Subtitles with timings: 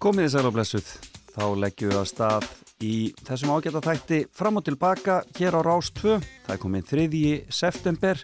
[0.00, 0.86] Komið þið sæl og blessuð,
[1.28, 2.44] þá leggjum við að stað
[2.80, 6.14] í þessum ágæta þætti fram og tilbaka hér á Rás 2.
[6.46, 7.32] Það er komið 3.
[7.52, 8.22] september.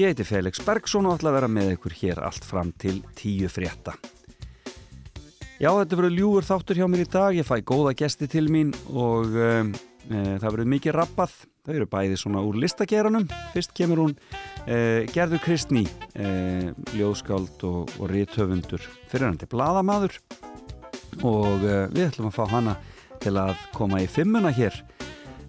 [0.00, 3.54] Ég heiti Felix Bergsson og ætla að vera með ykkur hér allt fram til 10
[3.54, 3.94] frétta.
[5.62, 7.38] Já, þetta verður ljúur þáttur hjá mér í dag.
[7.38, 9.70] Ég fæ góða gesti til mín og um,
[10.10, 11.40] e, það verður mikið rappað.
[11.62, 13.30] Það eru bæði svona úr listageranum.
[13.54, 14.18] Fyrst kemur hún
[14.66, 15.86] e, Gerður Kristný,
[16.18, 20.18] e, ljóðskáld og, og rítöfundur fyrirhandi bladamadur
[21.24, 22.76] og uh, við ætlum að fá hana
[23.22, 24.76] til að koma í fimmuna hér.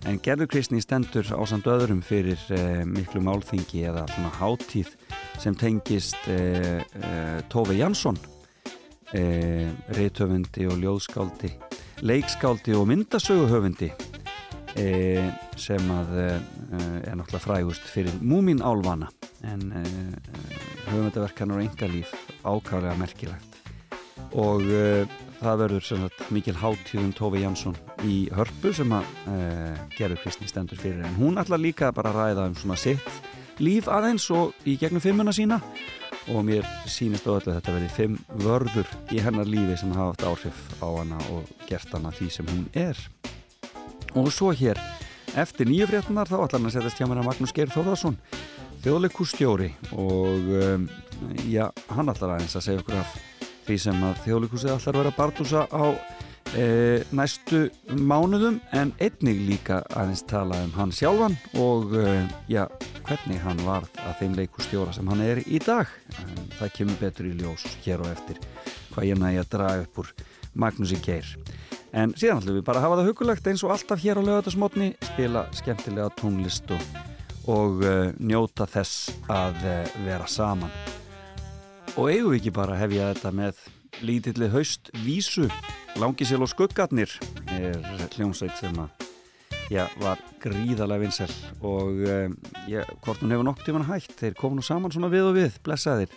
[0.08, 4.94] En Gerður Kristný stendur á samt öðrum fyrir uh, miklu málþingi eða svona hátíð
[5.42, 6.82] sem tengist uh,
[7.52, 8.20] Tófi Jansson
[9.08, 11.54] reytöfundi og ljóðskáldi
[12.04, 13.88] leikskáldi og myndasöguhöfundi
[15.56, 19.08] sem að er náttúrulega frægust fyrir Múmin Álvana
[19.48, 19.72] en
[20.90, 22.12] höfundaverkanar og engalíf
[22.44, 23.58] ákvæðlega merkilegt.
[24.36, 24.68] Og
[25.42, 29.38] það verður sagt, mikil háttíðum Tófi Jansson í hörpu sem að e,
[29.98, 31.04] gerur Kristni stendur fyrir.
[31.06, 35.04] En hún ætla líka bara að ræða um svona sitt líf aðeins og í gegnum
[35.04, 35.62] fimmuna sína.
[36.28, 40.12] Og mér sínist á öllu að þetta verði fimm vörður í hennar lífi sem hafa
[40.12, 43.00] haft áhrif á hana og gert hana því sem hún er.
[44.18, 44.82] Og svo hér
[45.38, 48.20] eftir nýju fréttunar þá ætla hann að setjast hjá mér að Magnús Geir Þórðarsson
[48.84, 50.86] þjóðleikustjóri og um,
[51.50, 53.16] já, hann ætlar aðeins að segja okkur af
[53.68, 55.86] því sem að þjóðlíkusið allar vera að barndúsa á
[56.56, 56.68] e,
[57.12, 57.66] næstu
[58.00, 62.14] mánuðum en einnig líka aðeins tala um hann sjálfan og e,
[62.48, 62.64] já,
[63.10, 65.92] hvernig hann var að þeim leikustjóra sem hann er í dag.
[66.24, 68.40] En það kemur betur í ljós hér og eftir
[68.94, 70.14] hvað ég nægi að draga upp úr
[70.58, 71.34] Magnúsi Geir.
[71.92, 74.94] En síðan ætlum við bara að hafa það hugulegt eins og alltaf hér á lögatarsmotni
[75.12, 76.88] spila skemmtilega tónlist og,
[77.52, 80.72] og uh, njóta þess að uh, vera saman
[81.98, 83.62] Og eigum við ekki bara að hefja þetta með
[84.06, 85.48] lítilli haust vísu
[85.98, 87.10] Langisel og skuggarnir
[87.56, 87.80] er
[88.14, 89.08] hljómsveit sem að
[89.74, 91.32] já, var gríðarlega vinsel
[91.66, 92.04] og
[92.70, 95.58] já, hvort hún hefur nokk tíman hægt þeir komu nú saman svona við og við
[95.66, 96.14] blessaðir.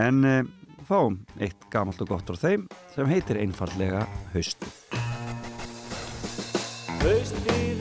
[0.00, 0.48] En um,
[0.88, 2.64] fáum eitt gamalt og gott á þeim
[2.94, 4.80] sem heitir einfallega Haustið.
[7.04, 7.71] Haustið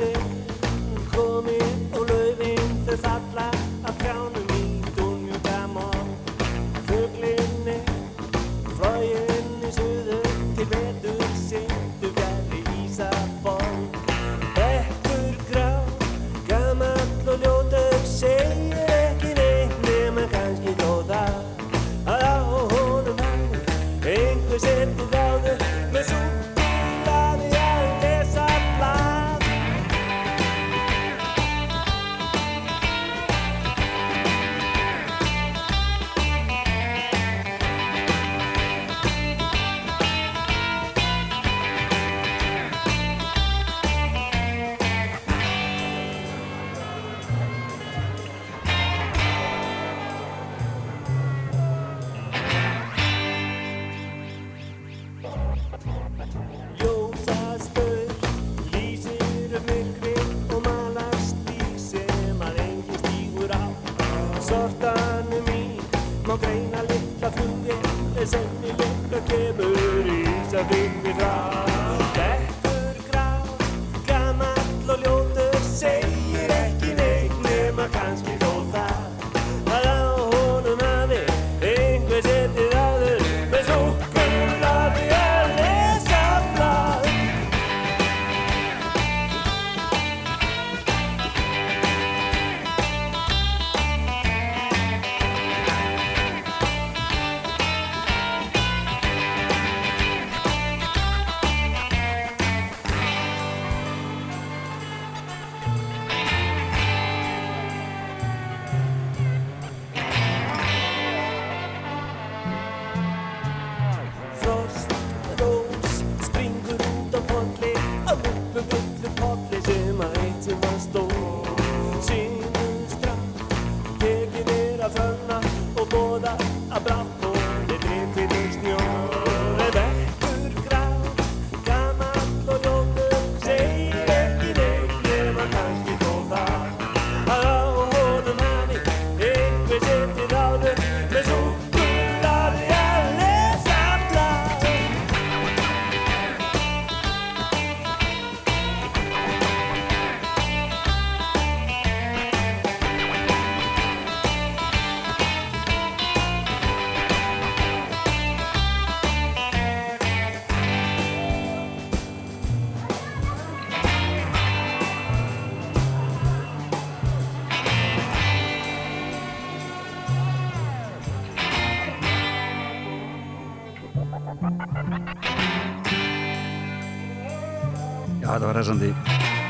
[178.61, 178.91] Resandi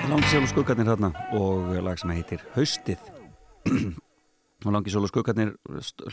[0.07, 3.01] Langisjólu skuggarnir hérna og lag sem heitir Haustið.
[4.63, 5.51] Og Langisjólu skuggarnir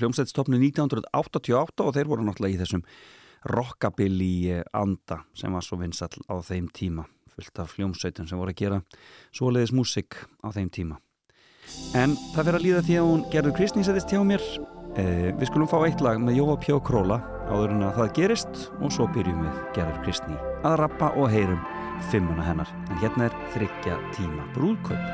[0.01, 2.83] hljómsveitstofnu 1988 og þeir voru náttúrulega í þessum
[3.55, 7.07] rockabilly anda sem var svo vinsall á þeim tíma
[7.37, 8.83] fullt af hljómsveitum sem voru að gera
[9.31, 10.99] svoleiðis músik á þeim tíma.
[11.95, 14.43] En það fyrir að líða því að hún gerður Kristni setist hjá mér.
[14.99, 18.71] Eh, við skulum fá eitt lag með Jóa Pjó Króla áður en að það gerist
[18.83, 21.63] og svo byrjum við gerður Kristni að rappa og heyrum
[22.11, 22.71] fimmuna hennar.
[22.91, 25.05] En hérna er þryggja tíma brúðkaup.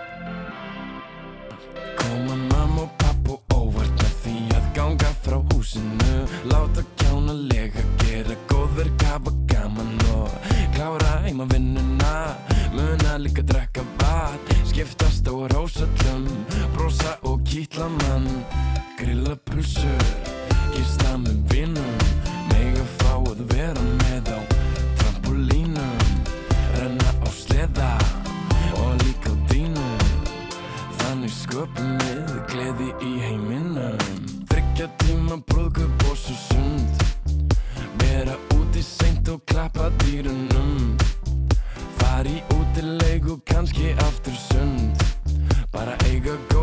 [2.01, 6.17] Koma mamma og pappu óvart með því að ganga frá húsinu.
[6.51, 10.29] Láta kjána lega, gera góðverk, hafa gaman og
[10.77, 12.15] klára heima vinnuna.
[12.75, 16.27] Muna líka drekka vat, skiptast á rósallum
[16.75, 18.27] Brosa og kýtla mann,
[18.99, 20.09] grilla pulsur
[20.75, 22.09] Gista með vinnum,
[22.51, 24.04] mega fá að vera með
[27.64, 27.99] á sleða
[28.76, 30.05] og líka á dýnum
[30.99, 33.99] Þannig sköpum við gleði í heiminum.
[34.50, 37.05] Þryggja tíma brúðkup og svo sund.
[38.00, 40.96] Vera úti seint og klappa dýrunum.
[41.99, 44.96] Fari út í leiku, kannski aftur sund.
[45.72, 46.54] Bara eiga góðar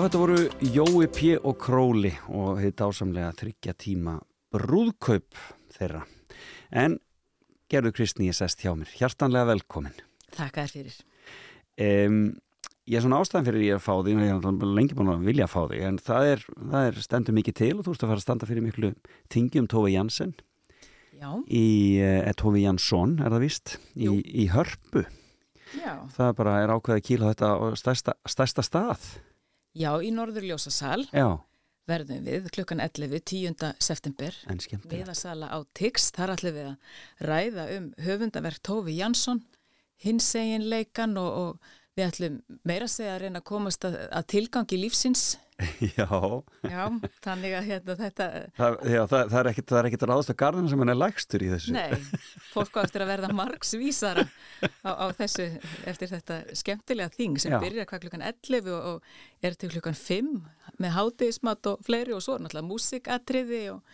[0.00, 1.30] Já, þetta voru Jói P.
[1.44, 4.14] og Króli og þið dásamlega þryggja tíma
[4.48, 5.36] brúðkaup
[5.76, 6.00] þeirra.
[6.72, 6.94] En
[7.68, 8.88] gerðu Kristni ég sest hjá mér.
[8.96, 10.00] Hjartanlega velkomin.
[10.38, 10.96] Þakka þér fyrir.
[11.84, 12.16] Um,
[12.88, 15.50] ég er svona ástæðan fyrir ég að fá því, ég er lengi búin að vilja
[15.50, 18.14] að fá því, en það er, það er stendur mikið til og þú veist að
[18.14, 18.94] fara að standa fyrir miklu
[19.28, 20.36] tingi um Tófi Jansen
[21.12, 21.66] Já, í,
[22.00, 25.04] eh, Tófi Jansson er það víst, í, í hörpu.
[25.76, 25.98] já.
[26.16, 29.12] Það bara er ákveðið að kýla þetta á stærsta, stærsta stað.
[29.76, 31.38] Já, í Norðurljósasal Já,
[31.90, 33.20] verðum við klukkan 11.
[33.22, 33.68] 10.
[33.78, 34.34] september
[34.90, 36.10] miðasala á Tix.
[36.16, 39.44] Þar ætlum við að ræða um höfundaverk Tófi Jansson,
[40.02, 44.28] hins egin leikan og, og við ætlum meira segja að reyna að komast að, að
[44.34, 45.24] tilgangi lífsins.
[45.98, 46.06] Já,
[46.64, 46.84] Já,
[47.24, 50.82] þannig að hérna, þetta, það, já, það, það er er ekkit ráðast að garðina sem
[50.84, 51.74] hann er lægstur í þessu.
[51.74, 51.90] nei,
[52.52, 54.24] fólk á eftir að verða margsvísara
[54.86, 55.48] á, á þessu
[55.90, 57.60] eftir þetta skemmtilega þing sem Já.
[57.62, 60.32] byrjar hvað klukkan 11 og, og er til klukkan 5
[60.80, 63.84] með hátegismat og fleiri og svo náttúrulega músikatriði og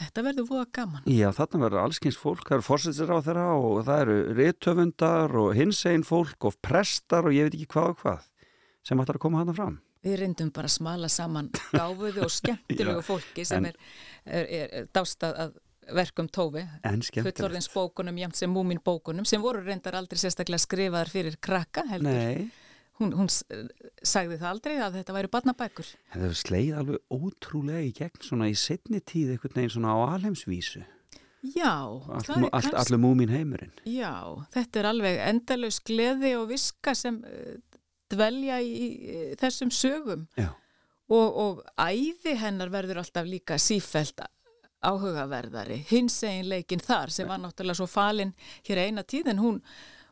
[0.00, 1.04] þetta verður voða gaman.
[1.10, 5.52] Já, þarna verður allskins fólk, það eru fórsættir á þeirra og það eru rithöfundar og
[5.58, 8.26] hinsegin fólk og prestar og ég veit ekki hvað og hvað
[8.86, 9.80] sem ætlar að koma hana fram.
[10.04, 13.74] Við reyndum bara að smala saman gáfuðu og skemmtilegu fólki sem en-
[14.24, 15.58] er, er, er, dástað að
[15.96, 16.62] verkum tófi,
[17.18, 22.12] fullorðins bókunum, jæmt sem múmin bókunum, sem voru reyndar aldrei sérstaklega skrifaðar fyrir krakka heldur.
[22.14, 22.50] Nei,
[23.00, 25.86] Hún, hún sagði það aldrei að þetta væri barnabækur.
[26.12, 29.98] það hefur sleið alveg ótrúlega í gegn svona í setni tíð einhvern veginn svona á
[30.18, 30.82] alheimsvísu.
[31.56, 33.72] Já, Allt, það er allt, kannski- allur múmin heimurinn.
[33.88, 34.12] Já,
[34.52, 37.56] þetta er alveg endalaus gleði og viska sem uh,
[38.10, 40.26] dvelja í, í þessum sögum
[41.10, 44.22] og, og æði hennar verður alltaf líka sífælt
[44.80, 45.82] áhugaverðari.
[45.90, 48.32] Hins egin leikin þar sem var náttúrulega svo falin
[48.68, 49.58] hér eina tíð en hún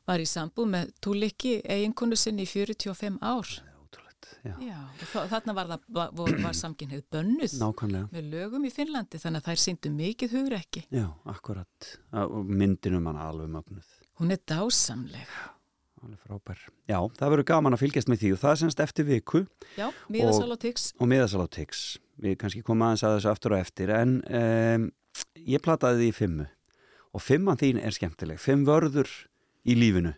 [0.09, 3.49] var í sambúð með Túlikki eiginkonu sinni í 45 ár.
[4.45, 4.76] já, Já,
[5.28, 9.90] þarna var, var, var, samkynhið bönnuð nákvæmlega með lögum í Finnlandi þannig að þær síndu
[9.90, 10.85] mikið hugrekki.
[10.95, 11.88] já, akkurat,
[12.47, 13.88] myndinum hann alveg mögnuð
[14.19, 15.28] Hún er dásamleg.
[16.05, 19.09] Alveg frábær, já, það verður gaman að fylgjast með því og það er semst eftir
[19.09, 19.40] viku
[19.78, 20.93] Já, miðasal og tix.
[20.99, 21.83] og miðasal á Tix.
[22.19, 24.87] Við kannski komum aðeins að þessu aftur og eftir en um,
[25.47, 26.49] ég plataði því í fimmu.
[27.14, 28.40] Og fimman þín er skemmtileg.
[28.43, 29.11] Fimm vörður
[29.64, 30.14] í lífinu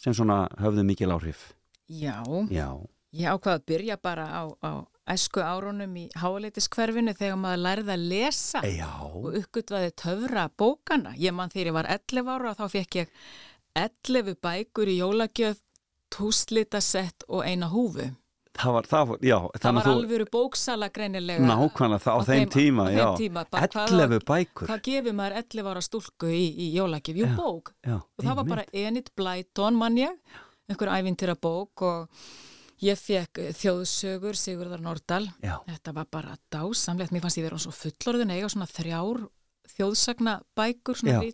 [0.00, 1.52] sem svona höfðu mikil áhrif.
[1.88, 2.18] Já,
[2.50, 2.68] já,
[3.14, 4.70] ég ákvaði að byrja bara á, á
[5.14, 8.88] æsku árunum í háleitis-hverfinu þegar maður lærði að lesa já.
[9.04, 11.12] og uppgötvaði töfra bókana.
[11.20, 13.18] Ég man þegar ég var 11 ára og þá fekk ég
[13.76, 15.58] 11 bækur í jólagjöf,
[16.14, 18.10] túslitasett og eina húfu.
[18.54, 21.42] það var, það var, já Það var þú- alvöru bóksala greinilega.
[21.42, 25.12] nákvæmlega það á, á þeim, tíma, á þeim tíma, bara hvað- 11 bækur Hvað gefur
[25.12, 27.16] maður 11 ára stúlku í, í jólagjöf?
[27.18, 27.34] Jú, Já.
[27.36, 27.72] bók.
[27.84, 28.48] já, Og það var einmitt.
[28.48, 30.14] bara Enid Blyton, mann ég,
[30.70, 32.08] einhver ævintýra bók og
[32.80, 35.26] ég fekk eh, þjóðsögur Sigurðar Nordal.
[35.42, 37.10] Þetta var bara dásamlegt.
[37.10, 39.28] Mér fannst ég vera svo fullorðin eiga svona þrjár
[39.76, 41.32] þjóðsagna bækur, svona Já.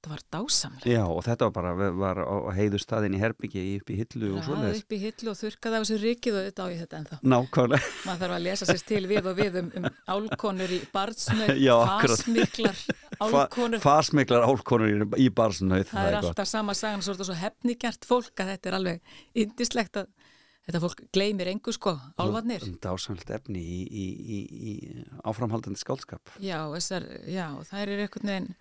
[0.00, 0.84] Þetta var dásamlegt.
[0.88, 4.38] já, og þetta var bara var á heiðu staðin í herbyggi upp í hillu og
[4.38, 7.00] Ræði svoleiðis upp í hillu og þurkaði af þessu rikið og þetta á ég þetta
[7.00, 7.18] ennþá.
[7.34, 11.52] nákvæmlega, Maður þarf að lesa sér til við og við um, um álkonur í barnsnöð,
[11.60, 12.80] Já, fasmiklar
[13.20, 13.82] álkonur.
[13.84, 18.40] fasmiklar álkonur í, í barsnöð það er alltaf sama sagan, svo þetta svo hefnigjart fólk
[18.40, 19.14] að þetta er alveg
[19.44, 20.08] indislegt að
[20.64, 22.64] þetta fólk gleymir engu sko, álvarnir.
[22.80, 24.40] dásamlegt efni í, í, í,
[24.72, 24.74] í
[25.28, 28.52] áframhaldandi skálskap Já, þessar, já, það er einhvern veginn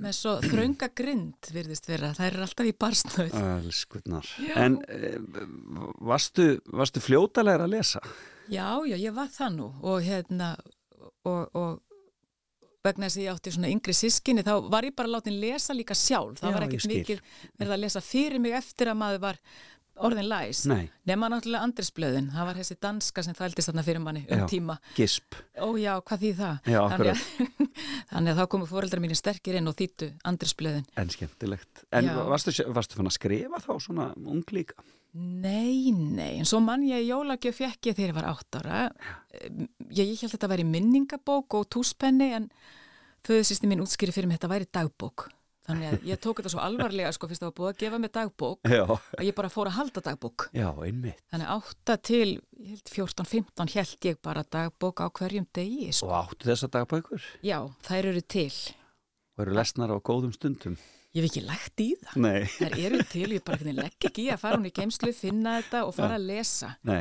[0.00, 3.36] með svo þrönga grind virðist vera, það er alltaf í barsnöð.
[3.60, 4.32] Elskurnar.
[4.56, 5.14] En e,
[6.00, 8.02] varstu, varstu fljótalega að lesa?
[8.50, 10.54] Já, já, ég var það nú og hérna
[11.28, 11.78] og, og
[12.84, 15.96] vegna þess að ég átti svona yngri sískinni þá var ég bara látin lesa líka
[15.98, 17.20] sjálf það Já, var ekkert mikið
[17.60, 19.40] verið að lesa fyrir mig eftir að maður var
[20.06, 20.62] orðin læs
[21.08, 24.46] nema náttúrulega Andrisblöðin, það var þessi danska sem þvældist þarna fyrir manni um Já.
[24.50, 25.36] tíma Gisp.
[25.60, 26.70] ó já, hvað því það?
[26.74, 27.26] Já, að,
[28.12, 31.84] þannig að þá komu fóreldrar mínir sterkir inn og þýttu Andrisblöðin En skemmtilegt.
[31.92, 32.16] En Já.
[32.30, 34.78] varstu, varstu fann að skrifa þá svona ung líka?
[35.12, 38.82] Nei, nei, en svo mann ég jólagjöf fekk ég þegar ég var átt ára.
[39.90, 42.46] Ég, ég held að þetta væri minningabók og túspenni en
[43.26, 45.26] föðusýsti mín útskýri fyrir mig þetta væri dagbók.
[45.70, 48.00] Þannig að ég tók þetta svo alvarlega sko fyrst að það var búið að gefa
[48.02, 48.82] mig dagbók Já.
[48.90, 50.46] að ég bara fór að halda dagbók.
[50.56, 51.24] Já, einmitt.
[51.32, 52.28] Þannig átta til,
[52.60, 55.90] ég held 14-15 held ég bara dagbók á hverjum degi.
[55.94, 56.10] Sko.
[56.10, 57.28] Og áttu þessa dagbækur?
[57.46, 58.50] Já, þær eru til.
[59.36, 60.76] Og eru lesnar á góðum stundum?
[61.10, 62.18] Ég hef ekki lagt í það.
[62.22, 62.42] Nei.
[62.54, 65.80] Þær eru til, ég bara legg ekki í að fara hún í geimslu, finna þetta
[65.88, 66.68] og fara að lesa.
[66.86, 67.00] Nei.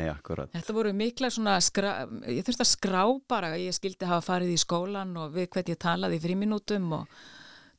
[0.55, 1.91] Þetta voru mikla svona, skra,
[2.25, 5.77] ég þurfti að skrá bara, ég skildi hafa farið í skólan og við hvert ég
[5.85, 7.21] talaði í fríminútum og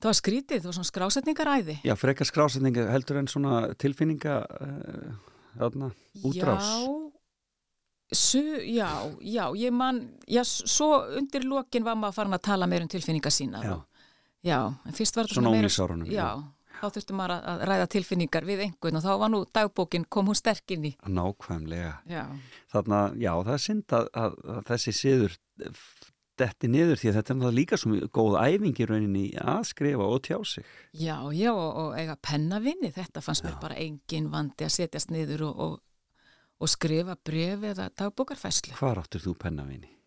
[0.00, 1.78] það var skrítið, það var svona skrásetningaræði.
[1.86, 5.90] Já, frekar skrásetninga heldur en svona tilfinninga uh,
[6.24, 6.64] útrás.
[6.66, 7.10] Já,
[8.12, 8.88] su, já,
[9.20, 13.30] já, ég man, já, svo undir lokin var maður farin að tala meir um tilfinningar
[13.34, 13.60] sína.
[13.62, 13.76] Já.
[14.42, 16.16] Já, en fyrst var þetta Svona meira- unglingsárunum, já.
[16.16, 20.26] Já, þá þurfti maður að- ræða tilfinningar við einhvern og þá var nú dagbókin, kom
[20.32, 20.92] hún sterk inn í.
[21.06, 21.92] Nákvæmlega.
[22.08, 22.24] Já,
[22.72, 25.36] Þarna, já, það er synd að, að, að þessi siður
[26.40, 30.18] detti niður því að þetta er náttúrulega líka svo góð æfingi rauninni að skrifa og
[30.26, 30.66] tjá sig.
[30.92, 35.46] já, já, og, og eiga pennavinni, þetta fannst mér bara engin vandi að setjast niður
[35.50, 35.78] og, og,
[36.60, 38.76] og skrifa bref eða dagbókarfæslu.
[38.80, 39.99] Hvar áttur þú pennavinni?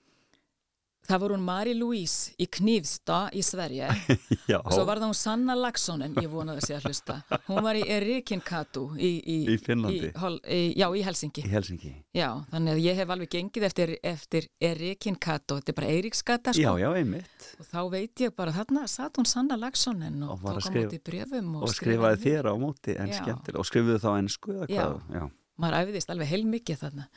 [1.03, 3.89] Það voru hún Mari-Louise í Knívsta í Sverige
[4.51, 7.15] Já, og svo var það hún Sanna Lagssonen, ég vonaði að sé að hlusta.
[7.49, 10.11] Hún var í Erikinkatu í, í, Í Finnlandi?
[10.47, 11.43] í, já, í Helsingi.
[11.43, 11.91] í Helsingi.
[12.15, 16.69] Já, þannig að ég hef alveg gengið eftir, eftir Erikinkatu, þetta er bara Eiríksgata Já,
[16.71, 16.77] sko.
[16.85, 17.49] já, einmitt.
[17.59, 20.67] Og þá veit ég bara, þarna satt hún Sanna Lagssonen og, Og var tók á
[20.69, 22.31] skrifa- móti brefum og, Og skrifaði skrifaði.
[22.31, 23.19] þér á móti en Já.
[23.19, 23.59] skemmtilega.
[23.59, 24.87] Og skrifuðu þá ennsku eða Já.
[24.87, 25.19] hvað?
[25.19, 25.27] Já.
[25.59, 27.07] Maður æfiðist alveg heilmikið þarna.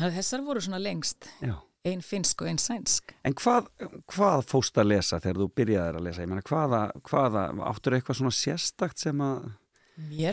[0.00, 1.54] Þessar voru svona lengst, já.
[1.84, 3.12] Ein finnsk og ein sænsk.
[3.28, 3.68] En hvað,
[4.10, 6.24] hvað fóst að lesa þegar þú byrjaðir að lesa?
[6.24, 9.50] Ég meina, hvaða, hvaða, áttur eitthvað svona sérstakt sem að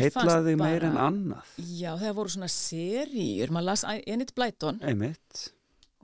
[0.01, 1.55] heitlaði meir en annað?
[1.59, 5.47] Já, það voru svona seríur, maður las Enid Blyton Einmitt.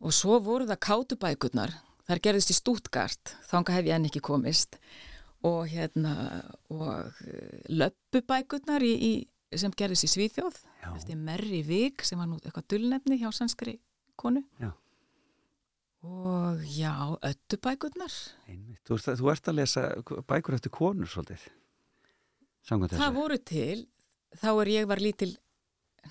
[0.04, 1.78] og svo voru það kátubækurnar,
[2.10, 4.78] þær gerðist í Stuttgart, þanga hef ég enn ekki komist
[5.48, 6.14] og hérna
[6.74, 9.12] og eh, löppubækurnar í, í,
[9.56, 10.90] sem gerðist í Svíþjóð Já.
[10.96, 13.78] eftir Merri Vík sem var nú eitthvað dullnefni hjá sannskri
[14.18, 14.74] konu Já.
[16.08, 16.94] Og já,
[17.28, 18.14] öttubækurnar
[18.48, 18.82] Einmitt.
[18.88, 19.82] Þú, ert- þú ert að lesa
[20.28, 21.44] bækur eftir konur svolítið.
[22.68, 23.02] Samkvæmt þessu.
[23.04, 23.88] það voru til,
[24.42, 25.36] þá er ég var lítil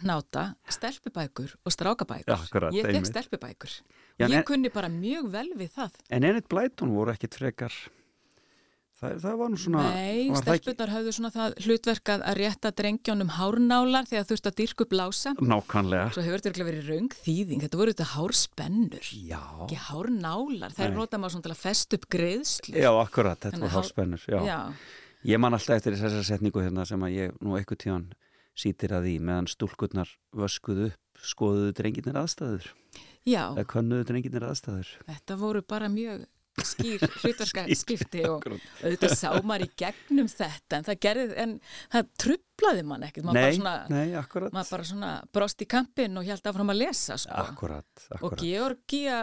[0.02, 2.28] hnáta, stelpubækur og strákabækur.
[2.28, 3.76] Já, akkurat, ég fekk stelpubækur.
[4.20, 5.92] Já, ég en- kunni bara mjög vel við það.
[6.10, 7.72] En Enid Blyton voru ekkit frekar
[9.00, 14.08] það, það var nú svona Nei, stelpunar höfðu svona það hlutverk að rétta drengjónum hárnálar
[14.10, 15.34] þegar þurfti að dyrku blása.
[15.40, 17.64] Nákvæmlega Svo hefur þetta verið raung þýðing.
[17.66, 19.10] Þetta voru þetta hárspennur.
[19.28, 20.76] Já, Ekki hárnálar.
[20.76, 20.98] Það er Nei.
[21.00, 22.76] nota maður svona til að festa upp greiðslu.
[22.76, 24.38] já, akkurat, þetta Þannig var hár- hálspennur já.
[24.46, 24.60] Já.
[25.26, 28.06] Ég man alltaf eftir þessar setningu hérna sem að ég nú eitthvað tíðan
[28.56, 32.66] sýtir að því meðan stúlkurnar vöskuðu upp skoðuðu drengirnir aðstæður
[33.26, 36.26] Já, þetta voru bara mjög
[36.64, 41.52] skýr hlutverka skipti og auðvitað sá maður í gegnum þetta en það gerði, en
[41.92, 46.16] það trublaði mann ekkert, maður Nei, bara svona nei, maður bara svona brost í kampin
[46.16, 47.44] og held áfram að lesa sko.
[47.44, 49.20] Akkurat, og akkurat Georgia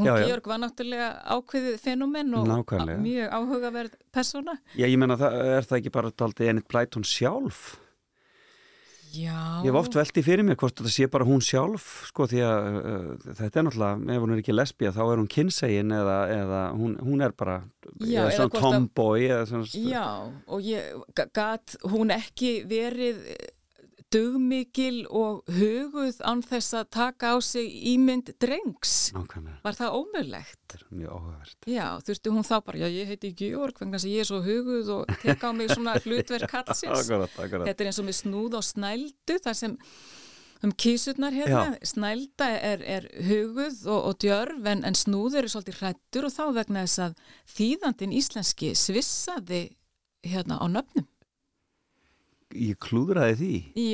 [0.00, 0.26] hún Já, já.
[0.30, 3.02] Georg var náttúrulega ákveðið fenómen og Nákvæmlega.
[3.02, 7.80] mjög áhugaverð persóna Já, ég menna, er það ekki bara daldið Enid Blyton sjálf?
[9.10, 12.42] Já, Ég hef oft veltið fyrir mér hvort þetta sé bara hún sjálf, sko, því
[12.46, 16.18] að uh, þetta er náttúrulega, ef hún er ekki lesbía, þá er hún kynsegin eða,
[16.36, 17.56] eða hún, hún er bara
[17.98, 20.04] Já, eða svona hvort að- tomboy eða svona, Já,
[20.46, 23.24] og ég gat hún ekki verið
[24.10, 29.12] dugmikil og huguð án þess að taka á sig ímynd drengs.
[29.14, 30.58] nákvæmlega, Var það ómögulegt?
[30.70, 31.58] þetta er mjög áhugavert.
[31.66, 34.88] Já, þurfti hún þá bara, já ég heiti Georg þess að ég er svo huguð
[34.96, 37.04] og tek á mig svona hlutverk katsins.
[37.04, 37.66] Akkurat, akkurat.
[37.70, 39.76] Þetta er eins og með snúð og snældu þar sem
[40.62, 45.78] um kísurnar hérna, snælda er, er huguð og, og djörf en, en snúð eru svolítið
[45.80, 47.14] hrættur og þá vegna þess að
[47.56, 49.62] þýðandin íslenski svissaði
[50.26, 51.06] hérna á nöfnum.
[52.50, 53.50] Ég klúðraði því.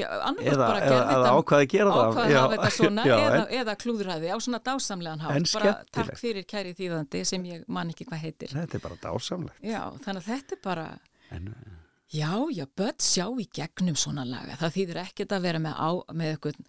[0.06, 2.06] Annarkvæmt Eða, eða, eða ákvaði að gera það.
[2.06, 5.50] ákvaði að hafa þetta svona já, eða, en, eða klúðræði á svona dásamlegan hátt.
[5.52, 8.54] Bara takk fyrir kæri þýðandi sem ég man ekki hvað heitir.
[8.56, 9.60] Þetta er bara dásamlegt.
[9.60, 10.86] Já, þannig að þetta er bara,
[11.36, 11.52] En,
[12.16, 14.56] já, já, börn sjá í gegnum svona laga.
[14.62, 16.60] Það þýðir ekkert að vera með, á, með eitthvað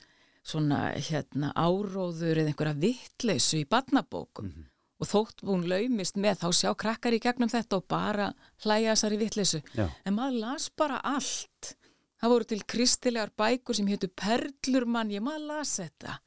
[0.48, 4.52] svona hérna, áróður eða einhverja vittleysu í barnabókum.
[4.52, 4.74] Mhm.
[4.98, 8.32] Og þótt hún laumist með þá sjá krakkar í gegnum þetta og bara
[8.64, 9.60] hlæja þessari vittleysu.
[9.78, 11.76] já, En maður las bara allt.
[12.18, 16.18] Það voru til kristilegar bækur sem hétu Perlur mann, ég maður las þetta.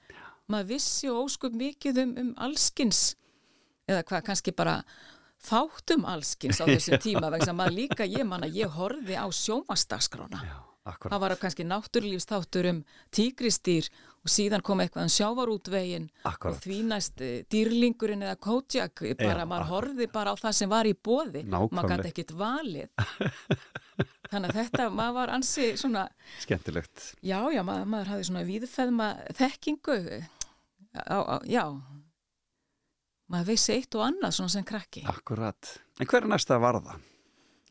[0.51, 3.17] Maður vissi og óskup mikið um, um allskins,
[3.91, 4.85] eða hvað, kannski bara
[5.41, 9.27] fátum allskins á þessum tíma, vegna að maður líka, ég man að ég horfi á
[9.35, 10.43] sjómastaskrána.
[10.47, 10.59] já.
[10.91, 12.79] Það var kannski náttúrlífstáttur um
[13.15, 16.57] tígristýr og síðan kom eitthvað um sjávarútvegin Akkurat.
[16.57, 20.73] og því næst eh, dýrlingurinn eða kótjak, bara Já, maður horfi bara á það sem
[20.73, 22.91] var í bóði, maður gæti ekkit valið.
[24.31, 26.05] Þannig að þetta, maður var ansi svona,
[26.45, 27.07] Skemmtilegt.
[27.25, 29.09] já, já, maður, maður hafði svona víðfæðma
[29.41, 29.97] þekkingu,
[31.01, 31.65] á, á, já,
[33.31, 35.03] maður veist eitt og annað svona sem krakki.
[35.11, 35.73] Akkurat.
[35.99, 36.99] En hver er næsta varða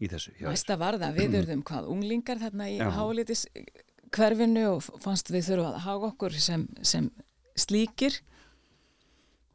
[0.02, 0.34] í þessu?
[0.40, 0.50] hjá?
[0.50, 3.46] Næsta var það, við urðum hvað, unglingar þarna í hálitis
[4.16, 7.08] hverfinu og fannst við þurfa að hafa okkur sem, sem
[7.60, 8.20] slíkir.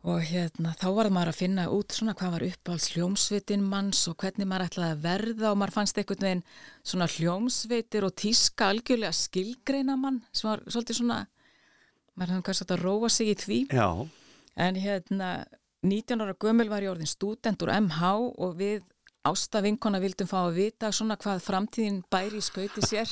[0.05, 4.19] Og hérna þá var maður að finna út svona hvað var uppáhalds hljómsveitin manns og
[4.21, 6.43] hvernig maður ætlaði að verða og maður fannst einhvern veginn
[6.85, 11.23] svona hljómsveitir og tíska algjörlega skilgreina mann sem var svolítið svona
[12.13, 13.59] maður hefði kannski að róa sig í því.
[13.73, 13.89] Já,
[14.57, 15.45] En hérna,
[15.83, 18.85] 19 ára gömul var ég orðin stúdent úr MH og við
[19.25, 23.09] Ásta vinkona vildum fá að vita svona hvað framtíðin bæri í skauti sér.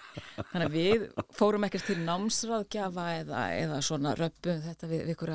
[0.52, 5.32] Þannig að við fórum ekkert til námsráðgjafa eða, eða svona röpum þetta við, ykkur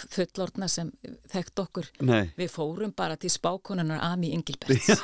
[0.00, 0.90] fullorna sem
[1.30, 1.88] þekkt okkur.
[2.06, 4.98] nei, Við fórum bara til spákonunar Ami Ingilberts.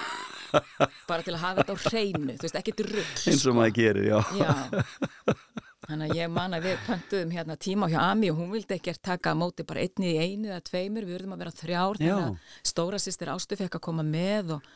[1.07, 3.17] bara til að hafa þetta á hreinu, þú veist, ekkert rugg.
[3.31, 4.19] eins og maður gerir, já.
[4.39, 4.53] Já,
[5.87, 9.03] þannig að ég man að við pöntuðum hérna tíma hjá Ami og hún vildi ekkert
[9.07, 12.07] taka móti bara einni í einu eða tveimur, við verðum að vera þrjár Já.
[12.07, 14.73] þannig að stóra sýstir Ástu fekk að koma með og,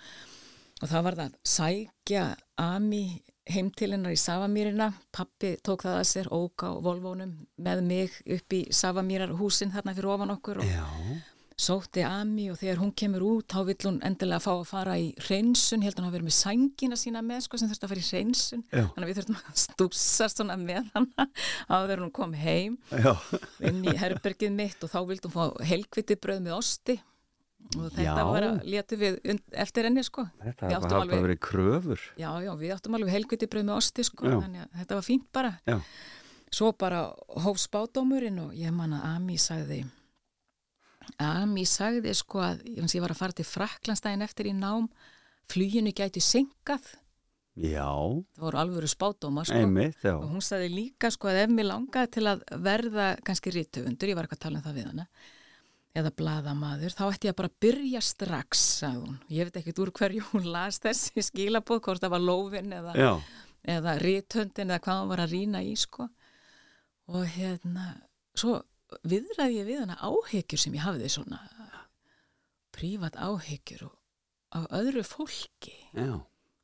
[0.81, 2.25] og það var það að sækja
[2.61, 3.05] Ami
[3.51, 8.17] heim til hennar í Savamýrina, pappi tók það að sér, ók á Volvónum með mig
[8.37, 10.85] upp í Savamýrar húsin þarna fyrir ofan okkur og Já,
[11.61, 15.11] sótti Ami og þegar hún kemur út þá vill hún endilega fá að fara í
[15.27, 18.09] hreinsun, heldur hún að vera með sængina sína með sko sem þurfti að fara í
[18.09, 18.65] hreinsun.
[18.73, 18.85] Já.
[18.95, 21.27] þannig að við þurftum að stúsast svona með hana
[21.77, 22.79] áður hún kom heim.
[22.91, 23.13] Já,
[23.71, 26.99] inn í herbergið mitt og þá vildi hún fá helkviti bröð með osti.
[27.79, 29.19] Og þetta var að letu við
[29.63, 30.25] eftir henni sko.
[30.43, 32.01] Þetta bara alveg- verið kröfur.
[32.19, 35.29] já, já, við áttum alveg helkviti bröð með osti sko þannig að þetta var fínt
[35.37, 35.53] bara.
[35.69, 35.77] Já,
[36.51, 37.05] svo bara
[37.45, 39.85] hóf spádómurinn og ég man að Ami sagði
[41.21, 44.89] Ami sagði sko að ég, ég var að fara til Fraklandstæðin eftir í nám
[45.51, 46.95] fluginu gæti senkað
[47.61, 50.15] já, það voru alvöru spádómar sko einmitt, já.
[50.15, 54.19] og hún sagði líka sko að ef mér langaði til að verða kannski rítöfundur, ég
[54.19, 55.07] var eitthvað að tala um það við hana
[56.01, 59.17] eða blaðamaður, þá ætti ég að bara byrja strax, sagði hún.
[59.35, 63.11] Ég veit ekkert úr hverju hún las þessi skilabóð, hvort það var lófin eða, Já,
[63.75, 66.07] eða rítöndin eða hvað hún var að rína í, sko.
[67.11, 67.89] Og hérna,
[68.39, 68.61] svo
[69.07, 71.41] viðræði ég við hana áhyggjur sem ég hafði svona
[72.75, 73.97] prívat áhyggjur og
[74.51, 76.21] á öðru fólki já,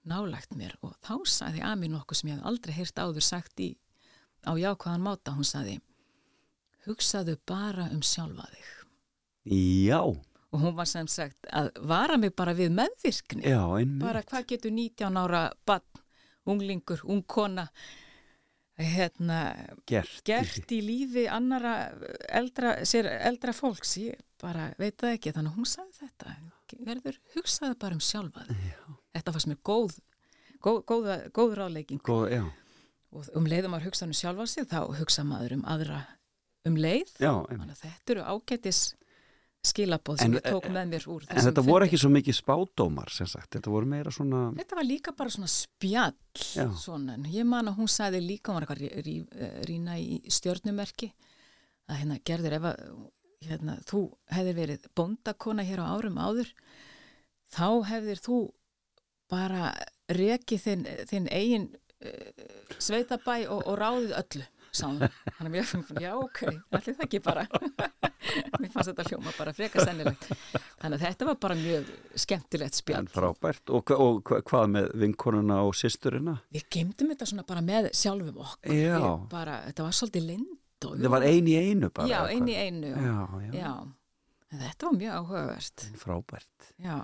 [0.07, 0.77] nálagt mér.
[0.83, 3.75] Og þá sagði Ami nokkuð sem ég hef aldrei heyrt áður sagt í,
[4.47, 5.79] á jákvæðan máta, hún sagði
[6.87, 8.73] hugsaðu bara um sjálfa þig.
[9.87, 13.47] Já, og hún var sem sagt að vara mig bara við meðvirkni.
[13.47, 13.63] Já,
[14.03, 16.03] bara hvað getur 19 ára bann,
[16.47, 17.69] unglingur, ungkona
[18.77, 19.41] hérna
[19.89, 20.21] gert.
[20.27, 21.77] gert í lífi annara
[22.29, 23.97] eldra, sér eldra fólks.
[24.03, 26.37] Ég bara veit það ekki, þannig að hún sagði þetta.
[26.87, 28.69] Verður hugsaðu bara um sjálfa þig.
[29.17, 29.97] Þetta fannst mér góð
[30.67, 32.37] góð, góð, góð ráðleiking Góð,
[33.15, 36.03] og um leið um að hugsa um sjálfa sig þá hugsa maður um aðra
[36.67, 37.13] um leið.
[37.23, 37.33] Já,
[37.83, 38.81] þetta eru ágætis
[39.71, 42.37] skilabóð En- sem ég tók með mér úr En þetta þessum voru ekki svo mikið
[42.39, 43.51] spádómar, sem sagt.
[43.57, 46.15] Þetta voru meira svona, Þetta var líka bara svona spjall
[46.81, 49.99] svona, en ég man að hún sagði líka hún var eitthvað að rí- rí- rýna
[50.01, 51.13] í stjörnumerki
[51.89, 52.85] að hérna gerður ef að
[53.47, 54.01] hérna, þú
[54.33, 56.49] hefðir verið bóndakona hér á árum áður
[57.55, 58.39] þá hefðir þú
[59.31, 59.73] bara
[60.11, 61.67] rekið þinn, þinn eigin
[62.03, 62.45] uh,
[62.79, 64.47] sveitabæ og, og ráðið öllu
[64.77, 65.15] sáðum.
[65.37, 67.45] Þannig að mér fannst, já ok, allir það ekki bara.
[68.61, 70.29] mér fannst þetta hljóma bara freka sennilegt.
[70.83, 71.91] Þannig að þetta var bara mjög
[72.27, 73.03] skemmtilegt spjall.
[73.05, 73.73] en frábært.
[73.75, 76.37] Og, og hva- hvað með vinkonuna og systurina?
[76.55, 78.75] Við gemdum þetta svona bara með sjálfum okkur.
[78.77, 79.01] Já.
[79.33, 80.55] Bara, þetta var svolítið lind.
[80.85, 82.09] og- Það var ein í einu bara.
[82.09, 82.67] Já, eða ein í hvað?
[82.67, 82.91] einu.
[82.97, 83.75] Já, já, Já.
[84.57, 85.87] Þetta var mjög áhugavert.
[85.99, 86.69] frábært.
[86.85, 86.99] Já.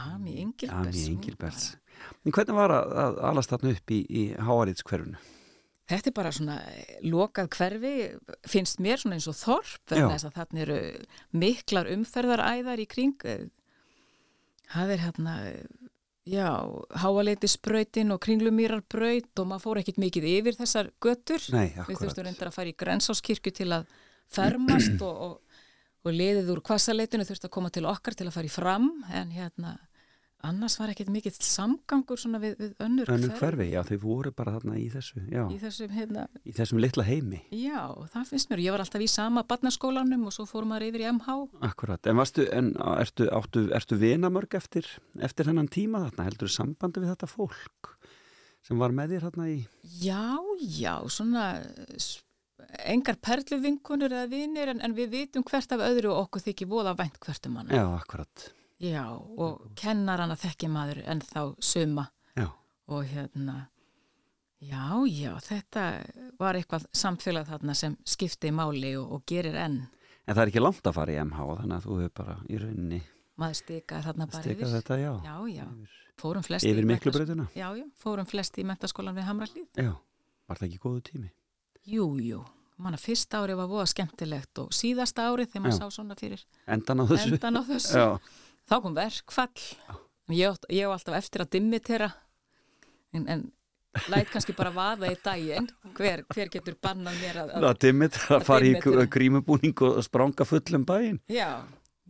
[0.00, 0.88] Ami Engilberts.
[0.88, 1.76] Ami hún Engilberts.
[2.24, 5.18] En hvernig var að, að alast þarna upp í, í Háaríðskverfunu?
[5.90, 7.92] Þetta er bara svona eh, lokað hverfi,
[8.48, 10.78] finnst mér svona eins og þorp, þess að þarna eru
[11.42, 13.16] miklar umferðaræðar í kring.
[13.26, 13.48] eh,
[14.70, 15.88] Það er hérna, eh,
[16.30, 16.46] já,
[17.02, 21.42] háaleitisbrautin og kringlumýrarbraut og maður fór ekkit mikið yfir þessar götur.
[21.52, 23.86] Nei, Við þurftum reyndar að fara í grensáskirkju til að
[24.30, 25.58] fermast og, og,
[26.06, 29.32] og liðið úr kvassaleitinu þurfti að koma til okkar til að fara í fram en
[29.34, 29.74] hérna
[30.46, 34.54] annars var ekkert mikill samgangur svona við, við önnur, Önnur hverfi, já, þau voru bara
[34.56, 37.42] þarna í þessu, já, í þessum hérna, í þessum litla heimi.
[37.54, 37.82] já,
[38.14, 41.10] það finnst mér ég var alltaf í sama barnaskólanum og svo fórum maður yfir í
[41.12, 41.36] MH
[41.70, 44.88] Akkurat, en varstu, en ertu, áttu, ertu vinamörg eftir,
[45.20, 47.94] eftir hennan tíma þarna, heldur sambandi við þetta fólk
[48.64, 49.60] sem var með þér þarna í,
[50.04, 50.24] já,
[50.60, 51.46] já, svona
[52.86, 56.92] engar perluvinkunur eða vinir en, en við vitum hvert af öðru og okkur þykir voða
[56.98, 58.44] vænt hvert um hana já, akkurat,
[58.80, 62.08] já, og kennarana þekki maður en þá suma.
[62.38, 62.48] Já,
[62.88, 63.56] og hérna
[64.60, 65.84] já, já, þetta
[66.40, 69.82] var eitthvað samfélag þarna sem skipti máli og, og gerir enn.
[70.26, 72.60] En það er ekki langt að fara í MH þannig að þú hefur bara í
[72.60, 73.00] rauninni
[73.40, 74.72] maður stikaði þarna bara stikað yfir.
[74.76, 75.66] þetta, já, já, já,
[76.20, 79.92] fórum flest yfir miklu breytuna, já, já, fórum flest í mentaskólan við Hamrallíð já,
[80.50, 81.30] var það ekki góðu tími?
[81.88, 82.42] jú, jú,
[82.76, 86.44] manna fyrsta ári var voða skemmtilegt og síðasta ári þegar maður sá svona fyrir.
[86.68, 87.32] Endan á þessu?
[87.38, 88.04] endan á þessu
[88.70, 89.64] þá kom verkfall
[90.30, 92.10] ég, ég á alltaf eftir að dimmitera
[93.16, 93.42] en, en
[94.12, 95.66] læt kannski bara vaða í daginn
[95.98, 99.06] hver, hver getur bannað mér að, að það dimmit að að fara í dimmitra.
[99.16, 101.18] grímubúning og spranga fullum bæinn.
[101.26, 101.48] já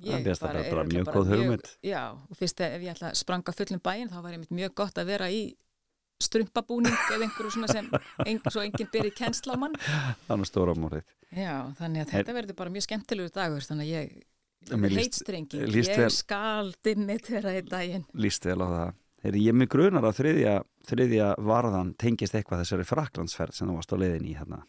[0.01, 1.67] ég það bara- er bara mjög góð hugmynd.
[1.85, 5.01] já, og fyrst ef ég ætla að spranga fullum bæinn þá var ég mjög gott
[5.01, 5.41] að vera í
[6.21, 7.87] strumpabúning eða einhverju svona sem
[8.27, 9.77] ein, svo enginn byrði kennsla á mann
[10.29, 11.05] Þannig stóra mórið.
[11.33, 14.19] já, þannig að þetta verður bara mjög skemmtilegur dagur þannig að ég
[14.69, 15.25] Líst
[15.95, 18.91] ég skal dimmitera í daginn Lýst vel á það.
[19.25, 20.53] Heyri, ég mig grunar að þriðja,
[20.89, 24.61] þriðja varðan tengist eitthvað þessari fraklandsferð sem þú varst á leiðin í hérna.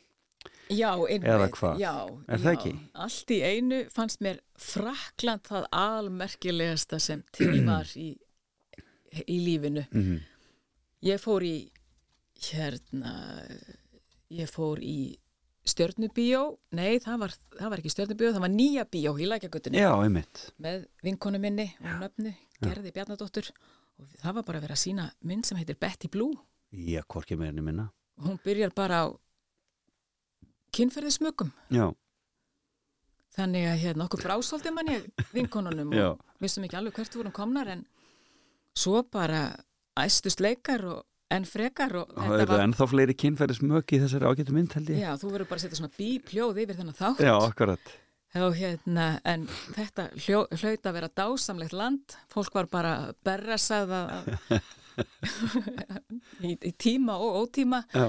[0.71, 1.59] Já, einmitt.
[1.79, 1.91] Já,
[2.27, 2.73] já.
[3.03, 8.13] Allt í einu fannst mér Frakland það almerkilegasta sem til var í,
[9.27, 9.85] í lífinu.
[9.91, 10.19] Mm
[11.01, 11.71] Ég fór í,
[12.51, 13.11] hérna,
[14.29, 15.17] ég fór í
[15.67, 19.91] stjörnubíó, nei það var, það var ekki stjörnubíó, það var nýja bíó í lækjagutunni Já,
[20.01, 20.41] einmitt.
[20.59, 23.47] með vinkonu minni og nöfnu, Gerði Bjarnadóttur.
[24.01, 26.33] Og það var bara að vera að sína mynd sem heitir Betty Blue.
[26.73, 27.89] Já, hvorki meirinu minna.
[28.17, 29.07] og hún byrjar bara á
[30.75, 31.91] kynferðismökum Já,
[33.31, 36.09] Þannig að hérna okkur brásóldi mann ég vinkonunum Já.
[36.11, 37.85] og vissum ekki alveg hvert vorum komnar en
[38.75, 39.55] svo bara
[39.99, 44.75] æstust leikar og enn frekar og það eru ennþá fleiri kynferðismök í þessari ágættu mynd
[44.77, 45.01] held ég.
[45.05, 47.93] Já, þú verður bara að setja svona bípljóð yfir þennan þátt Já, akkurat.
[48.41, 52.93] og hérna, en þetta hljó, hlaut að vera dásamlegt land fólk var bara
[53.27, 54.61] berrasað að-
[56.47, 58.05] í, í tíma og ótíma Já,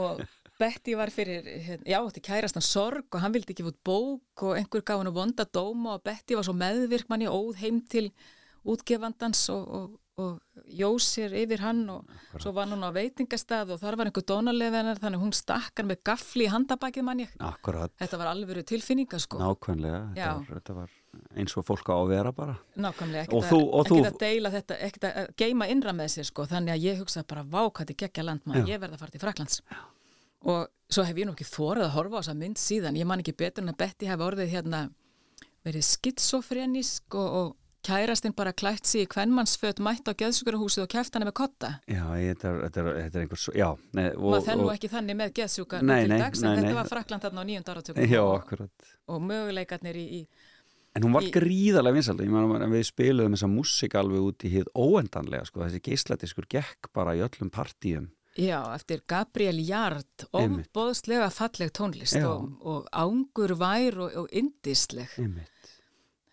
[0.00, 0.22] og
[0.58, 4.56] Betty var fyrir, hérna, já, átti kærastan sorg og hann vildi ekki fótt bók og
[4.58, 8.08] einhver gaf hann vonda dóma og Betty var svo meðvirk manni óð heim til
[8.68, 12.08] útgefandans og, og, og jósir yfir hann og
[12.42, 16.48] svo var hún á veitingastað og þar var einhver dónalefinar þannig hún stakkar með gafli
[16.48, 17.92] í handabakið manni akkurat.
[18.00, 20.00] þetta var alveg tilfinninga sko Nákvæmlega.
[20.18, 20.32] Já.
[20.34, 20.96] Þetta var, þetta var
[21.38, 25.06] eins og fólk á að vera bara Nákvæmlega, ekkert að, þú- að deila þetta, ekkert
[25.12, 28.66] að geima innra með sér sko, þannig að ég hugsa bara vákætti geggja land maður,
[28.66, 28.74] Já.
[28.74, 29.62] ég verð að fara til Fraklands
[30.48, 33.22] og svo hef ég nú ekki þórað að horfa á þessa mynd síðan, ég man
[33.22, 34.82] ekki betur en að Betty hef orðið hérna
[35.66, 41.14] verið skitsofrenísk og, og kærastinn bara klætt sig í kvennmannsföt mætt á geðsjúkarahúsið og kæft
[41.14, 44.28] hana með kotta Já, þetta er, þetta er, þetta er einhver svo, já nei, og,
[44.32, 46.60] maður þenn nú og- ekki þannig með geðsjúka Nei, nei, dags, nei, nei.
[46.64, 50.26] þetta var Frakland þarna á nýjönda áratökum Já, akkurat og möguleikarnir í, í
[50.96, 54.50] En hún var Í- gríðarlega vinsald, ég meina við spiluðum þessa músík alveg út í
[54.50, 58.08] hið óendanlega, sko, þessi geislætiskur gekk bara í öllum partíum.
[58.34, 65.12] Já, eftir Gabriel Jard, ofbóðslega falleg tónlist og, og ángur vær og, og indisleg.
[65.20, 65.52] Einmitt.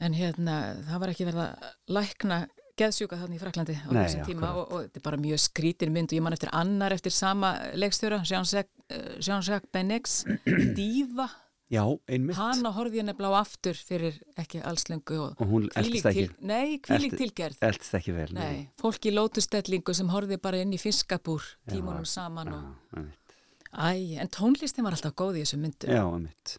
[0.06, 2.40] En hérna, það var ekki verið að lækna
[2.76, 5.94] geðsjúka þannig í Fraklandi á Nei, þessum tíma og, og þetta er bara mjög skrítin
[5.96, 10.18] mynd og ég man eftir annar eftir sama leikstjóra, Jean-Jacques Jean Benex,
[10.78, 11.30] Díva,
[11.72, 12.36] Já, einmitt.
[12.38, 16.36] hana horfði ég nefnilega á aftur fyrir ekki allslengu og, Og hún eldst ekki, til,
[16.46, 17.58] nei, Elti- tilgerð.
[17.66, 18.28] eldst ekki vel.
[18.36, 23.22] Nei, fólk í lótustellingu sem horfði bara inn í fiskabúr tímunum saman og Já, einmitt.
[23.76, 25.90] Æ, en tónlistin var alltaf góð í þessu myndum.
[25.96, 26.58] Já, einmitt.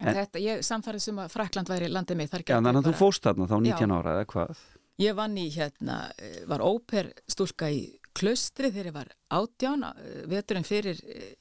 [0.00, 2.30] En, en- þetta, ég samfærið sem að Frakland væri landið mitt.
[2.30, 3.96] þar Já, gæti þannig að bara- þú fóst þarna þá 19 Já.
[4.00, 4.56] ára eða hvað?
[5.00, 10.64] Ég vann í hérna, eh, var óperstúlka í klöstri þegar ég var átján, eh, veturinn
[10.64, 11.34] fyrir, eh,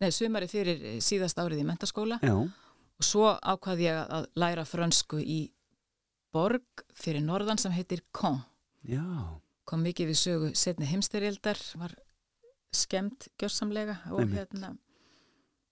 [0.00, 5.18] nei, sumari fyrir síðast árið í mentaskóla Já, og svo ákvað ég að- læra frönsku
[5.22, 5.50] í
[6.32, 6.62] borg
[6.94, 8.44] fyrir norðan sem heitir Caen.
[8.86, 11.90] já, Kom mikið við sögu setni heimstyrjaldar, var
[12.72, 14.48] skemmt gjörsamlega og Einmitt.
[14.50, 14.76] hérna,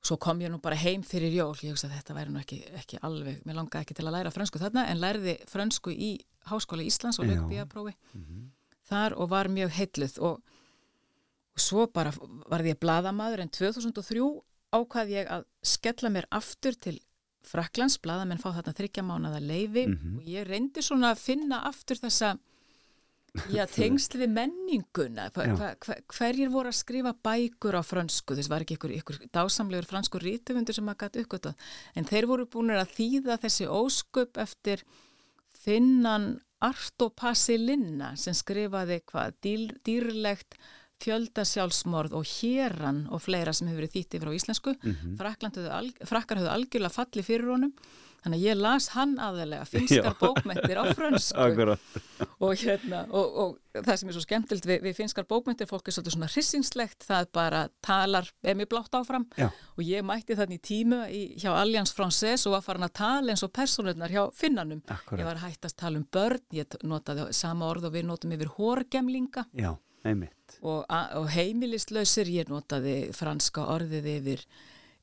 [0.02, 2.58] svo kom ég nú bara heim fyrir jól, ég hugsa að þetta væri nú ekki,
[2.78, 6.12] ekki alveg, mér langaði ekki til að læra frönsku þarna en lærði frönsku í
[6.48, 7.34] Háskóla Íslands og Já.
[7.34, 8.50] lögbíaprófi Mhm.
[8.88, 10.40] þar og var mjög heilluð og,
[11.54, 17.00] og svo bara varði ég bladamaður en 2003 ákvað ég að skella mér aftur til
[17.48, 20.18] Fraklands, bladamenn fá þarna þryggja mánuða leifi Mhm.
[20.18, 22.38] og ég reyndi svona að finna aftur þessa
[23.52, 25.28] já, tengsl við menninguna.
[25.34, 29.88] Hva, hva, hverjir voru að skrifa bækur á frönsku, þess var ekki ykkur, ykkur dásamlegur
[29.88, 34.84] fransku rítufundur sem maður gæti uppgötað en þeir voru búin að þýða þessi ósköp eftir
[35.58, 40.56] finnan Arto Pasilinna sem skrifaði hvað dýr, dýrlegt
[41.04, 44.74] fjöldasjálfsmorð og héran og fleira sem hefur verið þýtti frá íslensku.
[44.82, 45.16] Mhm.
[45.20, 47.74] Frakland höfðu al, frakkar höfðu algjörlega falli fyrir honum
[48.18, 50.16] þannig að ég las hann aðalega finskar Já.
[50.18, 51.76] bókmentir á frönsku
[52.38, 55.96] og, hérna, og, og það sem er svo skemmtilt við, við finskar bókmyndir, fólk er
[55.96, 59.48] svolítið svona hrissinslegt, það bara talar emi blátt áfram Já.
[59.50, 63.44] og ég mætti þannig tímu í, hjá Allianz Française og var farin að tala eins
[63.46, 64.82] og personurnar hjá finnanum.
[64.90, 65.22] Akkurat.
[65.22, 68.50] Ég var hægt að tala um börn, ég notaði sama orð og við notum yfir
[68.58, 69.72] hórgemlinga Já,
[70.06, 70.34] einmitt.
[70.62, 74.42] Og, og heimilistlausir, ég notaði franska orðið yfir,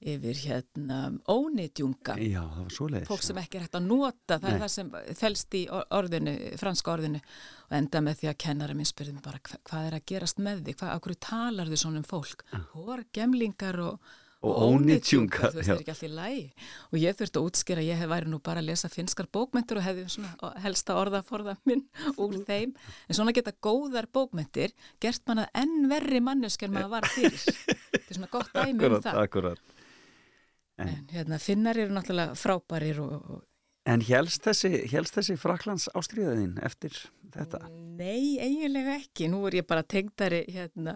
[0.06, 0.98] yfir hérna
[1.32, 3.08] ónitjunga Já, það var svoleiðis.
[3.10, 4.52] fólk sem ekki er hægt að nota, það Nei.
[4.56, 4.92] er það sem
[5.22, 7.22] felst í or- orðinu, franska orðinu
[7.70, 10.38] og enda með því að kennara minn spurði mig bara hva, hvað er að gerast
[10.44, 12.44] með því, hvað, okkur talar þið svona um fólk,
[12.76, 14.22] hór, gemlingar og, Ah.
[14.46, 16.44] Og ónýtjungar, þú veist, það er ekki allt í lægi
[16.92, 19.88] og ég þurfti að útskýra, ég hef væri nú bara að lesa finskar bókmentur og
[19.88, 21.82] hefði svona helsta orðaforða minn
[22.22, 27.42] úr þeim en svona geta góðar bókmentir gert manna enn verri manneskjar maður var fyrir
[27.42, 29.76] þetta er svona gott dæmi um það akkurat.
[30.86, 33.44] en hérna, finnar eru náttúrulega frábærir og, og
[33.86, 36.96] En helst þessi, helst þessi Fraklands ástríðaðinn eftir
[37.36, 37.60] þetta?
[37.70, 39.28] Nei, eiginlega ekki.
[39.30, 40.96] Nú er ég bara tengdari hérna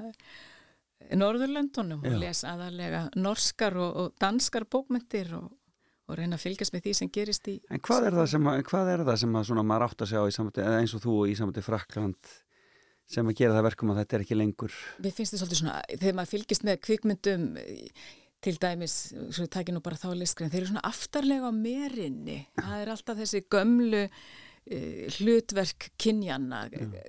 [1.20, 5.48] Norðurlöndunum og les aðalega norskar og, og danskar bókmyndir og,
[6.10, 8.62] og reyna að fylgjast með því sem gerist í En hvað er það sem, að,
[8.70, 11.18] hvað er það sem að svona maður átt að í samvætti, eða eins og þú
[11.32, 12.34] í samvætti Frakland
[13.10, 14.76] sem að gera það verkum að þetta er ekki lengur?
[15.02, 17.48] Mér finnst þið svolítið svona, þegar maður fylgist með kvikmyndum
[18.46, 18.98] til dæmis,
[19.36, 22.38] svo ég taki nú bara þá listgrein, þeir eru svona aftarlega á merinni.
[22.56, 26.62] Það er alltaf þessi gömlu uh, hlutverk kynjanna,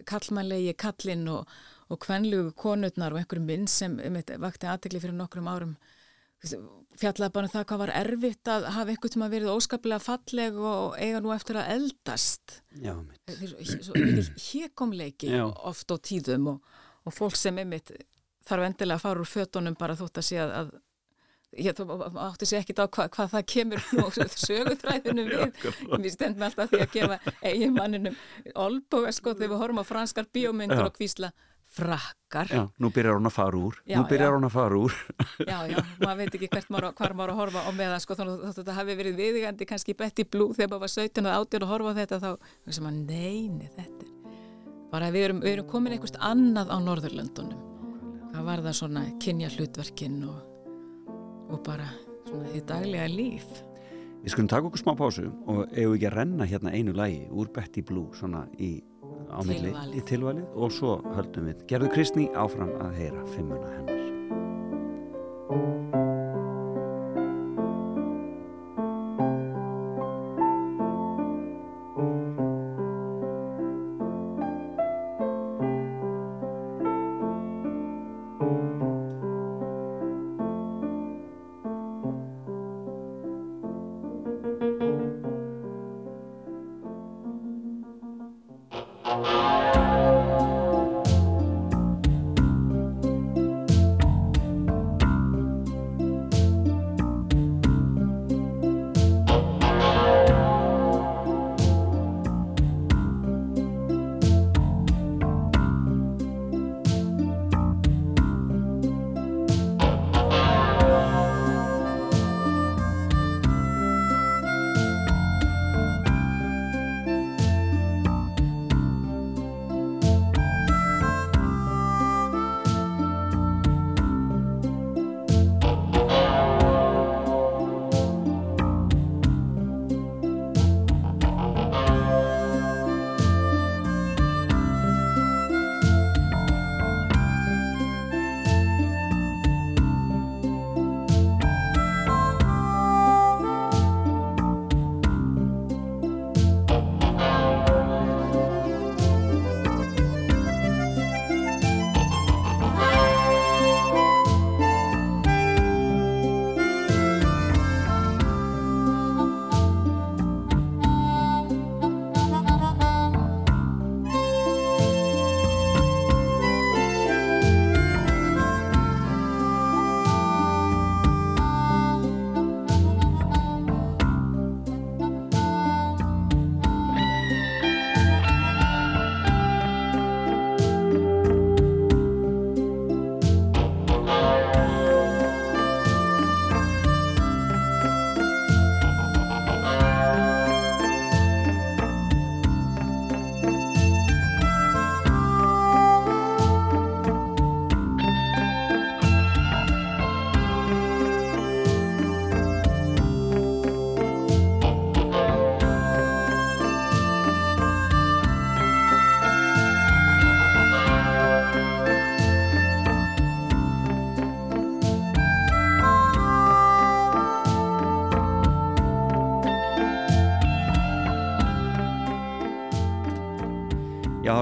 [0.09, 5.51] kallmannlegi kallinn og, og kvenlugu konurnar og einhverjum minn sem um, vakti aðtekli fyrir nokkrum
[5.51, 5.75] árum
[7.01, 10.95] fjallaði bara um það hvað var erfitt að hafa einhvern tíma verið óskaplega falleg og
[11.01, 12.61] eiga nú eftir að eldast.
[12.81, 12.95] Já,
[13.29, 15.45] mikil hékomleiki Já.
[15.49, 17.93] oft á tíðum og, og fólk sem einmitt
[18.49, 20.73] þarf endilega að fara úr fötunum bara þótt að sé að, að
[21.61, 21.81] ég
[22.25, 24.09] átti sér ekkit á hva, hvað það kemur nú
[24.47, 25.63] sögutræðinu við.
[25.99, 28.19] við stendum alltaf því að gefa eigin manninum
[28.55, 31.33] olboga sko þegar við horfum á franskar bíómyndur og kvísla
[31.71, 32.51] frakkar.
[32.51, 33.77] Já, nú byrjar hún að fara úr.
[33.87, 34.37] Já, Nú byrjar já.
[34.37, 34.95] hún að fara úr.
[35.51, 38.45] Já, já, maður veit ekki hvert maður, hvar maður að horfa á meðan sko, þannig
[38.49, 41.73] að þetta hafi verið viðigandi kannski Betty Blue þegar maður var 17 og 18 að
[41.75, 42.31] horfa á þetta þá,
[42.69, 44.09] þessum að neini þetta
[44.91, 47.67] bara við erum, við erum komin einhvert annað á Norðurlöndunum.
[48.35, 50.39] Það var það svona kynja hlutverkin og,
[51.55, 51.87] og bara
[52.27, 53.47] svona því daglega líf.
[54.21, 57.49] Við skulum taka okkur smá pásu og eigum ekki að renna hérna einu lagi úr
[57.55, 58.75] Betty Blue svona í
[59.29, 59.97] ámilli Tilvalið.
[59.97, 64.01] í tilvalið og svo höldum við Gerðu Kristný áfram að heyra fimmuna hennar.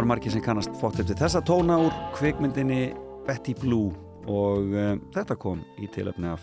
[0.09, 2.95] Eru margir sem kannast fótt eftir þessa tóna úr kvikmyndinni
[3.27, 3.91] Betty Blue.
[4.25, 6.41] Og um, þetta kom í tilöfni af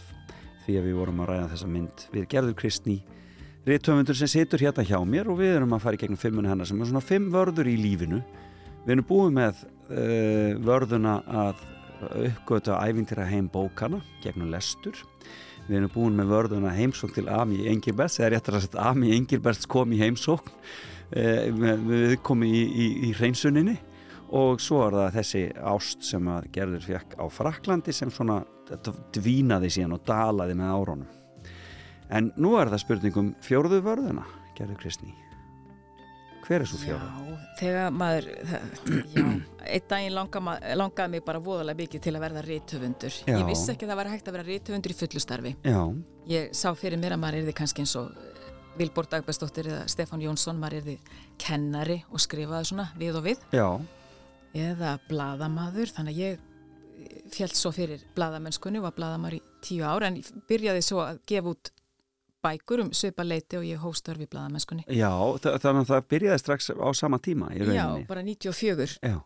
[0.68, 3.00] því að við vorum að ræða þessa mynd við Gerður Kristný
[3.66, 6.70] riðtöfundur sem situr hérna hjá mér og við erum að fara í gegnum fimmuna hennar
[6.70, 8.22] sem er svona fimm vörður í lífinu.
[8.86, 11.68] Við erum búið með uh, vörðuna að
[12.22, 15.00] uppgöta æfintýra heim bókana gegnum lestur.
[15.66, 19.66] Við erum búin með vörðuna heimsókn til Ami Engilberts eða réttar að setja Ami Engilberts
[19.66, 20.54] kom í heimsókn
[21.16, 23.76] við komum í, í, í hreinsuninni
[24.36, 28.42] og svo er það þessi ást sem að Gerður fekk á Fraklandi sem svona
[29.16, 31.52] dvínaði síðan og dalaði með árunum
[32.16, 34.26] en nú er það spurningum fjórðu vörðuna
[34.58, 35.14] Gerður Kristný
[36.46, 37.08] hver er svo fjórða?
[37.10, 38.28] Já, þegar maður,
[39.16, 39.24] já,
[39.66, 40.42] einn daginn langa,
[40.78, 43.18] langaði mig bara voðalega mikið til að verða rithöfundur.
[43.26, 43.34] Já.
[43.34, 45.56] Ég vissi ekki að það var hægt að vera rithöfundur í fullu starfi.
[45.66, 45.80] Já,
[46.26, 48.35] Ég sá fyrir mér að maður erði kannski eins og eh,
[48.78, 50.98] Vilborg Dagbæsdóttir eða Stefán Jónsson, maður erði
[51.40, 53.68] kennari og skrifaði svona við og við já,
[54.56, 60.06] eða bladamaður, þannig að ég fjall svo fyrir bladamennskunni og var bladamar í tíu ár
[60.08, 61.72] en byrjaði svo að gefa út
[62.46, 64.84] bækur um svipa leiti og ég hóstör við bladamennskunni.
[64.88, 65.10] já
[65.42, 69.18] þa- þannig að það byrjaði strax á sama tíma í Já, rauninni bara 94 Já,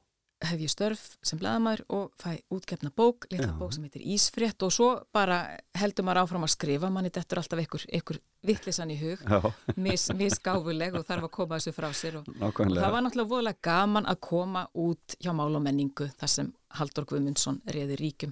[0.50, 3.58] hef ég störf sem bladamæður og fæ útgefna bók, litla Já.
[3.60, 7.60] bók sem heitir Ísfrétt og svo bara heldur maður áfram að skrifa, manni dettur alltaf
[7.60, 12.20] einhver, einhver vittlisann í hug, já, mis, misgáfuleg og þarf að koma þessu frá sér
[12.22, 16.32] og, og það var náttúrulega voðalega gaman að koma út hjá mál og menningu þar
[16.32, 18.32] sem Haldur Guðmundsson reði ríkum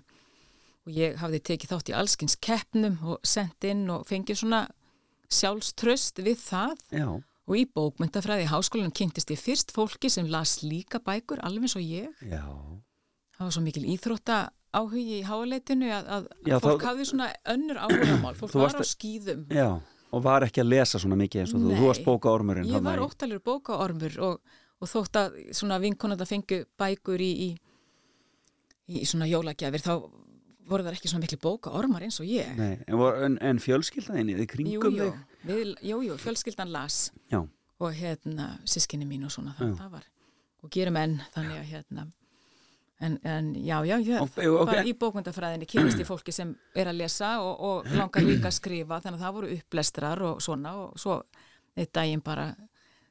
[0.88, 4.62] og ég hafði tekið þátt í allskins keppnum og sendt inn og fengið svona
[5.28, 6.76] sjálfströst við það.
[6.95, 7.08] Já,
[7.47, 11.76] og í bókmyndafræði í háskólanum kynntist ég fyrst fólki sem las líka bækur alveg eins
[11.80, 12.08] og ég.
[12.24, 12.43] Já,
[13.38, 14.39] það var svo mikil íþrótta
[14.78, 18.34] áhugi í háleitinu að, að Já, fólk þá- hafði svona önnur áhugamál.
[18.39, 19.70] Fólk var á skýðum já
[20.12, 21.80] og var ekki að lesa svona mikið eins og þú, Nei.
[21.80, 26.64] þú varst bóka ormurinn ég var óttalur bókaormur og, og þótt að svona vinkonanda fengu
[26.80, 27.49] bækur í, í,
[28.88, 29.93] í svona jólagjafir þá
[30.68, 32.49] voru það ekki svona miklu bóka ormar eins og ég.
[32.58, 35.39] Nei, en, en, en fjölskyldaðinni, þið jú, kringum jú, þig?
[35.47, 36.97] Við, jú, jú, fjölskyldan las
[37.32, 37.39] Já,
[37.80, 40.08] og hérna sískinni mín og svona það, það var
[40.66, 42.08] og gerum enn þannig að hérna
[43.00, 46.88] en, en já, já, já Og- og- bara í bókmyndafræðinni kynast í fólki sem er
[46.89, 50.74] að lesa og, og langar líka að skrifa þannig að það voru upplestrar og svona
[50.86, 51.20] og svo
[51.78, 52.56] eitt daginn bara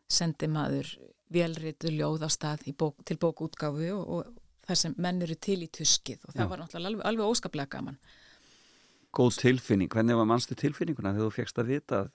[0.08, 0.90] sendi maður
[1.30, 5.60] velritu ljóð á stað í bók, til bókútgáfu og, og þar sem menn eru til
[5.62, 6.48] í tuskið og það Já.
[6.50, 7.98] var náttúrulega alveg, alveg óskaplega gaman.
[9.16, 12.10] Góð tilfinning, hvernig var mannstu tilfinninguna þegar þú fegst að vita að,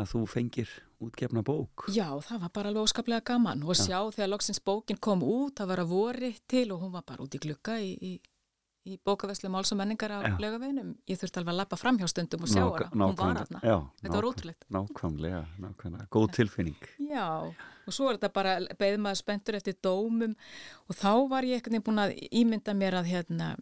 [0.00, 0.70] að þú fengir
[1.06, 5.22] útgefna bók Já, það var bara alveg óskaplega gaman og sjá þegar loksins bókin kom
[5.26, 8.12] út, það var að vori til og hún var bara út í glugga í, í,
[8.84, 10.34] í bókavæslu máls og menningar á Já.
[10.44, 10.90] laugaveginum.
[11.08, 13.44] Ég þurfti alveg að lappa fram hjá stundum og sjá hana, hún var.
[13.64, 14.66] Já, Þetta var ótrúlegt.
[14.76, 17.28] Nákvæmlega, nákvæmlega, góð tilfinning Já,
[17.86, 20.36] og svo er þetta bara beð maður spenntur eftir dómum
[20.88, 23.54] og þá var ég einhvern veginn búin að ímynda mér að hérna,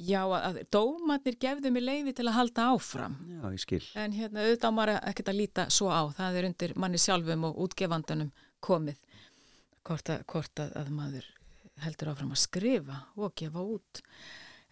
[0.00, 3.16] já, að dómarnir gefðu mig leiði til að halda áfram.
[3.30, 6.02] Já, ég skil En hérna auðvitað maður ekkert að líta svo á.
[6.16, 8.32] Það er undir manni sjálfum og útgefandanum
[8.64, 8.98] komið
[9.84, 11.28] hvort að, hvort að, að maður
[11.84, 14.02] heldur áfram að skrifa og gefa út.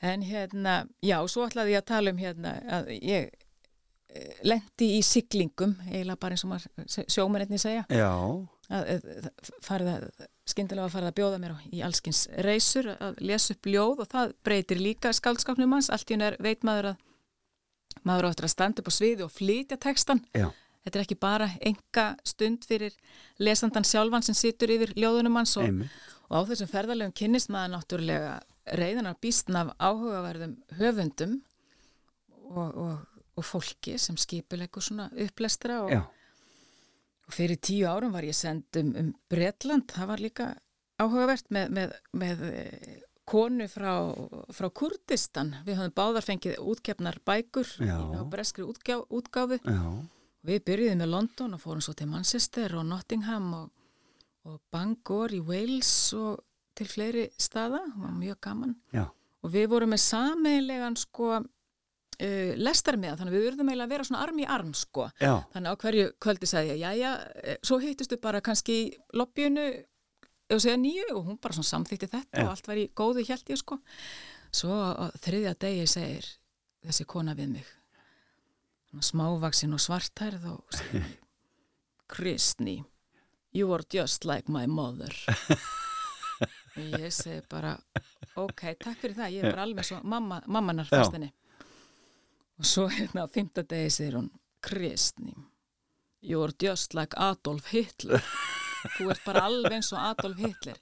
[0.03, 5.03] En hérna, já, svo ætlaði ég að tala um hérna að ég eh, lendi í
[5.07, 8.11] siglingum, eiginlega bara eins og maður sjómennetni segja, Já,
[8.73, 9.31] að, að,
[10.93, 14.83] fara að bjóða mér á, í allskins reysur að lesa upp ljóð og það breytir
[14.83, 17.09] líka skaldskapnum hans, allt í hún er veit maður að
[18.09, 20.49] maður áttur að standa upp á sviði og flytja textan já,
[20.85, 22.97] þetta er ekki bara enga stund fyrir
[23.43, 25.85] lesandan sjálfan sem situr yfir ljóðunum hans og,
[26.31, 28.35] og á þessum ferðarlegum kynnist maður náttúrulega
[28.79, 31.39] reyðanar býstn af áhugaverðum höfundum
[32.53, 36.03] og, og, og fólki sem skipulegur svona upplestra og, Já,
[37.29, 40.47] og fyrir tíu árum var ég send um, um Bretland, það var líka
[41.03, 42.97] áhugavert með, með, með eh,
[43.29, 43.93] konu frá,
[44.55, 45.55] frá Kurdistan.
[45.67, 47.97] Við höfum báðar fengið útgefnar bækur Já.
[47.99, 49.61] á breskri útgjá, útgáfu.
[49.63, 49.83] já,
[50.43, 53.69] Við byrjuðum með London og fórum svo til Manchester og Nottingham og,
[54.51, 56.41] og Bangor í Wales og
[56.75, 57.85] til fleiri staða.
[57.95, 58.77] Það var mjög gaman.
[58.93, 59.07] já
[59.43, 61.41] Og við vorum með sameiginlegan sko
[62.19, 65.09] uh, lestarmiða, þannig að við urðum eiginlega að vera svona arm í arm sko.
[65.21, 68.79] Já, Þannig á hverju kvöldi ég, jæja, eh, svo hittistu bara kannski
[69.17, 69.67] lobbyinu
[70.53, 72.45] og segja nýju og hún bara svona samþýtti þetta Já.
[72.45, 73.79] og allt var í góðu hjælt ég sko.
[74.53, 74.77] Svo
[75.25, 76.29] þriðja degi segir
[76.85, 77.69] þessi kona við mig,
[78.91, 81.07] svona smávaksin og svartærð og segir,
[82.13, 82.83] Kristni,
[83.57, 85.15] you are just like my mother.
[86.77, 87.77] og ég segi bara,
[88.37, 90.99] ok, takk fyrir það, ég er bara alveg svo mamma, mammanar Já.
[90.99, 91.33] fast henni.
[92.61, 94.31] Og svo hérna á fymta degi segir hún,
[94.63, 95.35] Kristni,
[96.23, 98.23] you are just like Adolf Hitler.
[98.97, 100.79] Þú ert bara alveg eins og Adolf Hitler.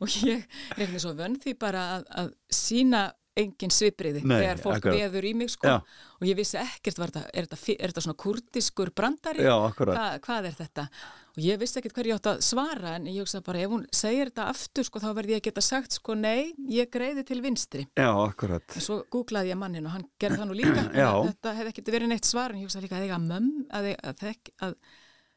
[0.00, 0.46] Og ég
[0.76, 3.04] eitthvað svo vönn því bara að, að sína
[3.38, 4.98] engin svipriði Nei, þegar fólk akkurat.
[4.98, 5.74] veður í mig sko.
[6.20, 9.44] Og ég vissi ekkert, þetta, er, þetta, er þetta svona kurdiskur brandari?
[9.46, 10.86] já, Hva, hvað er þetta?
[11.30, 13.84] Og ég vissi ekkert hverju ég átt að svara en ég hugsa bara ef hún
[13.94, 17.38] segir þetta aftur sko þá verði ég að geta sagt sko nei, ég greiði til
[17.44, 17.86] vinstri.
[17.94, 20.88] Já, En svo googlaði ég mannin og hann gerði það nú líka.
[21.30, 24.18] Þetta hefði ekkert verið neitt svar en ég hugsa líka að eiga mömm, að, að,
[24.24, 24.74] þekk, að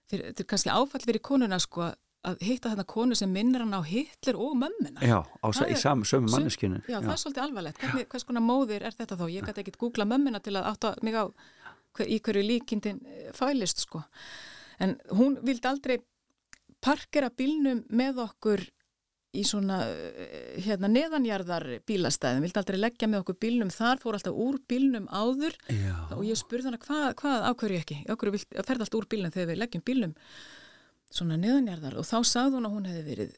[0.10, 1.92] fyrir, þetta er kannski áfall fyrir konuna sko
[2.24, 5.04] að hitta þarna konu sem minnir hann á Hitler og mömmina.
[5.04, 5.48] Já, á,
[5.80, 7.82] sam, sömu manneskinu Já, það er svolítið alvarlegt.
[7.82, 9.26] Hvernig, hvers konar móðir er þetta þá?
[9.34, 13.28] Ég gæti ekkert googla mömmina til að átta mig á hver, í hverju líkindin eh,
[13.36, 14.04] fælist sko.
[14.84, 15.98] En hún vildi aldrei
[16.84, 18.66] parkera bílnum með okkur
[19.34, 24.42] í svona eh, hérna neðanjarðar bílastæðum, vildi aldrei leggja með okkur bílnum þar, fór alltaf
[24.46, 29.00] úr bílnum áður Já, og ég spurði hana hvað, hvað ákverju ekki, ákverju ferði allt
[29.00, 30.14] úr bílnum þegar við leggjum bílnum
[31.14, 33.36] svona neðanjarðar og þá sagði hún að hún hefði verið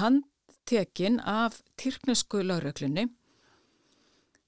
[0.00, 3.06] handtekin af tyrknesku lauröklunni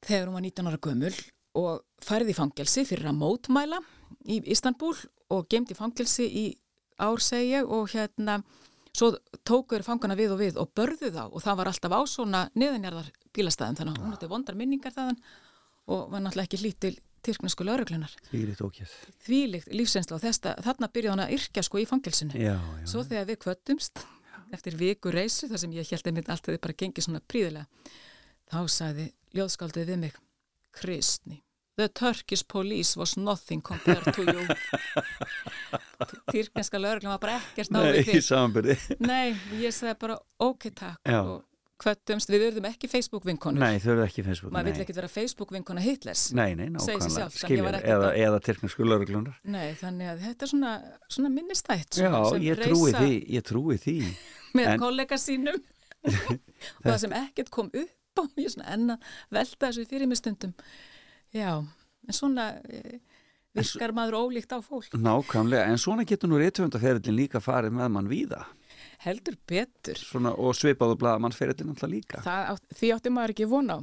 [0.07, 1.15] þegar hún var 19 ára gömul
[1.61, 3.81] og færði í fangelsi fyrir að mótmæla
[4.31, 4.95] í Istanbul
[5.31, 6.47] og gemdi fangelsi í
[7.01, 8.41] ár segi ég og hérna
[8.97, 9.13] svo
[9.47, 13.13] tókuður fangana við og við og börðu þá og það var alltaf á svona neðanjarðar
[13.37, 15.21] bílastæðum þannig að hún átti vondar minningar þaðan
[15.91, 16.97] og var náttúrulega ekki lít til
[17.27, 18.95] tyrknesku lauröklunar því er þetta ókjöð
[19.27, 22.39] þvílíkt lífsensla og þesta, þarna byrjaði hann að yrkja sko í fangelsinu.
[22.41, 24.03] Já, já, Svo þegar við kvöttumst
[24.55, 27.67] eftir viku reysu þar sem ég held einmitt allt hefði bara gengið svona príðilega
[28.51, 29.07] þá sagði
[29.39, 30.17] ljóðskaldið við mig
[30.75, 31.41] Kristni,
[31.79, 34.47] the Turkish police was nothing compared to you.
[36.31, 40.69] Tyrkneska lögreglum var bara ekkert náðu Nei, í því samanbyrði Nei, ég sagði bara ok
[40.79, 41.21] takk Já.
[41.23, 41.45] og
[41.81, 43.63] kvöttumst, við verðum ekki Facebook vinkonur.
[43.63, 47.29] Nei, þau eru ekki Facebook maður vill ekkert vera Facebook vinkona Hitlers Nei, nei, nákvæmlega.
[47.31, 50.75] ekkert eða, eða tyrknesku lauruglunar Nei, þannig að þetta er svona,
[51.09, 52.13] svona minnistætt Já,
[52.43, 53.97] ég trúi því, ég trúi því.
[54.59, 55.61] með En- kollega sínum.
[56.81, 60.19] Og það sem ekkert kom upp á er svona enn að velta þessu fyrir mig
[60.21, 60.55] stundum.
[61.33, 62.99] Já, en svona e,
[63.57, 64.97] virkar maður ólíkt á fólk.
[64.97, 68.45] Nákvæmlega, en svona getur nú reytöfundaferillin líka farið með mann víða
[69.05, 69.99] heldur betur.
[69.99, 72.23] Svona, og svipaðu blaðamannsferillin alltaf líka.
[72.25, 73.79] Það, því átti maður ekki von á.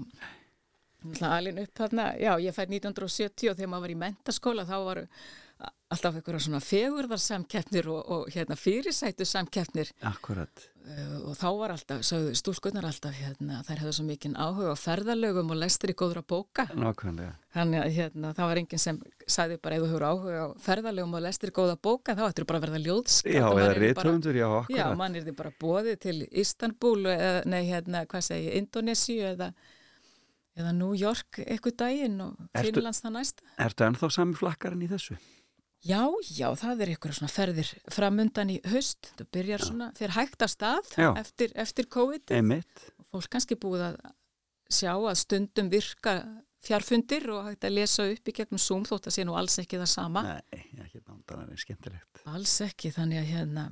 [1.08, 4.78] Náttúrulega alin upp þarna, já, ég fætt 1970 og þegar maður var í mentaskóla þá
[4.88, 5.02] var
[5.88, 9.94] alltaf einhverja svona fegurðarsamkeppnir og, og hérna fyrirsætu samkeppnir.
[10.06, 12.02] Akkurat uh, og þá var alltaf,
[12.36, 16.68] stúlkunnar alltaf hérna, þær hefðu svo mikinn áhuga á ferðalögum og lestir í góðra bóka.
[16.76, 17.38] Nákvæmlega.
[17.56, 19.00] Þannig að hérna, það var enginn sem
[19.38, 22.50] sagði bara ef þú hefur áhuga á ferðalögum og lestir í góða bóka þá ættir
[22.52, 25.98] bara að verða ljóðsk Já, eða reytöfundur, já, Já, akkurat mann er þið bara bóðið
[26.04, 29.50] til Istanbul eða, nei, hérna, hvað segi, ég, Indonésiu eða,
[30.60, 32.84] eða New York eitthvað daginn og Ertu-.
[33.64, 35.18] Ertu ennþá sami flakkarinn í þessu?
[35.86, 36.02] Já,
[36.34, 39.12] já, það er eitthvað svona ferðir framundan í haust.
[39.20, 41.12] Það byrjar svona, fyrir hægt af stað Já.
[41.22, 42.34] eftir, eftir COVID.
[42.34, 44.00] Einmitt Og fólk kannski búið að
[44.74, 46.18] sjá að stundum virka
[46.66, 49.80] fjarfundir og hægt að lesa upp í gegnum Zoom þótt að sé nú alls ekki
[49.80, 50.24] það sama.
[50.28, 53.66] Nei, ekki náttúrulega er skemmtilegt Alls ekki, þannig að hérna,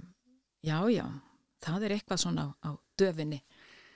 [0.63, 1.05] já, já,
[1.65, 3.41] það er eitthvað svona á, á döfinni.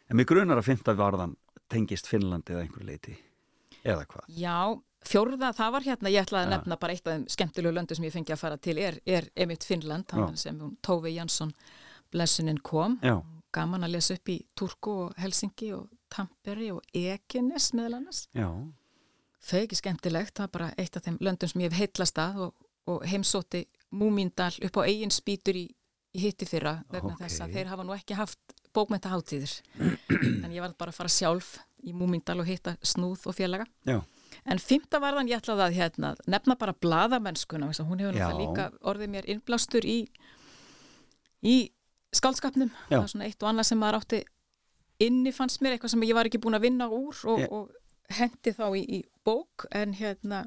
[0.09, 1.37] En mér grunar að fynda varðan
[1.71, 3.15] tengist Finnlandi eða einhver leiti
[3.85, 4.57] eða hvað Já,
[5.05, 8.07] fjórða, það var hérna, ég ætlaði að nefna bara eitt af þeim skemmtilegu löndu sem
[8.07, 11.53] ég fengi að fara til er, er Emitt Finnland, hann sem hún Tófi Jansson
[12.11, 13.15] blessunin kom Já,
[13.55, 18.25] gaman að lesa upp í Turku og Helsingi og Tampere og Ekenes meðal annars.
[19.49, 22.41] Þau ekki skemmtilegt, það er bara eitt af þeim löndum sem ég hef heitlast að
[22.47, 25.65] og, og heimsóti Múmíndal upp á eigin spýtur í,
[26.13, 27.23] í hitti fyrra vegna Ókei.
[27.23, 29.55] þess að þeir hafa nú ekki haft bókmentaháttíðir.
[29.79, 33.65] en ég var bara að fara sjálf í Múmíndal og hitta Snúð og félaga.
[33.87, 34.01] já
[34.49, 39.13] En fymta varðan ég ætlaði að hérna, nefna bara bladamennskuna, hún hefur náttúrulega líka orðið
[39.15, 39.99] mér innblástur í,
[41.43, 41.55] í
[42.15, 42.71] skálskapnum.
[42.89, 42.97] Já.
[42.97, 44.21] Það er svona eitt og annað sem maður átti
[45.05, 47.49] inni fannst mér, eitthvað sem ég var ekki búin að vinna úr og, Já.
[47.55, 49.67] og hendi þá í, í bók.
[49.75, 50.43] En hérna,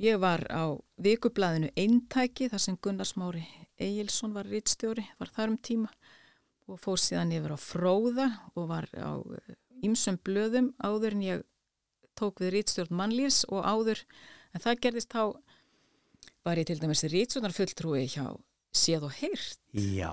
[0.00, 3.44] ég var á vikublaðinu Eintæki, þar sem Gunnar Smári
[3.80, 5.90] Egilson var rittstjóri, var þar um tíma
[6.70, 9.18] og fór síðan yfir á Fróða og var á
[9.80, 11.46] ýmsum blöðum áður en ég
[12.20, 14.04] tók við rítstjórn mannlýfs og áður
[14.54, 15.22] en það gerðist þá
[16.46, 18.28] var ég til dæmis rítstjórnar fulltrúi hjá
[18.70, 19.58] séð og heyrt.
[19.74, 20.12] Já,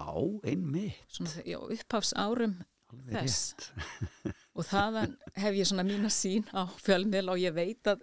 [0.50, 0.98] einmitt.
[1.14, 2.58] Svona já, upphafs árum
[3.12, 3.54] þess.
[4.58, 8.02] og þaðan hef ég svona mína sín á fjölmiðla og ég veit að,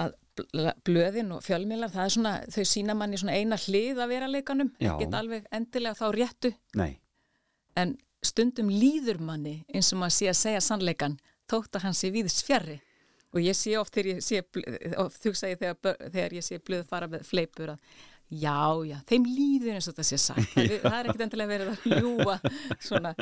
[0.00, 4.14] að bl- blöðin og fjölmiðlar það er svona, þau sína manni svona eina hlið að
[4.14, 6.52] vera leikanum, ekkert alveg endilega þá réttu.
[6.78, 6.94] Nei,
[7.76, 11.18] en stundum líður manni eins og maður sé að segja sannleikan
[11.50, 12.78] þótt að hann sé víðs fjarrri
[13.32, 14.40] og ég sé oft þegar ég sé
[15.02, 18.00] oft hugsa ég þegar, þegar ég sé blöð fara með fleipur að
[18.32, 18.56] já,
[18.88, 20.54] já, þeim líður eins og þetta sé sagt.
[20.54, 22.38] Það, það er ekkert endilega verið að ljúa
[22.80, 23.14] svona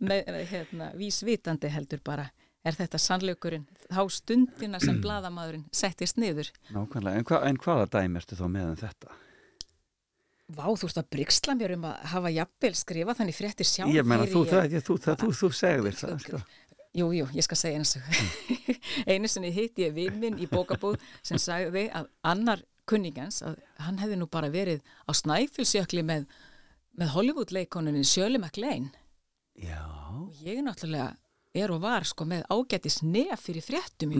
[0.00, 2.30] með, hérna, vísvitandi heldur bara.
[2.64, 3.66] Er þetta sannleikurinn?
[3.92, 6.48] Þá stundina sem bladamaðurinn settist niður.
[6.72, 7.20] Nákvæmlega.
[7.20, 9.18] En, hva, en hvaða dæmi ertu þá með um þetta?
[10.54, 14.04] Vá, þú ert að brygsla mér um að hafa jafnvel skrifa þannig fréttir sjálf Ég
[14.04, 16.40] meina, heyri þú, ég- það, þú, það, þú, þú segðir það sko.
[16.94, 18.04] Jú, jú, ég skal segja eins og
[19.10, 23.98] einu sinni hitti ég vinn minn í bókabúð sem sagði að annar kunningans að hann
[23.98, 26.28] hefði nú bara verið á Snæfellsjökli með,
[26.94, 28.92] með Hollywood-leikoninni Shirley MacLaine.
[29.58, 29.82] Já,
[30.14, 31.12] og ég náttúrulega
[31.54, 34.14] er og var sko með ágætis nef fyrir fréttum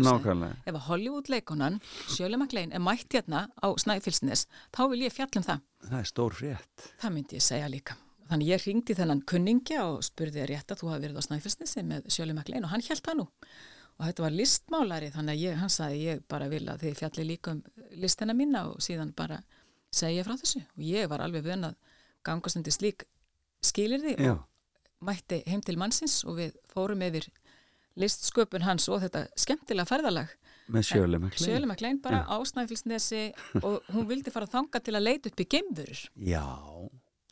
[0.66, 5.62] Ef að Hollywood-leikonan Shirley MacLaine er mætt hérna á Snæfellsnes þá vil ég fjallum það.
[5.86, 6.90] Það er stór frétt.
[7.02, 7.98] Það myndi ég segja líka.
[8.30, 12.36] Þannig ég ringdi þennan kunningja og spurði að þú hafi verið á Snæfellsnesi með Sjöli
[12.36, 13.26] Maklein og hann held það nú.
[13.94, 17.26] Og þetta var listmálari þannig að ég, hann sagði ég bara vil að þið fjalli
[17.28, 17.60] líka um
[18.00, 19.42] listina mína og síðan bara
[19.94, 20.64] segja frá þessu.
[20.74, 21.76] Og ég var alveg vön að
[22.26, 23.04] gangast undir slík
[23.64, 27.28] skilirði Já, og mætti heim til mannsins og við fórum yfir
[28.00, 30.32] listsköpun hans og þetta skemmtilega ferðalag.
[30.66, 33.28] með sjölum Sjöli Maklein bara á Snæfellsnesi
[33.60, 36.04] og hún vildi fara þanga til að leita upp í geimvörur.
[36.16, 36.44] Já,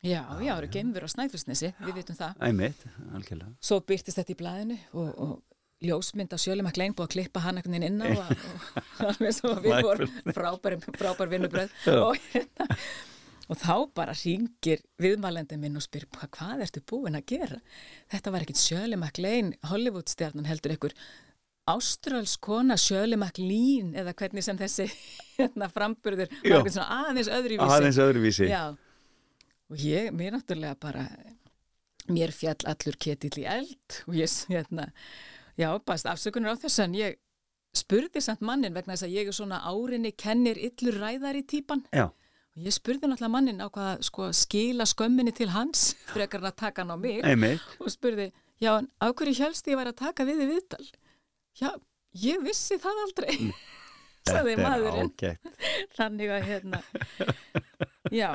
[0.03, 2.33] Já, já, það eru geimver á Snæfellsnesi, við vitum það.
[2.43, 2.81] einmitt,
[3.15, 3.53] algjörlega.
[3.63, 5.33] Svo byrtist þetta í blæðinu og, og
[5.83, 8.29] ljósmynd af Sjöli McLean búið að klippa hann veginn inn á og,
[8.99, 11.73] og alveg svo við vorum frábær, frábær vinnubröð
[12.03, 12.67] og, hérna,
[13.47, 17.59] og þá bara ringir viðmælendin minn og spyr "Hva- hvað ertu búin að gera?
[18.11, 20.95] Þetta var ekkit Sjöli McLean Hollywoodstjarnan heldur ykkur
[21.71, 24.89] Ástrals kona Sjöli McLean eða hvernig sem þessi
[25.37, 26.27] hérna, framburður.
[26.43, 27.69] Var eitthvað svona aðeins öðruvísi.
[27.77, 28.47] Aðeins öðruvísi.
[28.51, 28.63] Já,
[29.71, 31.05] og ég, mér náttúrulega bara,
[32.11, 33.99] mér fjall allur ketill í eld.
[34.07, 34.89] Og ég, hérna,
[35.59, 37.19] já, baðst afsökunar á þess en ég
[37.73, 41.85] spurði samt mannin vegna þess að ég er svona árinni kennir illur ræðari típan.
[41.93, 42.09] Já,
[42.53, 46.59] og ég spurði náttúrulega mannin á hvað sko skila skömminni til hans frekar en að
[46.61, 47.23] taka hann á mig.
[47.25, 47.63] Einmitt.
[47.81, 48.29] Og spurði,
[48.61, 50.85] já, en á hverju helst ég var að taka við í viðtal?
[51.57, 51.71] Já,
[52.21, 53.33] ég vissi það aldrei,
[54.29, 55.49] sagði Þetta er ágætt.
[55.97, 56.83] Þannig að, hérna,
[58.13, 58.29] já,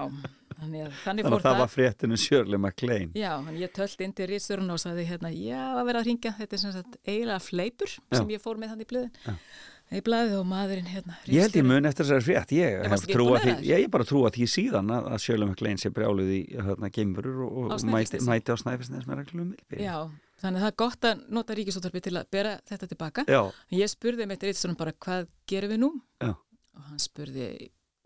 [0.61, 3.11] þannig að, þannig Þannig að það var fréttinu Shirley MacLaine.
[3.19, 6.35] Já, hann ég tölti inn til Rítsturinn og sagði hérna, já, að vera að ringja,
[6.39, 9.35] þetta er sem sagt eiginlega fleipur sem ég fór með hann í blöðin.
[9.89, 11.15] Í blaðið og maðurinn hérna.
[11.33, 14.49] Ég held ég mun eftir þessari frétt, ég Ég ég er bara að trúa því
[14.53, 18.57] síðan að, að Shirley MacLaine sé brjáluð í hérna, geimverur og, og mæti, mæti á
[18.61, 19.81] Snæfellsnes með reglum milli.
[19.81, 19.97] Já,
[20.43, 23.25] þannig að það er gott að nota ríkisúttarpi til að bera þetta tilbaka.
[23.33, 23.41] Já,
[23.79, 25.91] Ég spurði með Rítsturinn bara, hvað gerum við nú?
[26.21, 27.49] já, Og hann spurði,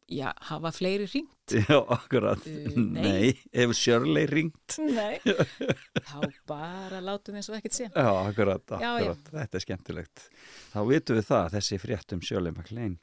[0.08, 1.54] já, hafa fleiri ringt?
[1.68, 2.42] já, akkurat.
[2.46, 3.02] Uh, nei.
[3.02, 3.30] nei.
[3.54, 4.76] hefur Shirley ringt?
[4.78, 5.20] Nei.
[6.08, 7.88] Þá bara látum við eins og ekkert sé.
[7.92, 9.12] Já, akkurat, Já, já.
[9.12, 9.32] akkurat.
[9.38, 10.26] Þetta er skemmtilegt.
[10.74, 12.98] Þá vitum við það að þessi frétt um Shirley MacLaine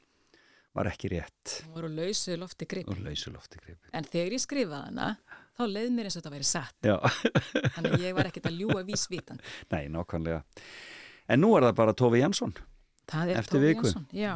[0.76, 2.88] var ekki rétt Það voru lausu lofti grip.
[2.92, 3.88] og lausulofti gripi.
[3.96, 5.08] En þegar ég skrifaði hana,
[5.58, 6.76] þá leið mér eins og þetta væri satt.
[6.86, 6.96] Já,
[7.74, 9.40] Þannig að ég var ekkert að ljúa vísvitan.
[9.74, 10.44] nei, nákvæmlega.
[11.30, 12.54] En nú er það bara Tófi Jansson
[13.10, 13.82] Það er Tófi viku.
[13.88, 14.06] Jónsson.
[14.14, 14.34] Já,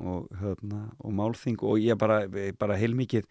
[0.00, 2.22] og, hérna, og málþing og ég bara,
[2.58, 3.26] bara heilmikið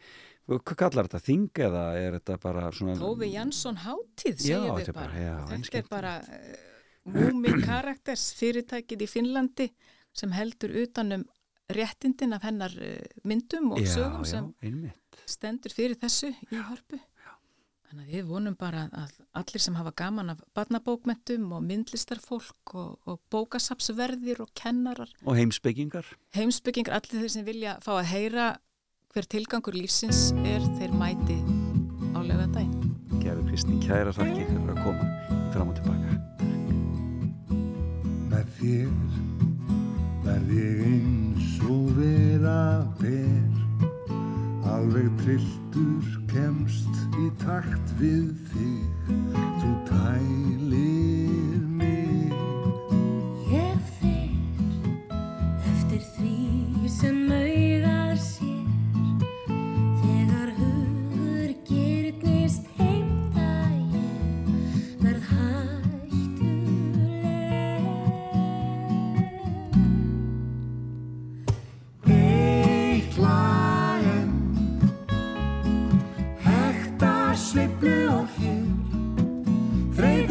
[0.49, 4.87] hvað kallar þetta, þing eða er þetta bara svona Tófi Jansson hátíð, Já, þetta við
[4.87, 5.25] er bara- bara.
[5.25, 6.65] já, þetta er bara uh,
[7.09, 9.69] Múmi Karakters fyrirtækið í Finnlandi
[10.13, 11.23] sem heldur utanum
[11.69, 12.97] réttindin af hennar uh,
[13.29, 16.97] myndum og já, sögum já, sem einmitt stendur fyrir þessu í hörpu.
[17.89, 22.91] Þannig að við vonum bara að allir sem hafa gaman af barnabókmentum og myndlistarfólk og,
[23.09, 26.05] og bókasapsverðir og kennarar, og heimsbyggingar
[26.37, 28.45] heimsbyggingar, allir þeir sem vilja fá að heyra
[29.09, 31.39] hver tilgangur lífsins er þeir mæti
[32.13, 32.93] á lögadaginn.
[33.23, 35.09] Gerður Kristín, kæra þakki fyrir að koma
[35.49, 36.09] fram og tilbaka.
[38.29, 38.89] Með þér
[40.29, 42.59] verð ég eins og vera
[43.01, 43.38] ber
[44.69, 49.13] Alveg trilltur kemst í takt við þig.
[49.59, 51.18] Þú tælir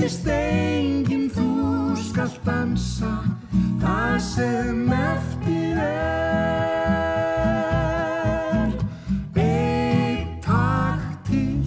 [0.09, 1.47] Þreytist enginn þú
[2.01, 3.11] skalt dansa
[3.77, 6.63] Það sem eftir er.
[9.37, 11.61] Eitt takt til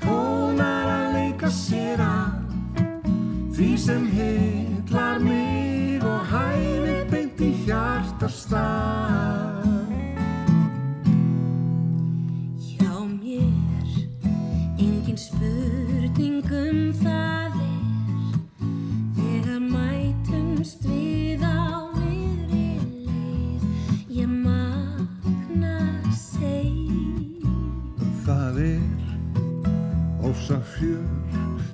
[0.00, 2.34] Tónar að leika sér að.
[3.54, 9.01] Því sem hitlar mig og hæfi beint í hjartastað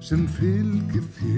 [0.08, 1.37] sem fylgir þér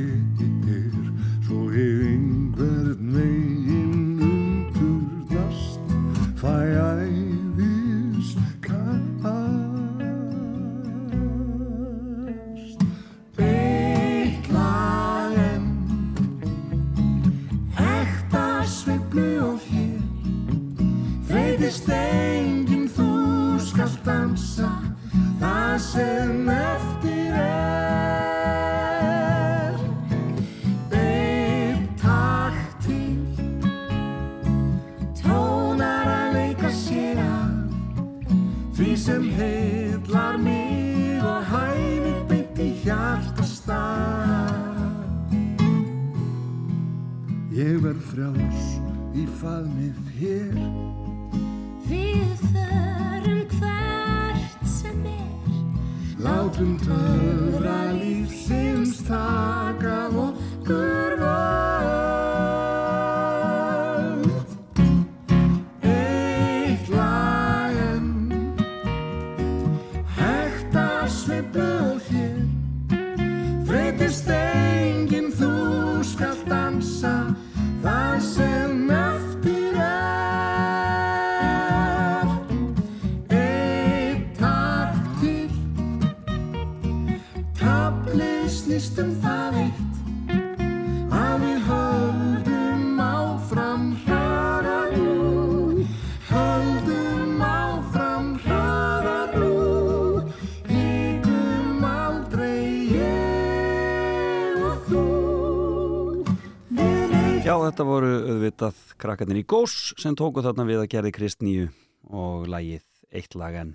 [107.81, 111.69] Þetta voru auðvitað krakkarnir í gós sem tóku þarna við að gerði kristnýju
[112.13, 112.83] og lægið
[113.17, 113.71] eitt lagen.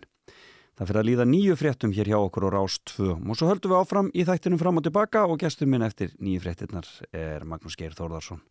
[0.78, 3.16] Það fyrir að líða nýju fréttum hér hjá okkur og rást tvö.
[3.18, 6.44] Og svo höldum við áfram í þættinum fram og tilbaka og gestur minn eftir nýju
[6.44, 8.44] fréttinnar er Magnús Geir Þórðarsson.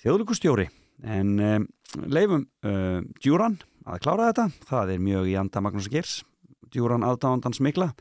[0.00, 0.70] Þjóðlíkustjóri,
[1.04, 1.60] en eh,
[2.08, 4.48] leifum eh, djúran að klára þetta.
[4.72, 6.22] Það er mjög í anda Magnús Geirs,
[6.72, 7.92] djúran aðdáðandans mikla.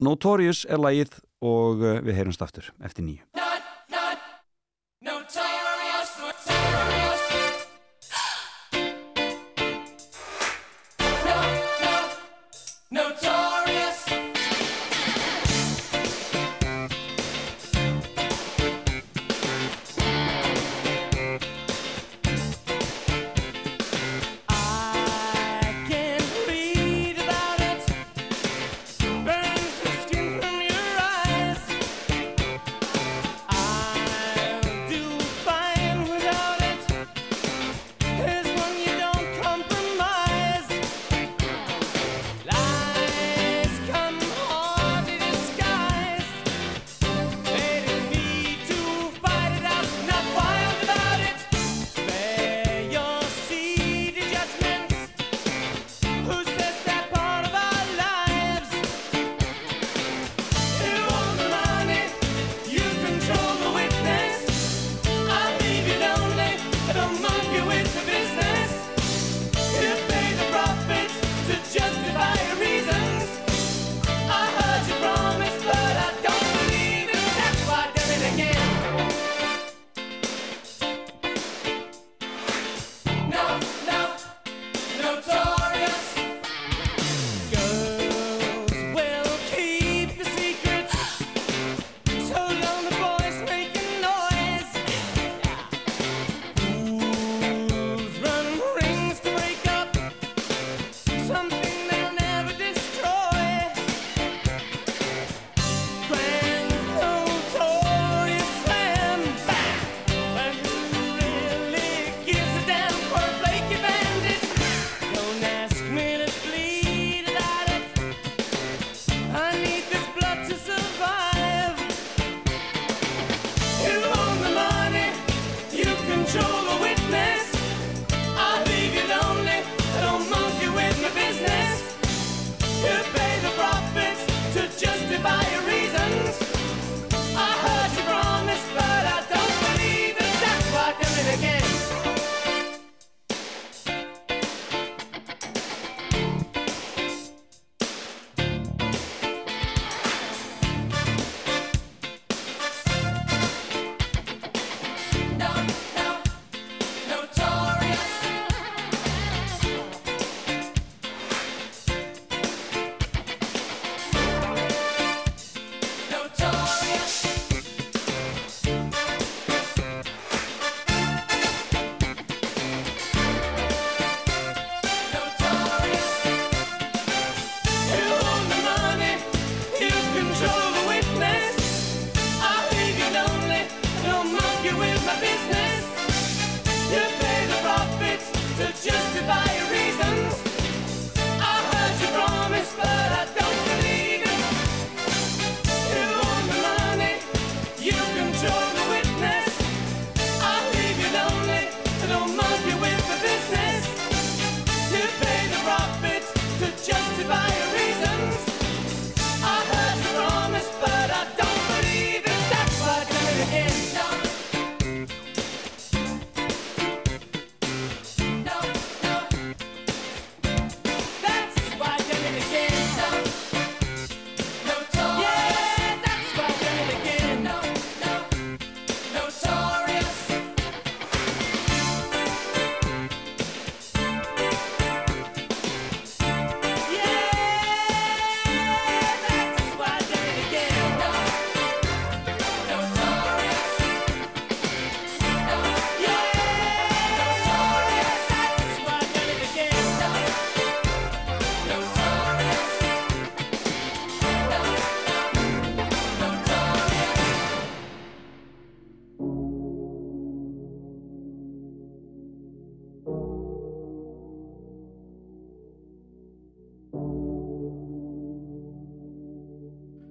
[0.00, 3.51] Notorious er lægið og eh, við heyrumst aftur eftir nýju.
[5.04, 5.51] No time.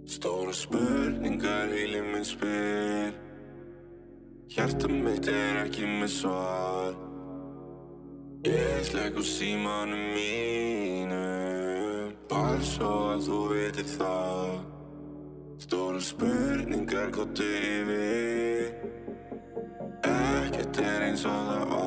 [0.06, 3.14] Stóra spurningar heilin minn spyr.
[4.52, 6.94] Hjartum mitt er ekki með svar.
[8.46, 11.62] Ég slæk úr símanum mínum
[12.32, 14.52] Bara svo að þú veitir það.
[15.62, 18.72] Stóra spurningar gott yfir.
[20.02, 21.81] Ekkert er eins og það var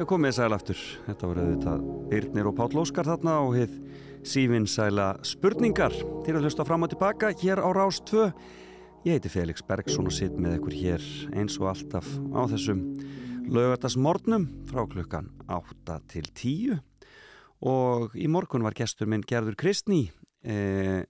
[0.00, 0.82] Við komum við sæl aftur.
[1.04, 3.74] Þetta voru auðvitað Birnir og Páll Óskar þarna og hið
[4.24, 5.92] sífinn sæla spurningar
[6.24, 8.30] til að hlusta fram og tilbaka hér á Rás 2.
[9.04, 11.04] Ég heiti Felix Bergsson og sitt með ykkur hér
[11.36, 12.80] eins og alltaf á þessum
[13.52, 16.80] laugardagsmornum frá klukkan 8 til 10
[17.68, 20.06] og í morgun var gestur minn Gerður Kristný
[20.40, 21.04] eh,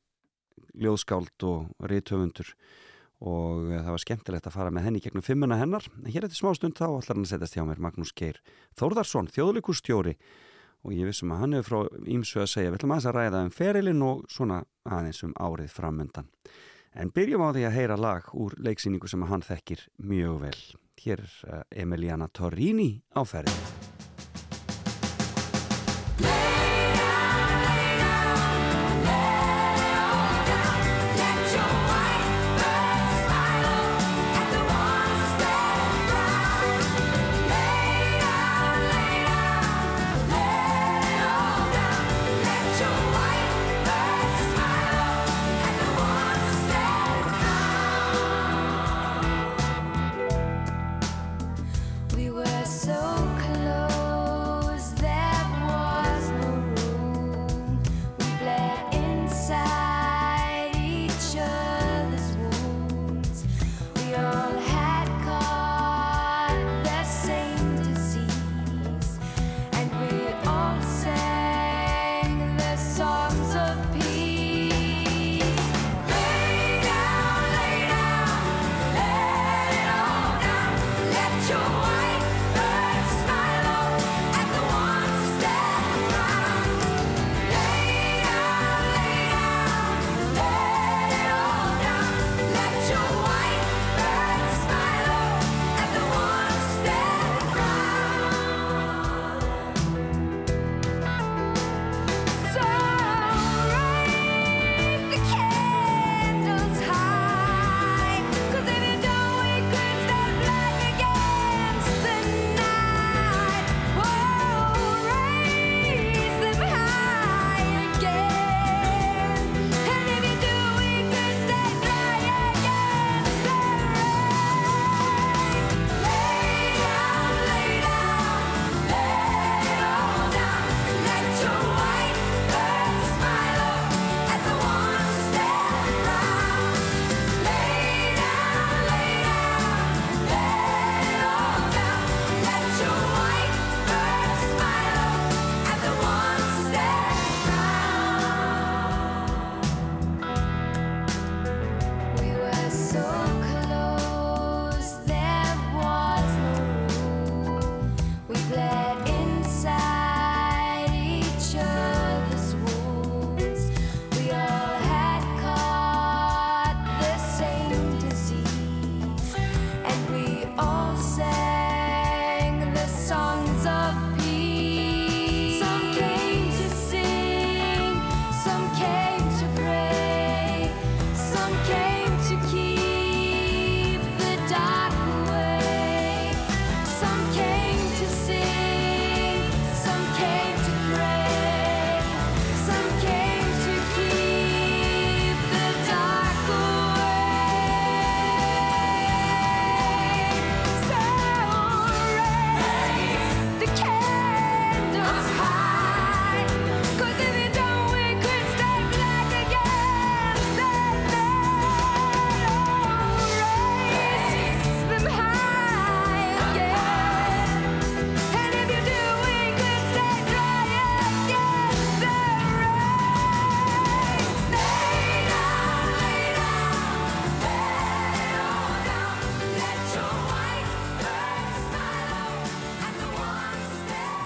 [0.75, 2.51] ljóðskáld og reythöfundur
[3.21, 5.87] og eh, það var skemmtilegt að fara með henni gegnum fimmuna hennar.
[6.01, 8.41] En hér eftir smá stund þá ætlar hann að setjast hjá mér Magnús Geir
[8.81, 10.17] Þórðarsson, þjóðleikustjóri
[10.81, 13.45] og ég vissum að hann hefur frá ímsu að segja, við ætlum aðeins að ræða
[13.45, 16.31] um ferilinn og svona aðeins um árið framöndan.
[16.97, 20.61] En byrjum á því að heyra lag úr leiksýningu sem hann þekkir mjög vel.
[21.05, 24.00] Hér er eh, Emiliana Torrini á ferði.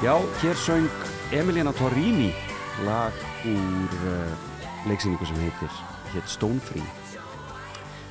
[0.04, 0.90] Já, hér söng
[1.32, 2.34] Emiliana Torrini
[2.84, 3.12] lag
[3.48, 4.32] úr uh,
[4.84, 5.78] leiksýningu sem heitir
[6.12, 6.84] hétt Stonefree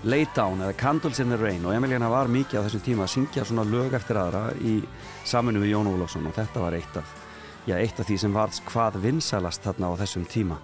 [0.01, 3.13] Lay Down eða Candles in the Rain og Emiliana var mikið á þessum tíma að
[3.13, 4.79] syngja svona lög eftir aðra í
[5.21, 7.13] saminu við Jón Ólafsson og þetta var eitt af,
[7.69, 10.57] já, eitt af því sem var hvað vinsælast þarna á þessum tíma.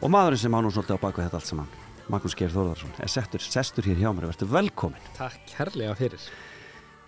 [0.00, 1.72] Og maðurinn sem á nú svolítið á baku þetta allt saman
[2.08, 6.30] Magnús Geir Þórðarsson er settur, sestur hér hjá mér og verður velkomin Takk herlega fyrir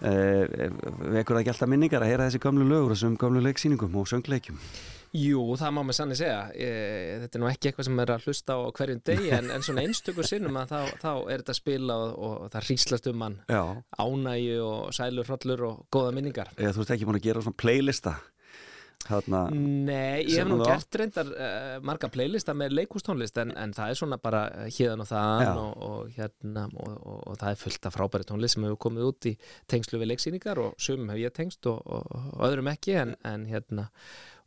[0.00, 4.08] vekur það ekki alltaf minningar að heyra þessi gamlu lögur og þessum gamlu leiksýningum og
[4.10, 4.60] söngleikjum?
[5.16, 6.40] Jú, það má með sannig segja.
[6.52, 6.66] E,
[7.22, 9.84] Þetta er nú ekki eitthvað sem er að hlusta á hverjum degi en, en svona
[9.86, 13.38] einstökur sinnum að þá, þá er þetta spila og, og það hríslast um hann.
[13.48, 13.62] Já,
[14.04, 16.52] ánægju og sælur, hrollur og góða minningar.
[16.60, 18.18] Eða þú ert ekki búin að gera svona playlista
[19.04, 23.92] þarna Nei, ég hef nú gert reyndar uh, marga playlista með leikústónlist en, en það
[23.92, 25.52] er svona bara hérðan og Já.
[25.52, 29.12] og, og hérna og, og, og það er fullt af frábæri tónlist sem hefur komið
[29.12, 29.36] út í
[29.70, 31.84] tengslu við leiksýningar og sumum hef ég tengst og,
[32.48, 33.88] öðrum ekki en, en hérna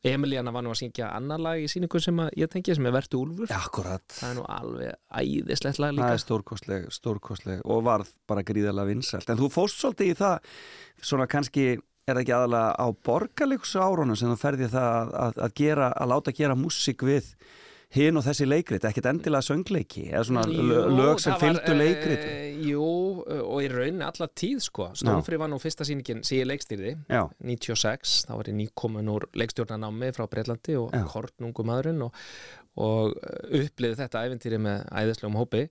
[0.01, 3.19] Emiliana var nú að syngja annar lag í sýningu sem ég tengi sem er Vertu
[3.21, 3.51] Úlfur.
[3.53, 8.41] Akkurat, það er nú alveg æðislegt lag það líka er stórkostleg, stórkostleg og varð bara
[8.45, 9.29] gríðarlega vinsælt.
[9.29, 10.55] En þú fóst svolítið í það
[11.11, 11.67] svona kannski
[12.07, 15.91] er það ekki aðalega á borgarleikus árunum sem þú ferði það að, að, að gera,
[15.93, 17.33] að láta gera músík við
[17.91, 22.61] hinn og þessi leikrit, ekkert endilega söngleiki eða svona Jú, lög sem fylgdu leikrit eh,
[22.69, 22.85] Jú,
[23.25, 24.87] og í rauninni alla tíð sko.
[24.95, 29.27] Stónfri var nú fyrsta sýningin sem ég leikstýrði Já, 96, þá var ég nýkomin úr
[29.41, 30.95] leikstjórnanámi frá Breitlandi og
[31.67, 32.15] maðurinn og,
[32.79, 33.17] og
[33.59, 35.65] uppliði þetta æventýri með æðislegum hópi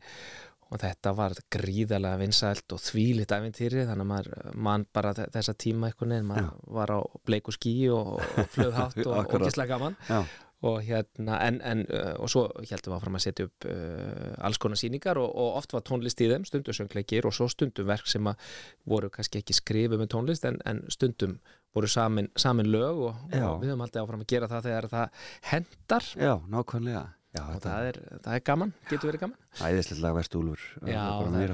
[0.71, 5.55] og þetta var gríðarlega vinsælt og þvílitt æventýri þannig að maður mann bara þe- þessa
[5.59, 9.97] tíma einhvern veginn, maður var á bleiku skí og, og flöðhátt og, og gíslega gaman.
[10.09, 10.21] Já,
[10.61, 14.59] og hérna, en, en uh, og svo heldum við áfram að setja upp uh, alls
[14.61, 18.05] konar sýningar og, og oft var tónlist í þeim stundum söngleikir og svo stundum verk
[18.13, 18.51] sem að
[18.93, 21.39] voru kannski ekki skrifuð með tónlist en, en stundum
[21.73, 23.17] voru samin, samin lög og
[23.63, 27.89] við höfum alltaf áfram að gera það þegar það hendar já, nákvæmlega Já, og það
[27.93, 29.37] er, það er gaman, getur verið gaman.
[29.63, 31.53] Æðislegt lag verðst úlfur Já, það er-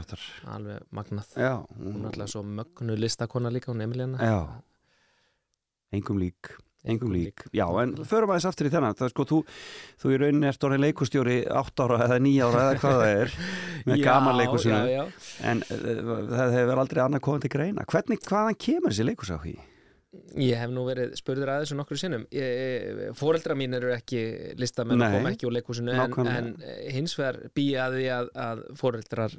[0.55, 1.35] alveg magnað.
[1.37, 4.39] Já, hún er alltaf svo mögnu listakona líka, hún Emiliana Já,
[5.93, 6.55] engum lík
[6.87, 8.95] engum lík, já en förum aðeins aftur í þennan.
[8.95, 9.39] Það er sko, þú,
[10.01, 13.33] þú í rauninni ert orðin leikustjóri 8 ára eða 9 ára eða hvað það er
[13.91, 15.07] með gaman leikusinu
[15.51, 17.87] en uh, það hefur aldrei annað komið til greina.
[17.91, 19.57] Hvernig, hvaðan kemur þessi leikusáhugi?
[20.37, 22.27] Ég hef nú verið spurður að þessu nokkru sinnum.
[23.17, 24.21] Fóreldra mín eru ekki
[24.61, 29.35] listamenn og kom ekki úr leikhúsinu en, en eh, hins vegar býja að að, fóreldrar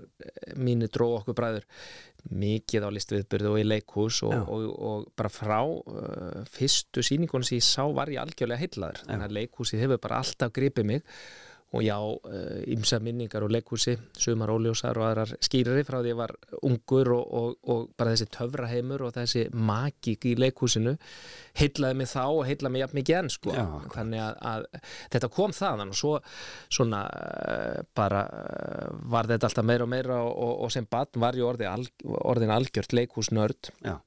[0.57, 1.67] mínu dró okkur bræður
[2.27, 7.61] mikið á listviðbyrðu og í leikhús og, og, og bara frá uh, fyrstu sýningunum sem
[7.61, 9.03] ég sá var ég algjörlega heillaður.
[9.05, 11.05] Þannig að leikhúsið hefur bara alltaf gripið mig
[11.75, 11.97] og já,
[12.71, 16.31] ymsa minningar og leikhúsi, sumar óljósar og aðrar skýrari frá því ég var
[16.63, 20.95] ungur og, og, og bara þessi töfraheimur og þessi magík í leikhúsinu
[21.59, 23.55] heillaði mig þá og heillaði mig jafn mikið enn sko.
[23.57, 23.65] Já,
[23.97, 26.13] þannig að, að þetta kom þaðan og svo
[26.79, 31.35] svona uh, bara uh, var þetta alltaf meira og meira og, og, sem batn var
[31.35, 33.97] ég orðið, al, orðin algjört leikhúsnörd Já.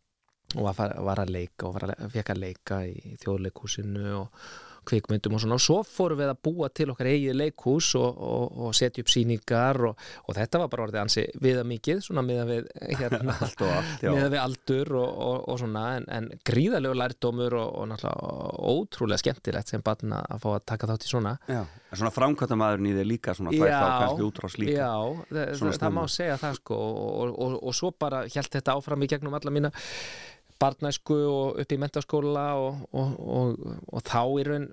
[0.57, 4.51] og var, var að leika og að, fekk að leika í þjóðleikhúsinu og
[4.91, 5.57] kvikmyndum og svona.
[5.57, 9.13] Og svo fórum við að búa til okkar eigið leikhús og, og, og setja upp
[9.13, 12.71] sýningar og, og þetta var bara orðið ansi viða mikið svona miða við
[13.01, 15.85] hérna, Allt og allt, miða við aldur og, og, og svona.
[15.99, 20.91] En, en gríðalegu lærdómur og, og náttúrulega ótrúlega skemmtilegt sem barn að fá að taka
[20.91, 21.37] þátt í svona.
[21.51, 24.77] Já, en svona framkvæmta maðurinn í þig líka svona fær þá kannski útrás líka.
[24.79, 24.93] Já,
[25.31, 29.07] það, það, það má segja það sko og, og, og svo bara hjælt þetta áfram
[29.07, 29.73] í gegnum alla mína
[30.61, 34.67] barnæsku og upp í mentaskóla og, og, og, og þá í raun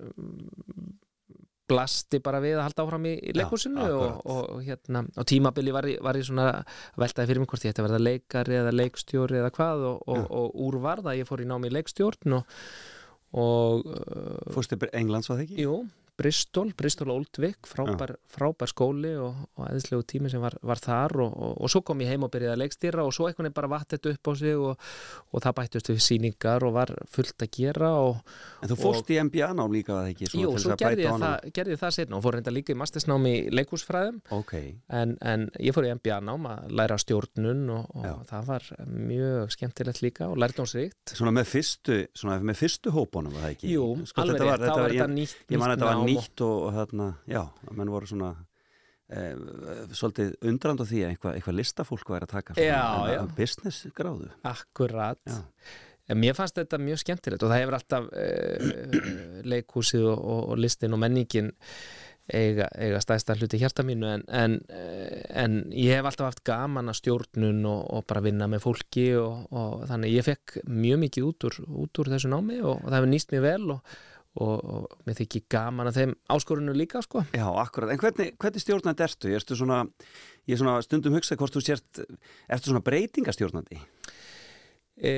[1.68, 4.20] blasti bara við að halda áfram í, í og, akkurat.
[4.24, 7.66] og, og hérna á tímabili var ég, var ég svona að veltaði fyrir mig hvort
[7.66, 11.20] ég ætti að verða leikari eða leikstjóri eða hvað og, og, og úr var það
[11.20, 12.56] ég fór í námi í leikstjórn og,
[13.44, 13.84] og
[14.54, 15.66] Fórstu til Englands var það ekki?
[15.66, 15.82] Jú,
[16.18, 21.30] Bristol, Bristol Oldvik frábær, frábær skóli og, og æðislegu tími sem var, var þar og,
[21.38, 23.70] og, og svo kom ég heim og byrjaði að leikstýra og svo einhvern veginn bara
[23.70, 24.88] vatt þetta upp á sig og,
[25.30, 28.18] og það bættust við sýningar og var fullt að gera og
[28.66, 30.30] En þú fórst í MBA nám líka var það ekki?
[30.32, 32.78] svona jú, svo gerði ég, það, gerði ég það setna og fór reynda líka í
[32.82, 34.52] mastersnám í leikúsfræðum Ok,
[34.98, 37.94] en, en ég fór í MBA nám að læra stjórnun og,
[38.32, 41.14] það var mjög skemmtilegt líka og lærdómsríkt.
[41.14, 43.70] Svona með fyrstu, svona með fyrstu hópunum var það ekki?
[43.76, 46.02] Jú, Sko, alveg þetta rétt, þá var ég- þetta nýtt, Ég nýtt þetta var nám
[46.02, 48.30] og- nýtt og, og þarna, já, menn voru svona
[49.08, 49.34] eh,
[49.92, 53.22] svolítið undrand á því að eitthvað, eitthvað listafólk væri að taka svona, Já, já.
[53.36, 55.38] business gráðu Akkurat Já.
[56.16, 58.68] Mér fannst þetta mjög skemmtilegt og það hefur alltaf uh,
[59.52, 61.50] leikhúsið og, og, og listin og menningin
[62.28, 66.42] eiga, eiga stæðsta hluti í hjarta mínu en, en, eh, en ég hef alltaf haft
[66.46, 71.02] gaman að stjórnun og, og bara vinna með fólki og, og þannig ég fekk mjög
[71.06, 73.98] mikið út úr, út úr þessu námi og, og það hefur nýst mér vel og,
[74.38, 77.24] og, og mér þykir gaman að þeim áskorunu líka sko.
[77.34, 79.32] Já, akkurat, en hvernig, hvernig stjórnandi ertu?
[79.34, 79.82] Ertu svona,
[80.48, 82.02] ég er svona stundum hugsað hvort þú sért,
[82.48, 83.80] ertu svona breytingastjórnandi?
[84.98, 85.12] E,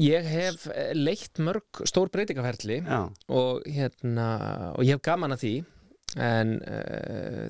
[0.00, 4.28] ég hef leitt mörg stór breytingaferli og hérna
[4.72, 5.56] og ég hef gaman að því
[6.16, 7.48] en uh,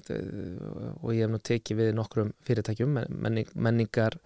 [0.98, 4.18] og ég hef nú tekið við nokkrum fyrirtækjum menning, menningar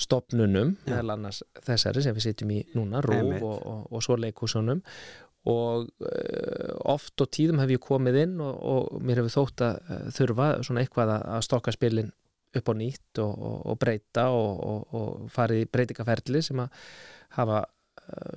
[0.00, 3.02] stopnunum meðal annars þessari sem við sitjum í núna.
[3.04, 4.80] Rúf og, og, og svo leikúsunum
[5.46, 9.76] og uh, oft og tíðum hef ég komið inn og, og mér hefur þótt að
[9.86, 12.10] uh, þurfa svona eitthvað að, stokka spilin
[12.56, 16.86] upp á nýtt og, og, og breyta og, farið í breytingaferli sem að
[17.36, 17.62] hafa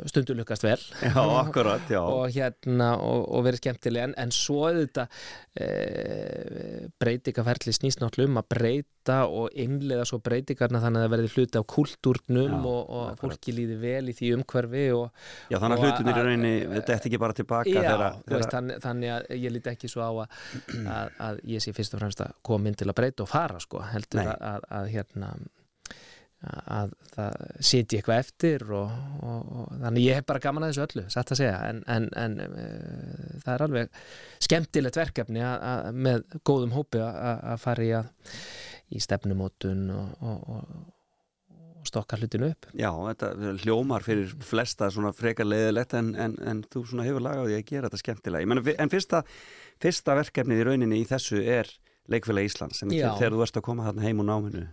[0.10, 0.80] stundu lukkast vel.
[1.04, 2.00] Já, akkurat, já.
[2.16, 4.08] og hérna og, og verið skemmtileg.
[4.10, 5.20] En, en svo auðvitað
[5.60, 5.68] e,
[7.02, 11.60] breytingaferli snýst náttúrulega um að breyta og innlega svo breytingarna þannig að það verði hluti
[11.62, 15.06] af kultúrnum Já, og, og fólki líði vel í því umhverfi og
[15.52, 18.56] Já, þannig að hlutunir að- rauninni, þetta er ekki bara tilbaka Já, þegar, þú veist,
[18.58, 20.42] þannig, þannig að ég líti ekki svo á að,
[20.98, 23.62] að, að ég sé fyrst og fremst að koma inn til að breyta og fara
[23.64, 25.34] sko, heldur að, að hérna
[26.48, 28.92] að það siti eitthvað eftir og,
[29.28, 32.06] og, og þannig ég hef bara gaman að þessu öllu, satt að segja en, en,
[32.16, 33.98] en uh, það er alveg
[34.48, 38.32] skemmtilegt verkefni að, að, með góðum hópi að, fara í, að,
[38.96, 40.88] í stefnumótun og, og, og,
[41.82, 43.34] og stokka hlutinu upp Já, þetta
[43.66, 47.70] hljómar fyrir flesta svona frekar leiðilegt en, en, en þú svona hefur lagað því að
[47.74, 48.48] gera þetta skemmtilega.
[48.48, 49.26] Ég meni, en fyrsta,
[49.84, 51.76] fyrsta verkefnið í rauninni í þessu er
[52.10, 54.70] Leikfélag Íslands, en þegar þú ert að koma þarna heim úr náminu.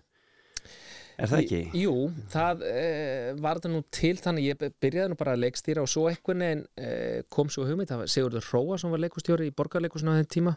[1.16, 1.60] Er það ekki?
[1.80, 1.94] Jú,
[2.32, 6.06] það eh, var það nú til þannig ég byrjaði nú bara að leikstýra og svo
[6.10, 10.12] einhvern veginn eh, kom svo hugmynd, það var Sigurður Hróa sem var leikustjóri í borgarleikusinu
[10.12, 10.54] á þeim tíma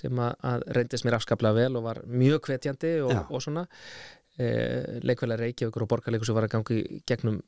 [0.00, 3.66] sem að, að reyndist mér afskaplega vel og var mjög hvetjandi og, og svona.
[4.40, 7.40] Eh, leikvælega Reykjavíkur og borgarleikusu var að gangi gegnum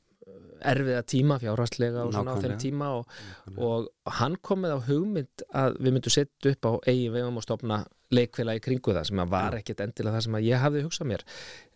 [0.62, 3.16] erfiða tíma fjárhastlega og svona á þeim tíma og,
[3.56, 3.88] og
[4.18, 7.82] hann kom með á hugmynd að við myndum setja upp á eigin vegum og stopna
[8.12, 11.10] leikfélag í kringu það sem að var ekkit endilega það sem að ég hafði hugsað
[11.12, 11.24] mér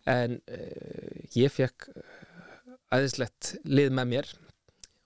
[0.07, 1.89] en uh, ég fekk
[2.95, 4.33] æðislegt lið með mér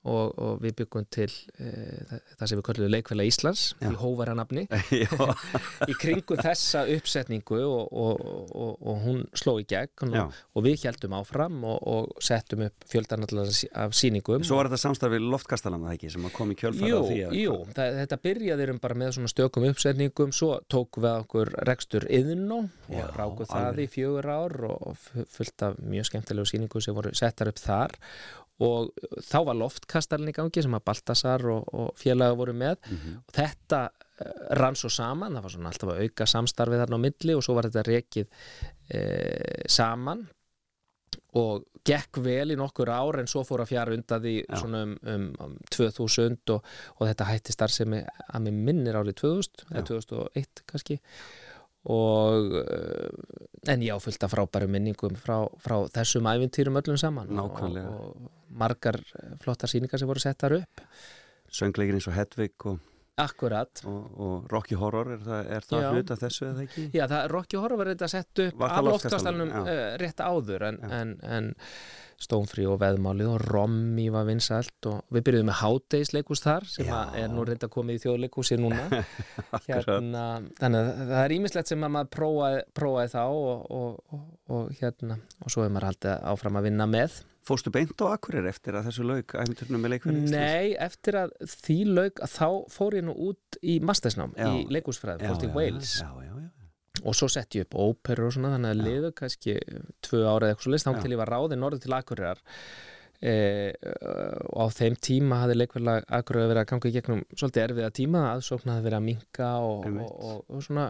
[0.01, 3.87] og, og við byggum til uh, það sem við kallum leikfélag Íslands Já.
[3.93, 5.11] í hóvara nafni Já,
[5.87, 8.23] í kringu þessa uppsetningu og, og,
[8.55, 12.87] og, og hún sló í gegn og, og við heldum áfram og, og settum upp
[12.91, 13.51] fjöldanallar
[13.83, 14.43] af sýningum.
[14.47, 17.97] Svo var þetta samstarfið loftkastalan það ekki sem kom í kjölfæra því að jú, það,
[18.01, 23.05] þetta byrjaði um bara með svona stökum uppsetningum svo tókum við okkur rekstur yðnó Já,
[23.05, 27.13] og rákuð það í fjögur ár og fu- fullt af mjög skemmtilegu sýningu sem voru
[27.17, 27.95] settar upp þar
[28.61, 28.91] og
[29.25, 32.77] þá var loftkastarinn í gangi sem að Baltasar og, og félaga voru með.
[32.89, 33.15] Mhm.
[33.25, 37.05] og þetta eh, rann svo saman, það var svona alltaf að auka samstarfið þarna á
[37.07, 38.29] milli og svo var þetta rekið
[38.91, 39.01] e,
[39.71, 40.27] saman.
[41.39, 44.57] Og gekk vel í nokkur ár en svo fór að fjara undan því Já.
[44.59, 46.67] svona um, um, um 2000 og,
[46.99, 50.99] og þetta hætti starfsemi að mér minnir árið 2000 eða 2001 kannski
[51.89, 57.29] og uh, en já, fullt af frábæru minningum frá, frá þessum ævintýrum öllum saman.
[57.29, 57.89] Nákvæmlega.
[57.89, 60.81] og, og margar eh, flottar sýningar sem voru settar upp.
[61.51, 62.79] Söngleikin eins og Hedvig og,
[63.21, 63.83] Akkurat.
[63.85, 66.85] og, og Rocky Horror, er það, er það hlut af þessu eða ekki?
[66.95, 71.17] Já, það Rocky Horror var þetta sett upp af loftkastalunum uh, rétt áður en, en,
[71.21, 71.51] en
[72.22, 77.31] Stónfrí og Veðmálið og Rommi var vinsælt og við byrjuðum með Hádeisleikus þar sem er
[77.31, 79.02] nú reynda komið í þjóðleikusi núna.
[79.68, 80.26] Hérna,
[80.60, 84.23] þannig að það er ímislegt sem að maður prófaði, prófaði þá og, og, og,
[84.53, 87.19] og hérna og svo hefur maður haldið áfram að vinna með.
[87.41, 90.34] Fórstu beint á Akkurir eftir að þessu lauk æfinturnum með Íslands?
[90.35, 95.26] Nei, eftir að því lauk að þá fór ég nú út í mastersnám í leikusfræði,
[95.26, 95.95] fórst í Wales.
[96.03, 96.60] Já, já, já.
[97.01, 99.55] Og svo sett ég upp óperur og svona þannig að liðu kannski
[100.03, 100.99] tvö ára eða eitthvað svo list þá Já.
[101.01, 102.43] til ég var ráðið norður til Akureyrar.
[103.22, 103.34] E,
[104.49, 108.23] og á þeim tíma hafði leikverðlag Akureyrar verið að ganga í gegnum svolítið erfiða tíma,
[108.34, 110.88] aðsókn hafði verið að minka og, og, og, og svona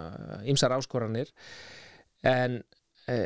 [0.52, 1.34] ymsar áskoranir.
[2.28, 2.62] En
[3.12, 3.18] e,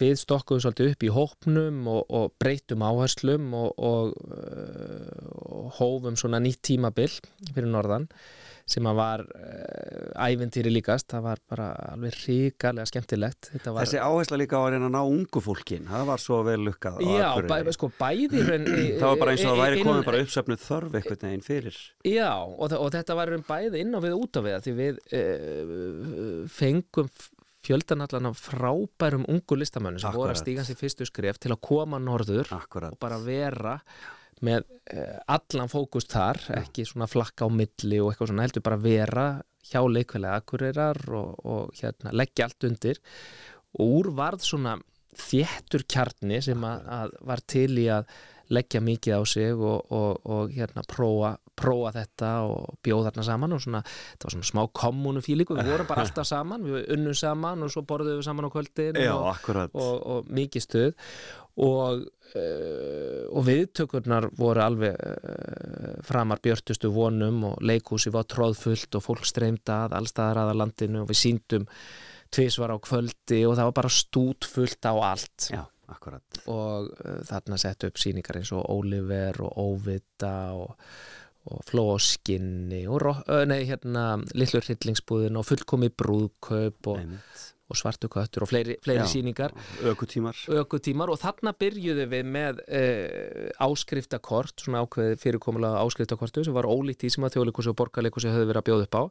[0.00, 4.16] við stokkuðum svolítið upp í hópnum og, og breytum áherslum og, og,
[5.44, 7.12] og hófum svona nýtt tímabil
[7.52, 8.08] fyrir norðan
[8.64, 13.50] sem að var uh, æventýri líkast, það var bara alveg ríkalega skemmtilegt.
[13.60, 16.58] Var, Þessi áhersla líka á að reyna að ná ungu fólkin það var svo vel
[16.64, 20.64] lukkað Já, bæ, sko bæði Það var bara eins og það væri komið bara uppsöfnuð
[20.64, 21.78] þörf einhvern veginn fyrir.
[22.08, 25.00] Já, og, og þetta var bæði inn á við og út á við því við
[25.20, 27.12] uh, fengum
[27.64, 31.62] fjöldan allan af frábærum ungu listamönnum sem voru að stíga sér fyrstu skref til að
[31.64, 32.92] koma norður Akkurat.
[32.92, 33.78] og bara vera
[34.44, 38.80] með uh, allan fókus þar, ekki svona flakka á milli og eitthvað svona heldur bara
[38.80, 39.28] vera
[39.64, 43.00] hjá leikfélagi Akureyrar og, og hérna, leggja allt undir.
[43.78, 44.76] Og úr varð svona
[45.14, 48.08] þéttur kjarni sem að, að var til í að
[48.52, 53.56] leggja mikið á sig og, og, og hérna prófa, prófa þetta og bjóða þarna saman
[53.56, 57.16] og svona, þetta var svona smá kommunu fílíku, við vorum bara alltaf saman við unnum
[57.16, 61.08] saman og svo borðum við saman á kvöldin Já, og, og, og mikið stuð.
[61.54, 62.04] Og,
[62.34, 69.28] uh, og viðtökurnar voru alveg uh, framar björtustu vonum og leikhúsi var tróðfullt og fólk
[69.28, 71.68] streymda að allstaðar aða landinu og við síndum
[72.34, 75.62] tvisvar á kvöldi og það var bara stútfullt á allt Já,
[75.94, 80.74] akkurat og uh, þarna sett upp sýningar eins og Oliver og Óvita og,
[81.52, 83.10] og Flóskinni og
[83.46, 87.50] nei, hérna, Lillur hryllingsbúðin og fullkomi brúðkaup og, Einmitt.
[87.72, 89.08] Og svartu köttur og fleiri, fleiri Já.
[89.08, 89.54] sýningar.
[89.82, 90.36] Ökutímar.
[90.52, 97.04] Ökutímar og þarna byrjuðu við með uh, áskriftakort svona ákveði fyrirkomulega áskriftakortu sem var ólíkt
[97.04, 99.02] því sem að þjóðleikursi og borgarleikursi höfðu verið að bjóða upp á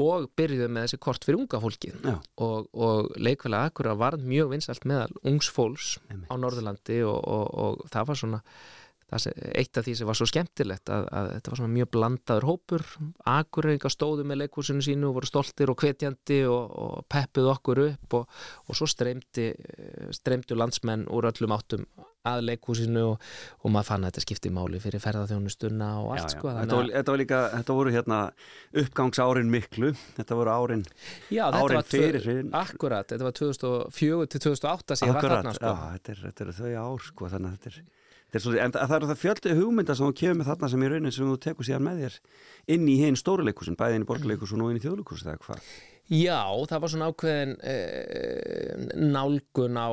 [0.00, 1.94] og byrjuðu með þessi kort fyrir unga fólki
[2.36, 5.96] og, og leikfélag akkur varð mjög vinsalt meðal ungs fólks
[6.30, 8.42] á Norðurlandi og, og, og það var svona
[9.10, 12.84] eitt af því sem var svo skemmtilegt að, að þetta var svona mjög blandaður hópur
[13.32, 18.20] akureyringa stóðu með leikhúsinu sínu og voru stoltir og hvetjandi og, og peppuð okkur upp
[18.20, 18.38] og,
[18.68, 19.50] og svo streymdi
[20.14, 21.88] streymdu landsmenn úr öllum áttum
[22.28, 23.28] að leikhúsinu og,
[23.64, 26.34] og maður fann að þetta skipti máli fyrir ferðarþjónustuna og allt já, já.
[26.34, 28.18] sko Þetta, var, þetta, var líka, þetta voru hérna
[28.82, 30.84] uppgangsárin miklu Þetta voru árin
[31.32, 32.28] já, þetta árin fyrir
[32.60, 35.72] akkurat, þetta var 2004 til 2008 sem ég var Akkurat, þarna sko.
[35.96, 37.80] þetta er, þetta er þau ár sko, þannig að þetta er
[38.38, 41.14] svolítið, en það er það fjöldi hugmynda sem þú kemur með þarna sem í raunin
[41.16, 42.18] sem þú tekur síðan með þér
[42.76, 45.72] inn í hinn stóruleikusin, bæði inn í borgarleikusin og inn í þjóðleikusin eða hvað?
[46.10, 47.74] Já, það var svona ákveðin e,
[48.98, 49.88] nálgun á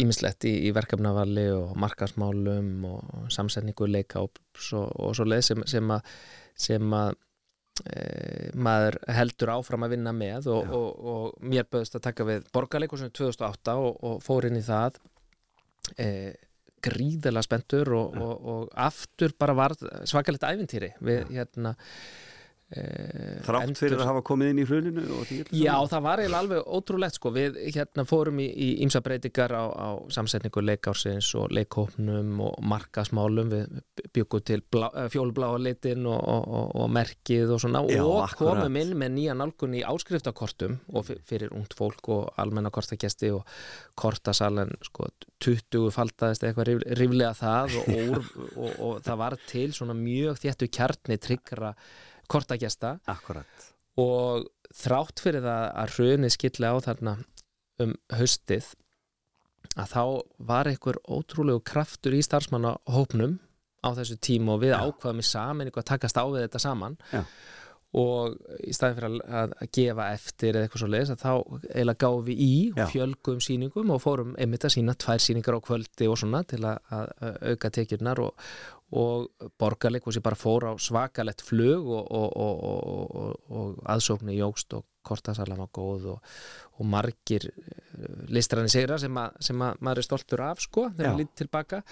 [0.00, 4.40] ímislegt í, í verkefnavalli og markarsmálum og samsetningu leika og,
[4.72, 6.14] og svo leið sem, sem að,
[6.56, 7.12] sem að
[7.84, 8.00] e,
[8.56, 13.12] maður heldur áfram að vinna með og, og, og mér böðist að taka við borgarleikursunum
[13.20, 14.96] 2008 og, og fór inn í það
[16.00, 16.08] e,
[16.84, 19.74] gríðalega spenntur og, og, og aftur bara var
[20.08, 21.74] svakalegt ævintýri við hérna
[22.74, 22.82] e,
[23.46, 25.04] Þrátt fyrir að hafa komið inn í öllu
[25.56, 27.32] Já, það var eiginlega alveg ótrúlegt sko.
[27.34, 33.52] við hérna fórum í, í ýmsa breytingar á, á samsetningu leikársins og leikhópnum og markasmálum
[33.52, 33.78] við
[34.16, 38.62] byggum til eh, fjólubláa litin og, og, og, og merkið og svona Já, og akkurat.
[38.62, 43.32] komum inn með nýja nálgun í áskriftakortum og fyr- fyrir ungt fólk og almenna kortakesti
[43.34, 43.48] og
[43.98, 45.08] kortasalen sko
[45.44, 48.30] 20 faldaðist eitthvað rif, riflega það og, og,
[48.62, 51.72] og, og það var til svona mjög þéttu kjarni tryggra
[52.30, 53.68] kortakesta Akkurat
[53.98, 54.46] og
[54.78, 57.16] þrátt fyrir það að hrunið skilli á þarna
[57.82, 58.72] um haustið
[59.78, 60.02] að þá
[60.50, 63.38] var einhver ótrúlegu kraftur í starfsmannahópnum
[63.84, 64.80] á þessu tíma og við Já.
[64.86, 67.22] ákvaðum í saman að takast á við þetta saman Já.
[67.98, 68.34] og
[68.66, 71.32] í staðin fyrir að, að, gefa eftir eða eitthvað svo leiðis að þá
[71.76, 75.66] eiginlega gáum við í og fjölgum síningum og fórum einmitt að sína tvær síningar á
[75.68, 78.50] kvöldi og svona til að, að auka tekjurnar og,
[78.96, 84.72] og borgarleikhúsi bara fór á svakalett flug og, og, og, og, og, og aðsóknu jógst
[84.78, 86.32] og kortasalam var góð og,
[86.80, 87.50] og margir
[88.32, 91.82] listræni sigra sem, að, sem að maður er stoltur af sko þegar maður lítið tilbaka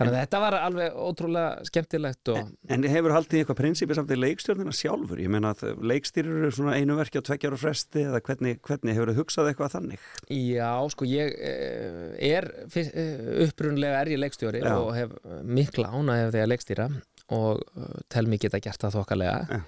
[0.00, 2.40] þannig að þetta var alveg ótrúlega skemmtilegt og
[2.70, 5.20] En hefur haldið eitthvað prinsipið samt í leikstjórnina sjálfur?
[5.22, 9.12] Ég meina að leikstýrur eru svona einu verki á tveggjára fresti eða hvernig, hvernig hefur
[9.12, 10.10] þið hugsað eitthvað þannig?
[10.32, 12.50] Já, sko, ég eh, er
[12.80, 14.74] eh, upprunlega er ég leikstjóri Já.
[14.78, 16.90] og hef mikla ánægð þegar leikstýra
[17.36, 19.64] og eh, tel mig geta gert það þokkalega Já.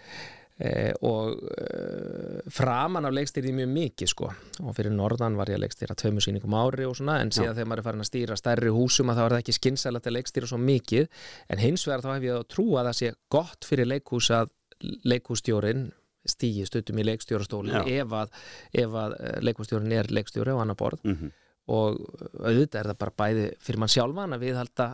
[0.62, 4.30] Eh, og eh, framan af leikstýrið mjög mikið sko
[4.62, 7.56] og fyrir norðan var ég að leikstýra tveimur sýningum á ári og svona en síðan
[7.58, 10.16] þegar maður er farin að stýra stærri húsum að þá er það ekki skynsælegt að
[10.18, 11.08] leikstýra svo mikið
[11.48, 14.54] en hins vegar þá hef ég að trúa að það sé gott fyrir leikhús að
[14.82, 15.90] leikhússtjórin
[16.28, 18.02] stígi stundum í leikstjórastólin Já.
[18.02, 18.34] ef að,
[18.78, 21.30] að eh, leikhússtjórin er leikstjóri á annar borð Mm -hmm.
[21.70, 21.98] Og
[22.42, 24.86] auðvitað er það bara bæði fyrir mann sjálfan að við halda,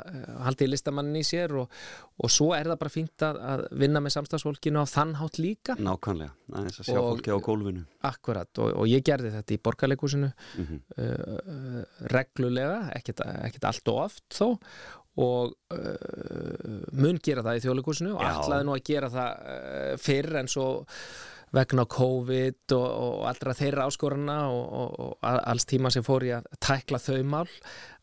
[0.45, 1.79] haldi listamannin í sér og,
[2.21, 5.79] og svo er það bara fínt að, að vinna með samstagsfólkinu á þann hátt líka.
[5.81, 7.87] Nákvæmlega, aðeins að sjá Og- fólki á gólfinu.
[8.11, 10.85] Akkurat og, og ég gerði þetta í borgarleikusinu mm -hmm.
[11.01, 11.83] uh,
[12.13, 14.49] reglulega, ekkert, ekkert allt og oft þó
[15.19, 20.37] og uh, mun gera það í þjóðleikusinu og ætlaði nú að gera það uh, fyrr
[20.43, 20.69] en svo
[21.55, 26.43] vegna COVID og, og allra þeirra áskorana og, og, og alls tíma sem fór ég
[26.43, 27.47] að tækla þau mál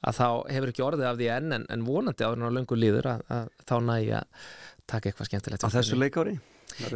[0.05, 2.80] að þá hefur ekki orðið af því enn en, en vonandi áður en á löngu
[2.80, 4.49] líður að, að þá næ ég að
[4.85, 6.38] taka eitthvað skemmtilegt Á þessu leikári?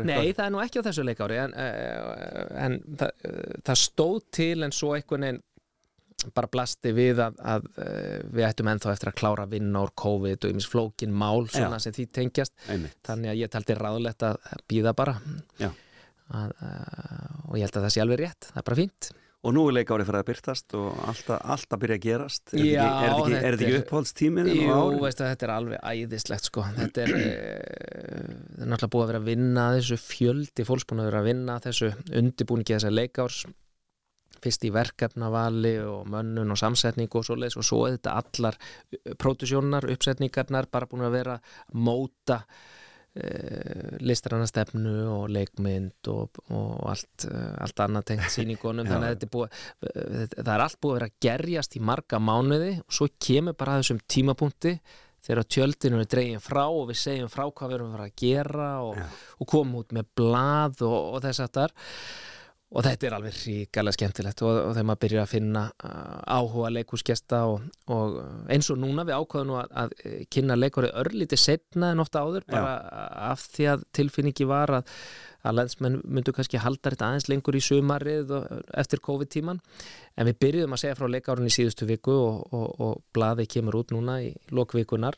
[0.04, 4.20] Nei, það er nú ekki á þessu leikári en, eh, en það, eh, það stóð
[4.36, 5.44] til en svo einhvern veginn
[6.36, 10.46] bara blasti við að, að eh, við ættum ennþá eftir að klára vinna úr COVID
[10.48, 11.86] og ymmis flókin mál svona Já.
[11.86, 12.98] sem því tengjast Einmitt.
[13.08, 15.16] þannig að ég taldi ráðlegt að býða bara
[15.62, 15.70] Já.
[16.30, 19.54] Að, uh, og ég held að það sé alveg rétt það er bara fínt Og
[19.56, 22.52] nú er leikári fyrir að byrtast og alltaf, alltaf byrja að gerast.
[22.52, 24.50] Er Já, þetta ekki, er þetta ekki, ekki uppáhaldstíminn?
[24.52, 26.66] Jú, veistu, þetta er alveg æðislegt sko.
[26.76, 31.00] þetta er, það er náttúrulega búið að vera að vinna að þessu fjöldi fólks búin
[31.00, 33.40] að vera að vinna að þessu undibúningi þessar leikárs
[34.44, 38.60] fyrst í verkefnavali og mönnun og samsetningu og svoleiðis og svo er þetta allar
[39.20, 42.42] pródusjónar, uppsetningarnar bara búin að vera að móta
[43.20, 48.86] uh, listrannastefnu og leikmynd og, og allt, uh, allt annað tengt sýningunum.
[48.88, 48.94] Já.
[48.94, 49.60] þannig að þetta er búið,
[49.90, 53.78] uh, það er allt búið að vera gerjast í marga mánuði og svo kemur bara
[53.78, 54.76] að þessum tímapunkti
[55.26, 58.20] þegar tjöldinu er dregin frá og við segjum frá hvað við erum að fara að
[58.22, 59.00] gera og,
[59.36, 61.76] og komum út með blað og, og þess aftar
[62.70, 66.70] og þetta er alveg ríkalega skemmtilegt og, og þegar maður byrjar að finna uh, áhuga
[66.76, 68.20] leikúsgesta og, og
[68.54, 72.22] eins og núna við ákvaðum nú að, að eh, kynna leikúri örlítið setna en ofta
[72.22, 72.76] áður bara
[73.32, 74.94] af því að tilfinningi var að,
[75.50, 78.50] að landsmenn myndu kannski halda þetta aðeins lengur í sumarið og,
[78.84, 79.64] eftir COVID-tíman
[80.16, 83.82] en við byrjuðum að segja frá leikárun í síðustu viku og, og, og blaði kemur
[83.82, 85.18] út núna í lokvikunar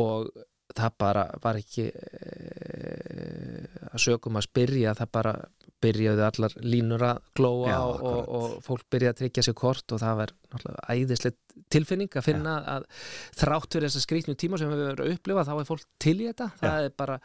[0.00, 0.32] og
[0.76, 1.94] það bara var ekki e,
[3.90, 5.34] að sögum að spyrja það bara
[5.80, 10.02] byrjaðu allar línur að glóa Já, og, og, fólk byrjaði að tryggja sér kort og
[10.02, 11.38] það var náttúrulega æðislegt
[11.70, 12.88] tilfinning að finna að
[13.38, 16.26] þrátt fyrir þessa skrýtnu tíma sem við verið að upplifa þá er fólk til í
[16.28, 16.50] þetta.
[16.60, 17.16] Það er bara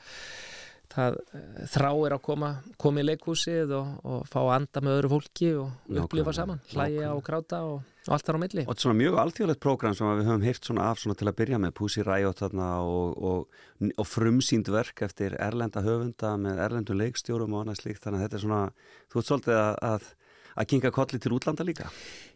[0.96, 2.52] það eh, þráir að koma,
[2.82, 7.12] koma í leikhúsið og, og fá að anda með öðru fólki og upplifa saman, hlæja
[7.14, 8.66] og gráta og, og allt þar á milli.
[8.66, 11.30] Og þetta er svona mjög alþjóðlegt prógram sem við höfum heyrt svona af svona til
[11.32, 13.66] að byrja með Pussy Riot þarna og, og,
[13.96, 18.40] og frumsýnd verk eftir erlenda höfunda með erlendu leikstjórum og annað slíkt þannig að þetta
[18.40, 18.64] er svona,
[19.12, 20.10] þú ert svolítið að, að,
[20.56, 21.92] að kinga kolli til útlanda líka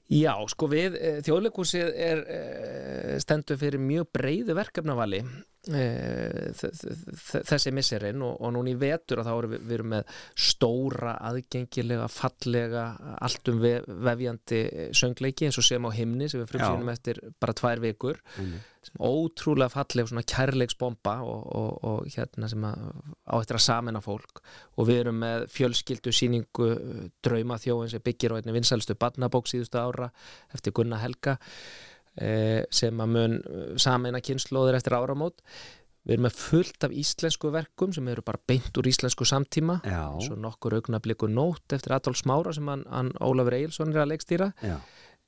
[0.09, 2.39] Já, sko við, e, þjóðleikúsið er e,
[3.21, 5.19] stendur fyrir mjög breyðu verkefnavali
[5.69, 5.83] e,
[6.55, 10.15] þessi misserinn og, og núna í vetur og þá erum við, við erum með
[10.47, 12.87] stóra, aðgengilega, fallega,
[13.19, 13.75] alltum ve,
[14.09, 14.63] vefjandi
[14.97, 18.21] söngleiki eins og sem á himni sem við frumsýnum eftir bara tvær vikur.
[18.79, 22.85] Sem ótrúlega falleg svona kærleiksbomba og, og, og hérna sem að
[23.27, 24.39] á eftir að samena fólk.
[24.79, 26.69] Og við erum með fjölskyldu síningu
[27.25, 29.98] drauma þjóðin sem byggir á einni vinsælstu barnabók síðustu ára
[30.55, 31.35] eftir Gunnar Helga
[32.15, 33.35] eh, sem að mun
[33.79, 35.43] samena kynnslóðir eftir áramót.
[36.07, 39.81] Við erum með fullt af íslensku verkum sem eru bara beint úr íslensku samtíma.
[39.83, 44.13] Já, svo nokkur augnabliku nótt eftir Adolf Smára sem hann, hann Ólafur Egilson er að
[44.13, 44.47] leikstýra.
[44.63, 44.77] Já,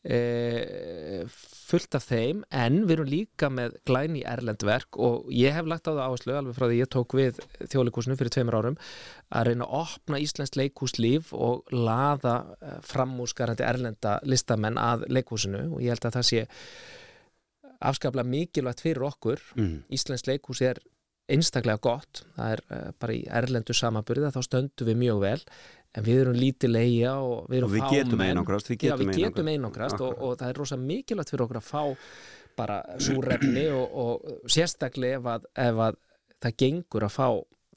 [0.04, 5.88] e, fullt af þeim en við erum líka með glæni erlendverk og ég hef lagt
[5.88, 8.80] á það áherslu alveg frá því ég tók við þjóðleikúsinu fyrir tveimur árum
[9.30, 15.84] að reyna að opna Íslands leikúslíf og laða eh, framúskarandi erlenda listamenn að leikúsinu og
[15.86, 16.48] ég held að það sé
[17.82, 19.78] afskaplega mikilvægt fyrir okkur mm.
[19.94, 20.82] Íslands leikús er
[21.32, 25.38] einstaklega gott, það er uh, bara í erlendu samaburða, þá stöndum við mjög vel
[25.98, 28.30] en við erum lítið leigja og við og erum við getum fámenn.
[28.32, 30.02] einangrast við Já, getum, við getum einangrast.
[30.02, 31.84] og, og það er rosa mikilvægt fyrir okkur að fá
[32.60, 36.00] bara súrefni og, og sérstaklega ef að, ef að
[36.42, 37.28] það gengur að fá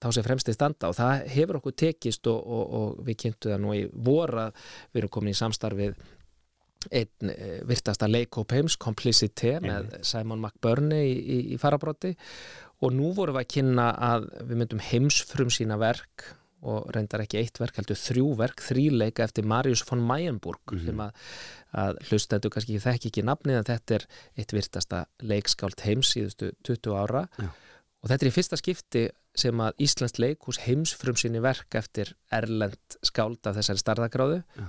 [0.05, 0.91] þá sem fremst í standa.
[0.91, 4.69] Og það hefur okkur tekist og, og, og við kynntu það nú í vor að
[4.93, 5.97] við erum komin í samstarfið
[6.93, 12.12] einn eh, virtasta leikhóp heims, Complicité með Simon McBurney í, í, í farabróti
[12.85, 16.27] og nú vorum við að kynna að við myndum heimsfrum sína verk
[16.65, 21.27] og reyndar ekki eitt verk, heldur þrjú verk þríleika eftir Marius von Mayenburg sem að,
[21.85, 24.07] að hlustendur kannski þekki ekki nafnið en þetta er
[24.41, 27.51] eitt virtasta leikskáld heims síðustu 20 ára Já.
[27.51, 29.05] og þetta er í fyrsta skipti
[29.35, 34.69] sem að Íslands leikhús heimsfrum síni verk eftir erlend skáld af þessari starðagráðu Já.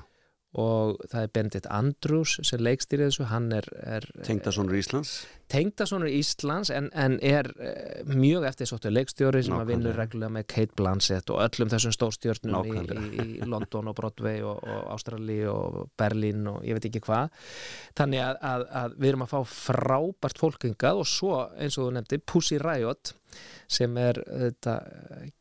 [0.56, 5.26] Og það er Benedikt Andrews sem leikstýrið þessu, hann er, er Tengdasonur Íslands.
[5.52, 9.72] tengdasonur Íslands en, en er uh, mjög eftir sóttu leikstjóri sem að Nákvæmlega.
[9.74, 14.40] vinnur reglulega með Kate Blanchett og öllum þessum stórstjörnum í, í, í London og Broadway
[14.48, 17.36] og, og Ástrali og Berlín og ég veit ekki hvað.
[18.00, 21.98] Þannig að, að, að við erum að fá frábært fólkingað og svo eins og þú
[22.00, 23.14] nefndi Pussy Riot
[23.72, 24.76] sem er þetta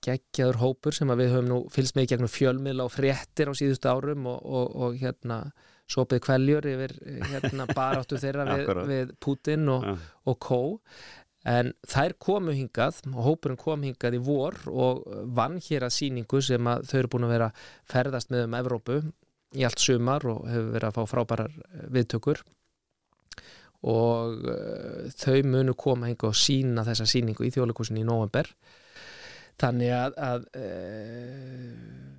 [0.05, 4.29] geggjaður hópur sem við höfum nú fylgst með gegnum fjölmiðla og fréttir á síðustu árum
[4.31, 5.41] og, og, og hérna
[5.91, 6.95] sopið kveljur yfir
[7.29, 9.99] hérna baráttu þeirra við, við Putin og, Já.
[10.31, 10.63] og Kó.
[11.45, 15.03] En þær komu hingað og hópurinn kom hingað í vor og
[15.37, 17.51] vann hér að sýningu sem að þau eru búin að vera
[17.91, 18.97] ferðast með um Evrópu
[19.55, 22.41] í allt sumar og hefur verið að fá frábærar eh, viðtökur
[23.85, 28.49] og uh, þau munu koma hingað og sína þessa sýningu í þjóðleikusinu í november
[29.61, 32.15] þannig að, að uh,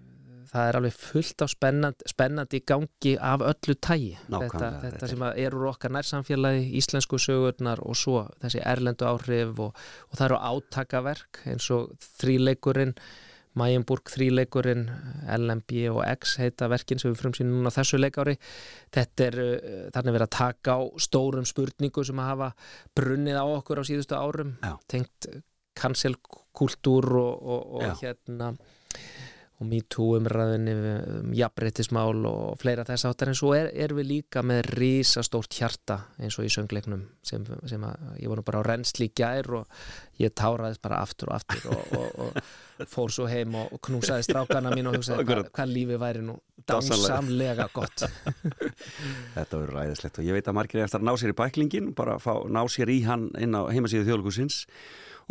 [0.55, 5.57] það er alveg fullt á spennandi, spennandi gangi af öllu tægi þetta, þetta sem er
[5.57, 11.41] úr okkar nærsamfélagi íslensku sögurnar og svo þessi erlendu áhrif og, og það eru átakaverk
[11.51, 12.95] eins og þríleikurinn
[13.59, 14.85] Mayenburg þríleikurinn
[15.37, 18.37] LMB og X heita verkin sem við frumsýnum núna þessu leikári.
[18.95, 22.49] Þetta er uh, þannig verið að taka á stórum spurningu sem að hafa
[22.97, 24.55] brunnið á okkur á síðustu árum.
[24.61, 24.75] Já.
[24.91, 25.29] tengt
[25.75, 28.53] kanselkultúr og, og, og hérna
[29.55, 34.43] og MeToo umræðinni um jafnbreytismál og fleira þess áttar en svo er, er við líka
[34.43, 38.67] með risastórt hjarta eins og í söngleiknum sem, sem að ég var nú bara á
[38.67, 39.79] reynsli gær og
[40.19, 42.41] ég táraðist bara aftur og aftur og, og,
[42.81, 46.35] og fór svo heim og, knúsaði strákana mín og hugsaði hvað, hvað lífi væri nú
[46.67, 48.03] dásamlega gott?
[49.37, 52.19] Þetta verður ræðislegt og ég veit að margir eftir að ná sér í bæklingin bara
[52.19, 54.65] fá, ná sér í hann inn á heimasíðu þjóðlugusins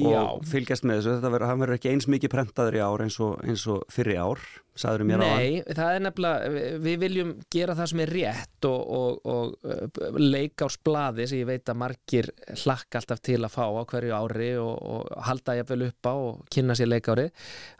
[0.03, 0.23] og Já.
[0.51, 3.37] fylgjast með þessu, þetta verður, hann verður ekki eins mikið prentaður í ár eins og,
[3.47, 4.41] eins og fyrri ár
[4.75, 6.49] sagður mér á Nei, það er nefnilega,
[6.83, 11.71] við- viljum gera það sem er rétt og, og, og uh, leikársblaði sem ég veit
[11.71, 12.29] að margir
[12.65, 16.43] hlakka alltaf til að fá á hverju ári og, og halda jafnvel upp á og
[16.51, 17.29] kynna sér leikári.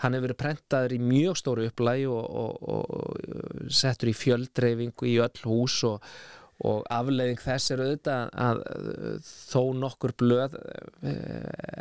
[0.05, 5.19] Hann hefur verið prentaður í mjög stóru upplægi og, og, og settur í fjöldreifingu í
[5.27, 5.99] öll hús og
[6.63, 11.11] og afleiðing þess er auðvitað að uh, þó nokkur blöð uh,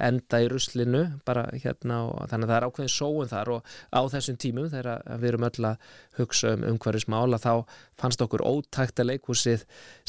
[0.08, 4.02] enda í ruslinu bara hérna og þannig að það er ákveðin sóun þar og á
[4.16, 5.88] þessum tímum þegar við erum öll að
[6.18, 9.66] hugsa um umhverfismál að þá fannst okkur ótækt að leikhúsið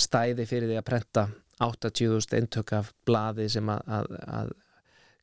[0.06, 1.28] stæði fyrir því að prenta
[1.62, 4.54] 80.000 eintök af blaði sem að, að, að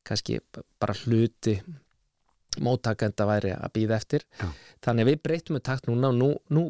[0.08, 0.40] kannski
[0.82, 1.58] bara hluti
[2.62, 4.50] móttakenda væri að býða eftir Já.
[4.84, 6.66] þannig að við breytum við takt núna og nú, nú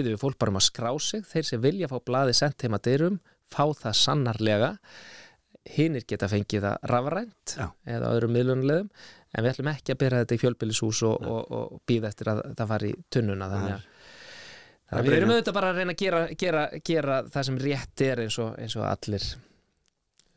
[0.00, 3.20] við fólk bara um að skrá sig þeir sem vilja fá blaði sendt heima dyrum
[3.52, 4.70] fá það sannarlega.
[5.72, 7.68] Hinnir geta fengið það rafrænt Já.
[7.86, 8.88] eða öðrum miðlunulegum
[9.32, 12.40] en við ætlum ekki að byrja þetta í fjölbýlishús og, og, og býða eftir að
[12.58, 13.84] það fari í tunnuna þannig að,
[14.90, 18.04] þannig að við erum auðvitað bara að reyna að gera, gera, gera það sem rétt
[18.08, 19.28] er eins og, eins og allir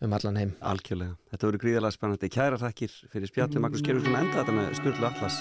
[0.06, 0.52] um allan heim.
[0.74, 2.30] Algjörlega, þetta verður gríðarlega spennandi.
[2.36, 3.64] Kæra þakkir fyrir spjallið.
[3.66, 5.40] Magnús Gerfusson enda þetta með Sturlu Atlas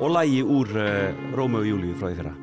[0.00, 2.34] og lægi úr uh, Rómau og Júlíu frá því fyrra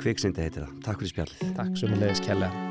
[0.00, 1.54] Kviksindi heitir það, takk fyrir spjallið.
[1.58, 2.68] Takk sem er leiðis kærlega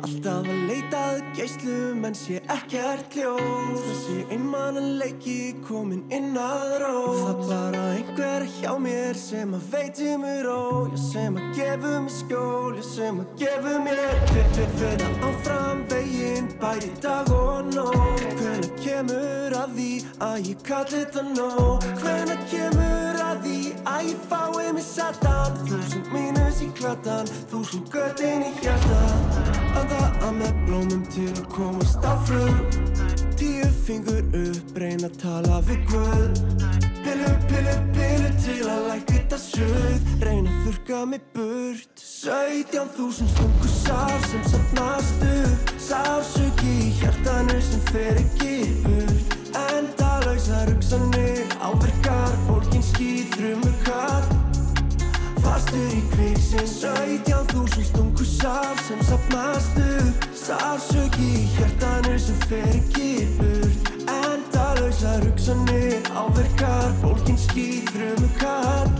[0.00, 0.59] Alltaf
[1.50, 3.80] geislum en sé ekkert ljós.
[3.80, 6.94] Þessi einmannleiki komin inn að ró.
[7.18, 10.88] Það bara einhver hjá mér sem að veitir mér ró.
[10.90, 16.50] Já sem að gefur mér skjól, já sem að gefur mér fyrir fyrir áfram veginn
[16.60, 19.90] bæði dag og nóg Hvenær kemur að því
[20.26, 21.86] að ég kalli þetta nóg?
[22.02, 25.62] Hvenær kemur að því að ég fái mig satan?
[25.66, 28.54] Þúsund mínus í klatan, þúsund göttin í
[29.70, 32.78] hjarta Anda að með blómum til að komast á flug
[33.38, 36.40] Tíu fingur upp, reyna að tala við Guð.
[37.00, 40.10] Pillu, pillu, pillu til að læka þetta suð.
[40.20, 41.94] Reyna að þurka mig burt.
[41.96, 45.72] Sautján þúsund stungu sár sem safnast upp.
[45.80, 49.38] Sársöki í hjartanu sem fer ekki burt
[49.70, 54.39] Endalausar hugsanir, áverkar, bólkin skýð, þrjumukar
[55.44, 60.28] Fastur í kviksin 17.000 stungu sár sem sapnast upp.
[60.36, 68.90] Sársöki í hjartanu sem fer ekki burt Endalausar hugsanir, áverkar, bólkin skýð, þrjumukar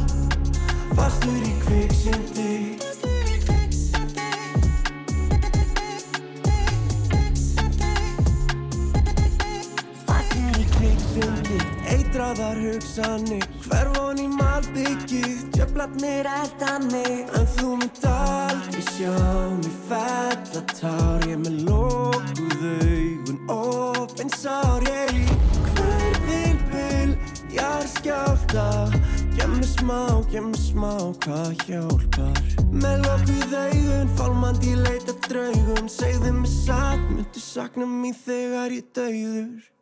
[0.94, 2.79] Fastur í kviksindi
[12.30, 13.46] Eitraðar hugsanir.
[13.64, 17.24] Hverfon í malbyggið Djöflarnir elda mig.
[17.34, 19.16] En þú mynd aldrei sjá
[19.56, 21.24] mig fella tár.
[21.26, 24.86] Ég með lokuð augun Opin sár.
[24.86, 25.24] Ég í
[25.72, 27.16] hverfilbil
[27.56, 28.68] Jarðskjálta
[29.50, 29.98] mér smá,
[30.30, 30.94] mér smá
[31.26, 32.40] Hvað hjálpar?
[32.70, 35.90] Með lokuð augun Fálmandi leita draugum.
[35.90, 39.79] Segðu mér satt Myndu sakna mín þegar ég dauður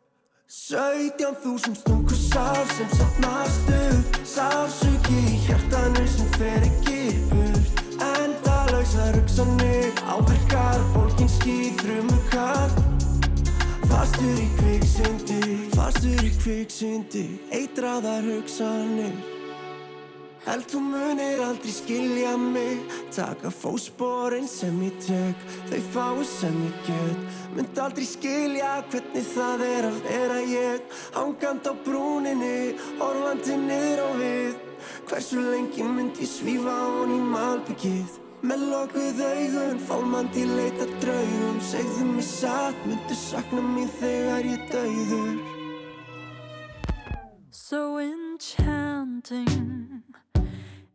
[0.49, 9.93] 17.000 stungu sár sem sapnast upp Sársöki í hjartanu sem fer ekki burt Endalausar hugsanir,
[10.09, 12.73] áverkar, bólkin skýð, þrjumukar
[13.91, 15.41] Fastur í kviksindi,
[15.77, 19.38] fastur í kviksindi Eitraðar hugsanir
[20.45, 22.79] Held þú munir aldrei skilja mig.
[23.15, 25.43] Taka fósporin sem ég tek.
[25.69, 27.25] Þau fáu sem ég get.
[27.57, 30.95] Mynd aldrei skilja hvernig það er að vera ég.
[31.17, 34.55] Hangand á brúninni Orlandi niður á við.
[35.09, 38.17] Hversu lengi mynd ég svífa hon í malbyggið?
[38.39, 41.59] Með lokuð augun, fálmandi leita draugum.
[41.59, 45.35] Segðu mér satt, myndu sakna mín þegar ég dauður.
[47.51, 49.98] So enchanting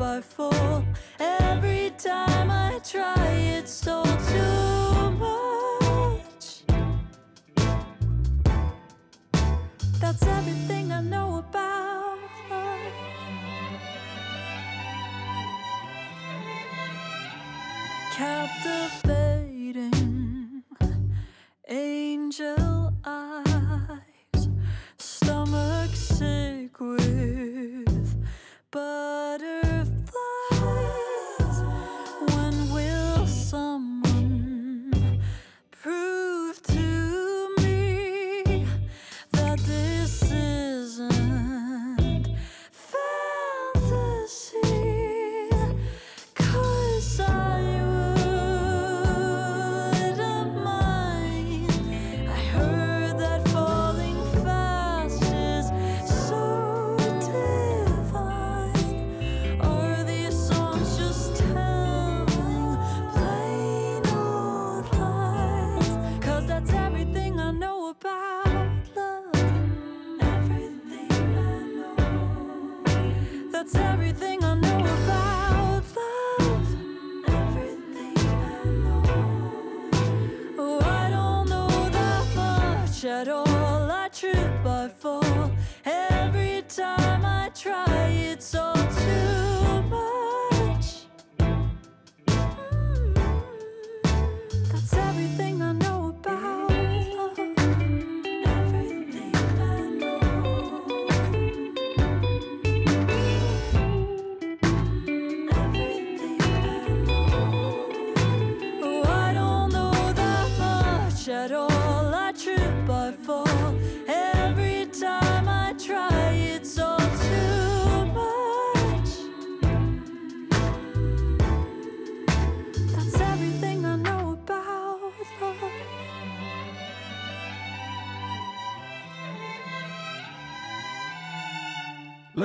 [0.00, 0.84] I fall.
[1.18, 3.26] Every time I try,
[3.58, 6.64] it's all too much.
[10.00, 12.18] That's everything I know about
[12.50, 12.78] love.
[18.12, 19.92] Captivating
[21.68, 23.43] angel eyes,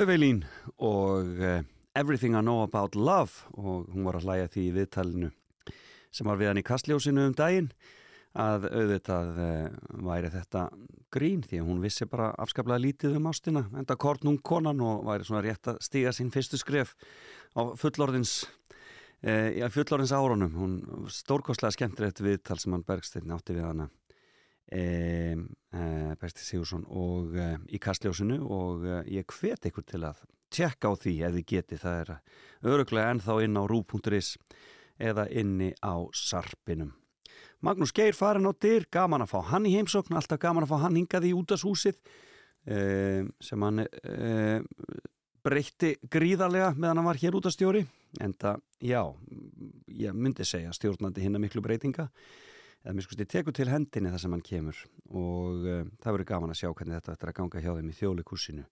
[0.00, 0.46] Lauveilín
[0.80, 1.60] og uh,
[1.94, 5.28] Everything I Know About Love og hún var að hlæja því í viðtalinu
[6.08, 7.68] sem var við hann í kastljósinu um daginn
[8.32, 9.66] að auðvitað uh,
[10.08, 10.62] væri þetta
[11.12, 15.28] grín því að hún vissi bara afskaplega lítið um ástina enda kornung konan og væri
[15.28, 16.96] svona rétt að stíga sín fyrstu skref
[17.52, 18.38] á fullorðins
[19.20, 20.56] uh, fullorðins árunum.
[20.56, 20.80] Hún
[21.12, 23.90] stórkostlega skemmtilegt viðtal sem hann Bergsteinn átti við hana
[24.70, 25.36] e,
[25.74, 25.82] e,
[26.20, 30.94] Bersti Sigursson og e, í kastljósinu og e, ég hvet ykkur til að tjekka á
[30.98, 32.12] því ef þið geti það er
[32.72, 34.34] öruglega ennþá inn á rú.is
[35.00, 36.92] eða inni á sarpinum.
[37.60, 40.84] Magnús Geir farin á dyr, gaman að fá hann í heimsókn alltaf gaman að fá
[40.86, 42.00] hann hingað í útashúsið
[43.40, 43.86] sem hann
[45.44, 47.84] breytti gríðarlega meðan hann var hér útastjóri
[48.20, 49.00] en það, já,
[50.00, 52.10] ég myndi segja stjórnandi hinna miklu breytinga
[52.84, 54.78] eða mér skusti teku til hendinni þar sem hann kemur.
[55.10, 57.98] Og uh, það verður gaman að sjá hvernig þetta ættir að ganga hjá þeim í
[58.00, 58.66] þjólikúsinu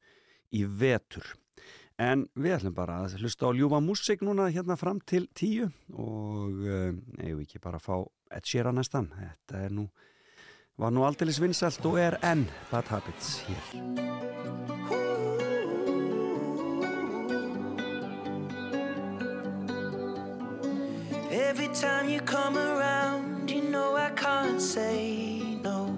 [0.56, 1.35] í vetur.
[1.98, 5.66] En við ætlum bara að hlusta á ljúfa músik núna hérna fram til tíu.
[5.90, 7.97] Og uh, eigum ekki bara að fá
[8.39, 9.10] Ed Sheeran næstan?
[9.18, 9.89] Þetta er nú,
[10.78, 13.64] var nú aldeilis vinsalt og er enn Bad Habits hér.
[21.30, 23.38] Every time you come around,
[23.70, 25.97] know I can't say no.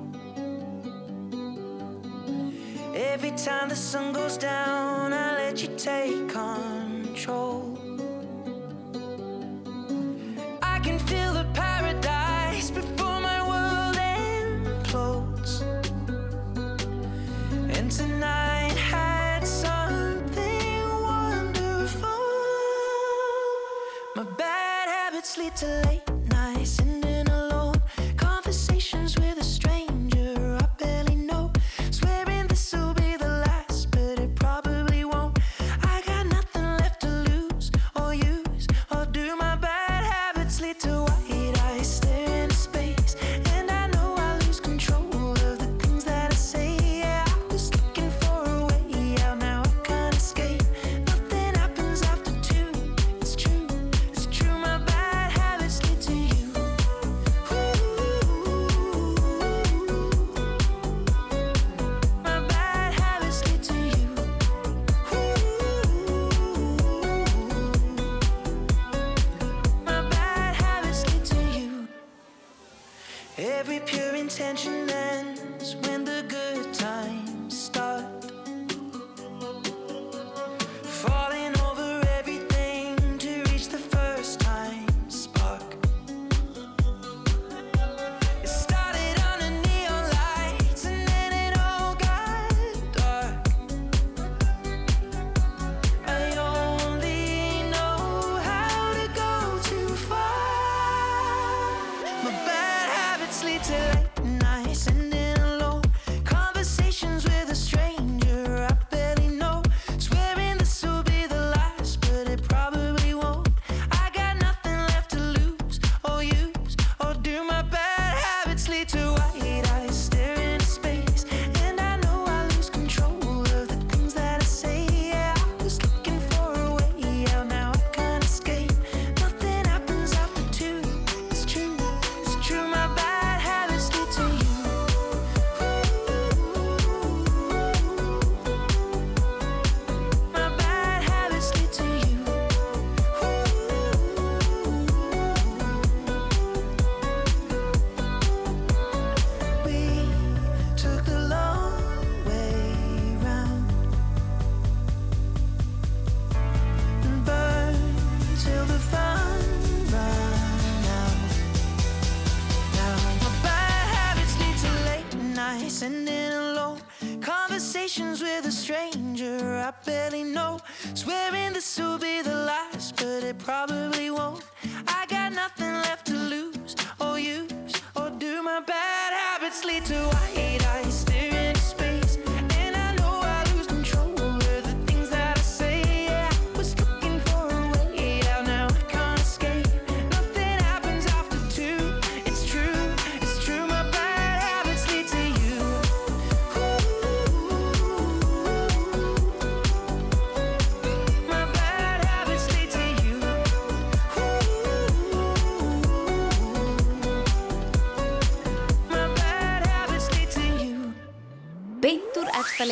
[2.94, 7.78] Every time the sun goes down, I let you take control.
[10.62, 15.62] I can feel the paradise before my world implodes.
[17.76, 22.08] And tonight had something wonderful.
[24.16, 26.09] My bad habits lead to late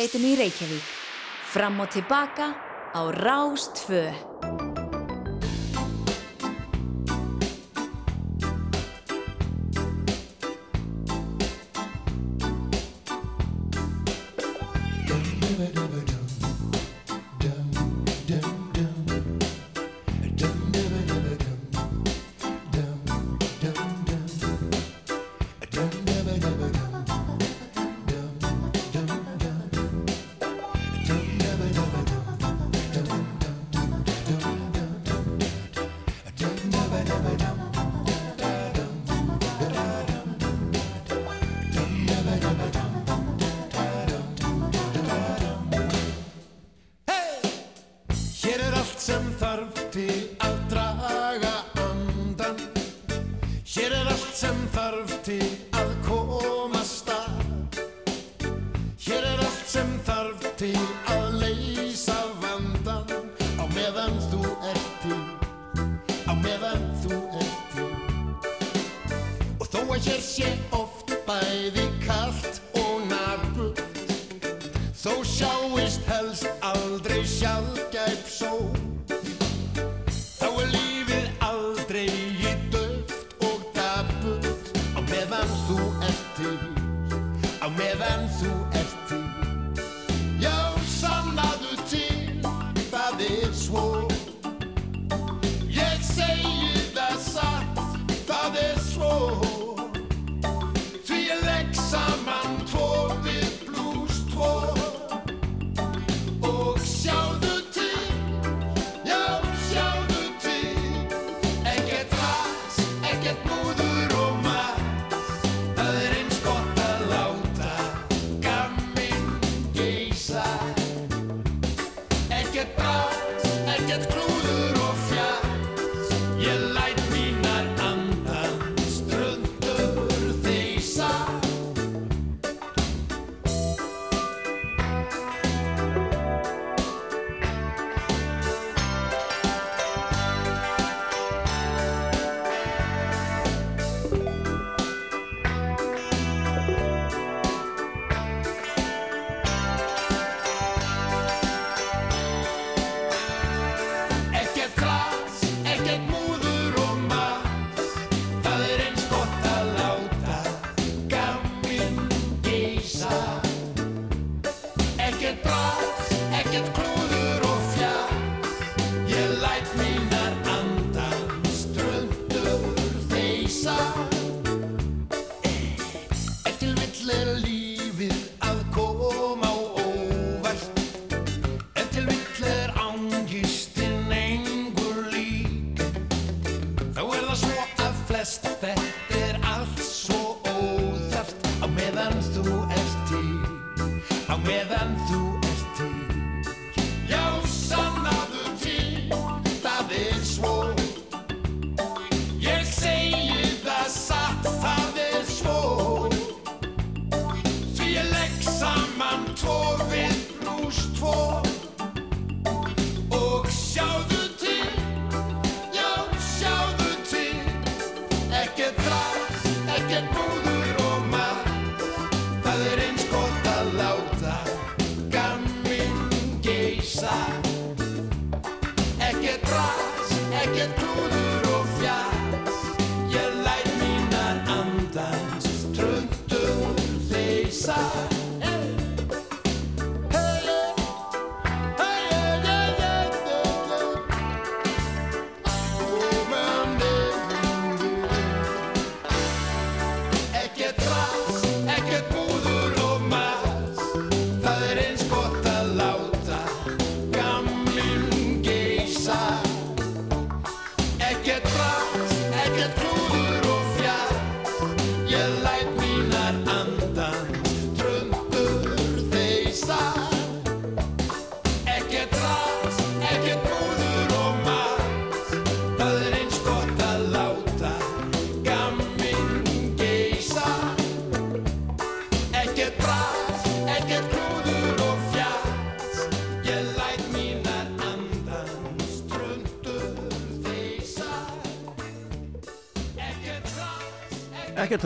[0.09, 0.89] efstaleitinu í Reykjavík.
[1.53, 2.53] Fram og tilbaka
[2.93, 4.28] á Rástvö.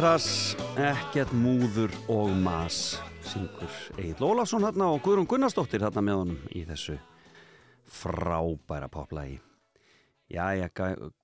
[0.04, 3.72] Ras, ekkert múður og mas syngur
[4.02, 6.98] Egil Ólafsson hérna og Guðrún Gunnarsdóttir hérna með honum í þessu
[8.02, 9.38] frábæra poplægi
[10.34, 10.68] Jæja,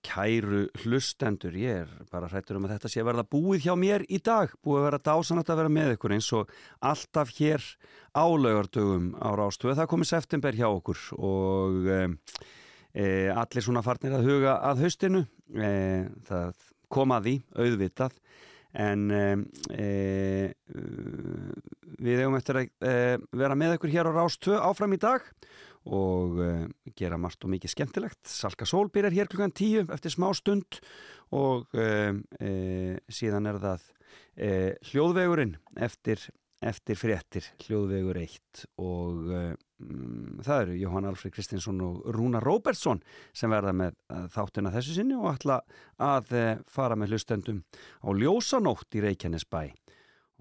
[0.06, 4.22] kæru hlustendur, ég er bara hrættur um að þetta sé verða búið hjá mér í
[4.24, 7.68] dag, búið að vera dásanat að vera með ykkur eins og alltaf hér
[8.16, 12.02] álaugardögum á Rástöðu, það komið september hjá okkur og e,
[12.96, 15.76] e, allir svona farnir að huga að haustinu, e,
[16.32, 18.20] það kom að því, auðvitað,
[18.78, 19.24] en e,
[19.74, 19.88] e,
[22.00, 22.94] við eigum eftir að e,
[23.42, 25.26] vera með ykkur hér á Rástöðu áfram í dag
[25.88, 26.66] og uh,
[26.98, 28.20] gera margt og mikið skemmtilegt.
[28.28, 30.82] Salka Sól byrjar hér klukkan tíu eftir smá stund
[31.36, 36.26] og uh, uh, síðan er það uh, hljóðvegurinn eftir,
[36.60, 39.34] eftir fréttir, hljóðvegur 1 og
[40.44, 43.02] það eru Jóhann Alfred Kristinsson og Rúna Róbertsson
[43.36, 45.62] sem verða með uh, þáttina þessu sinni og ætla
[46.04, 47.64] að uh, fara með hlustendum
[48.04, 49.62] á ljósanótt í Reykjanesbæ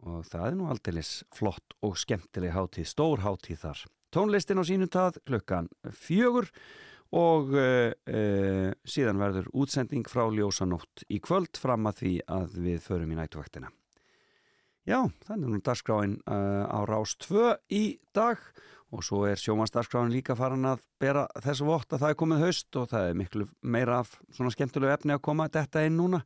[0.08, 3.80] og það er nú aldeilis flott og skemmtileg hátíð, stór hátíð þar.
[4.14, 6.46] Tónlistin á sínum tað klukkan fjögur
[7.18, 12.80] og uh, uh, síðan verður útsending frá ljósanótt í kvöld fram að því að við
[12.84, 13.72] förum í nættvaktina.
[14.88, 18.40] Já, þannig er nú dagskráin uh, á Rás 2 í dag
[18.88, 22.78] og svo er sjómannsdagskráin líka farin að bera þessu vott að það er komið haust
[22.80, 26.22] og það er miklu meira af svona skemmtilegu efni að koma þetta inn núna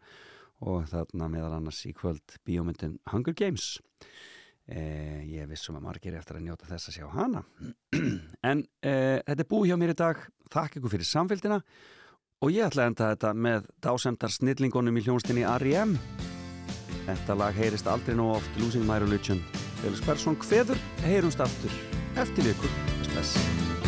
[0.63, 3.81] og þarna meðal annars í kvöld bíómyndin Hunger Games.
[4.71, 7.43] Eh, ég vissum að margir eftir að njóta þess að sjá hana
[8.53, 10.21] en eh, þetta er búið hjá mér í dag
[10.55, 11.59] þakk ykkur fyrir samfélgina
[12.39, 15.99] og ég ætla að enda þetta með dásemdar snillingunum í hljónstinni R.E.M.
[17.07, 19.43] Þetta lag heyrist aldrei nóg oft Losing My Religion.
[19.83, 21.75] Felix Persson hveður, heyrumst aftur
[22.21, 22.75] eftir vikur,
[23.15, 23.82] þess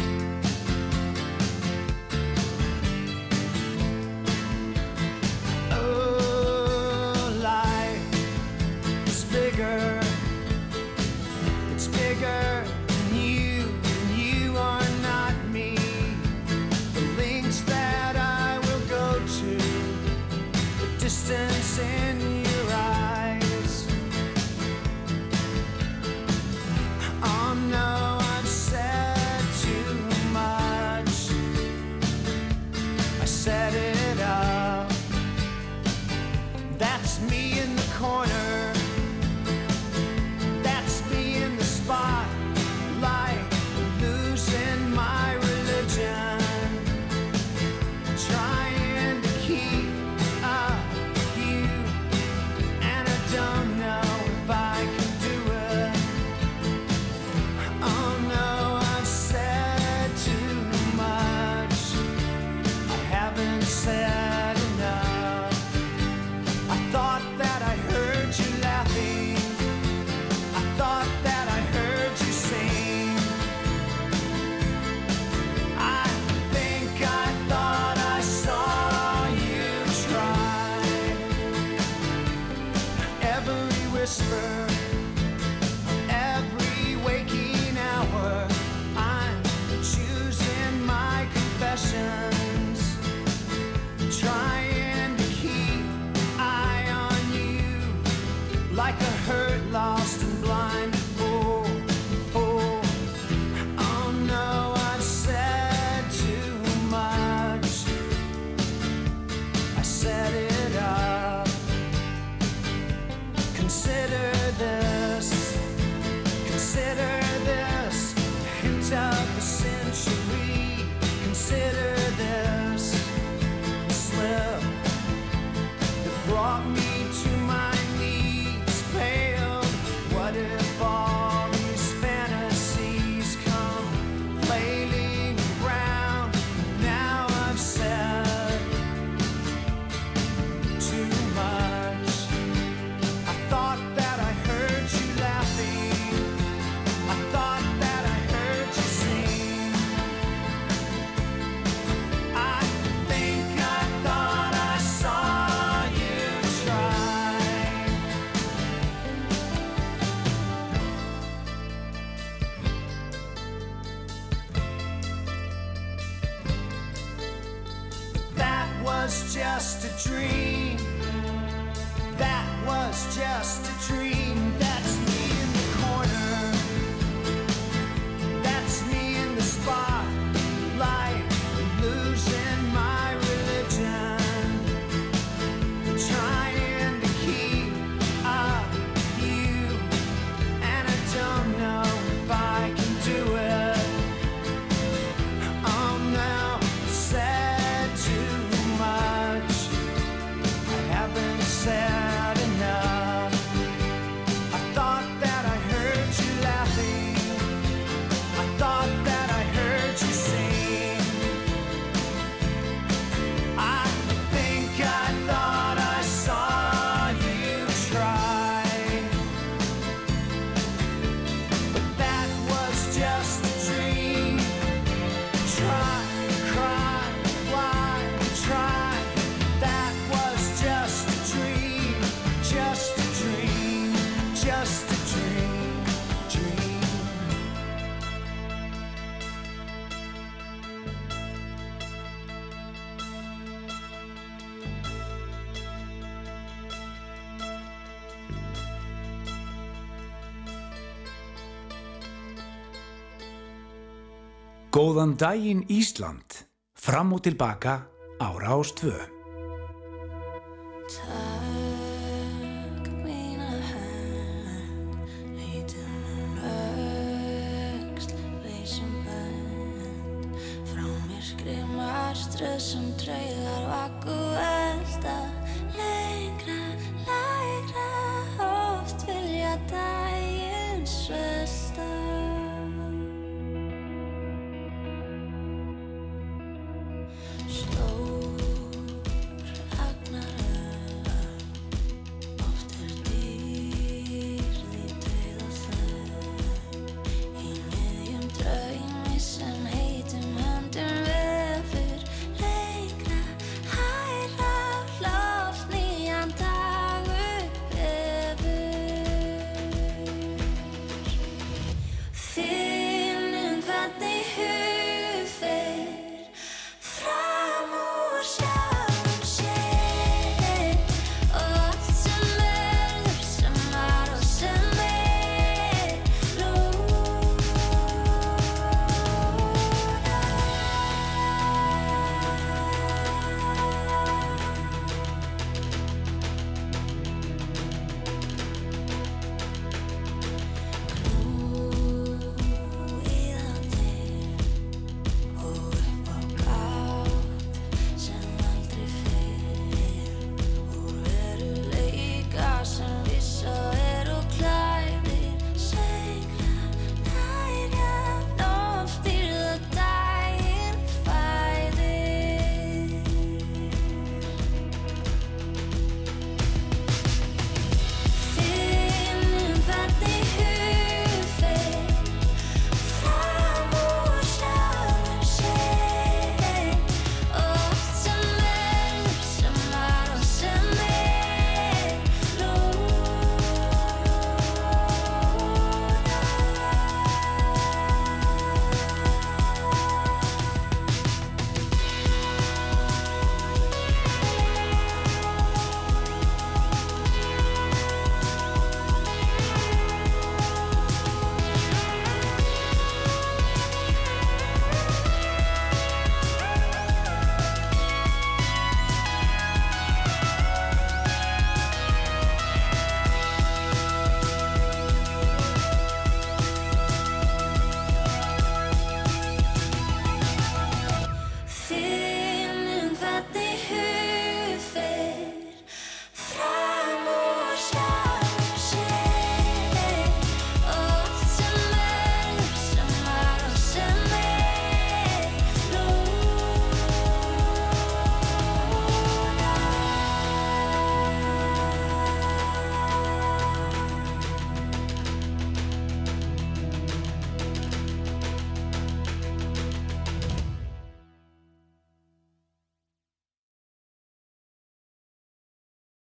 [254.75, 256.43] Góðan daginn Ísland,
[256.75, 257.87] fram og tilbaka
[258.19, 259.14] á Rástvö.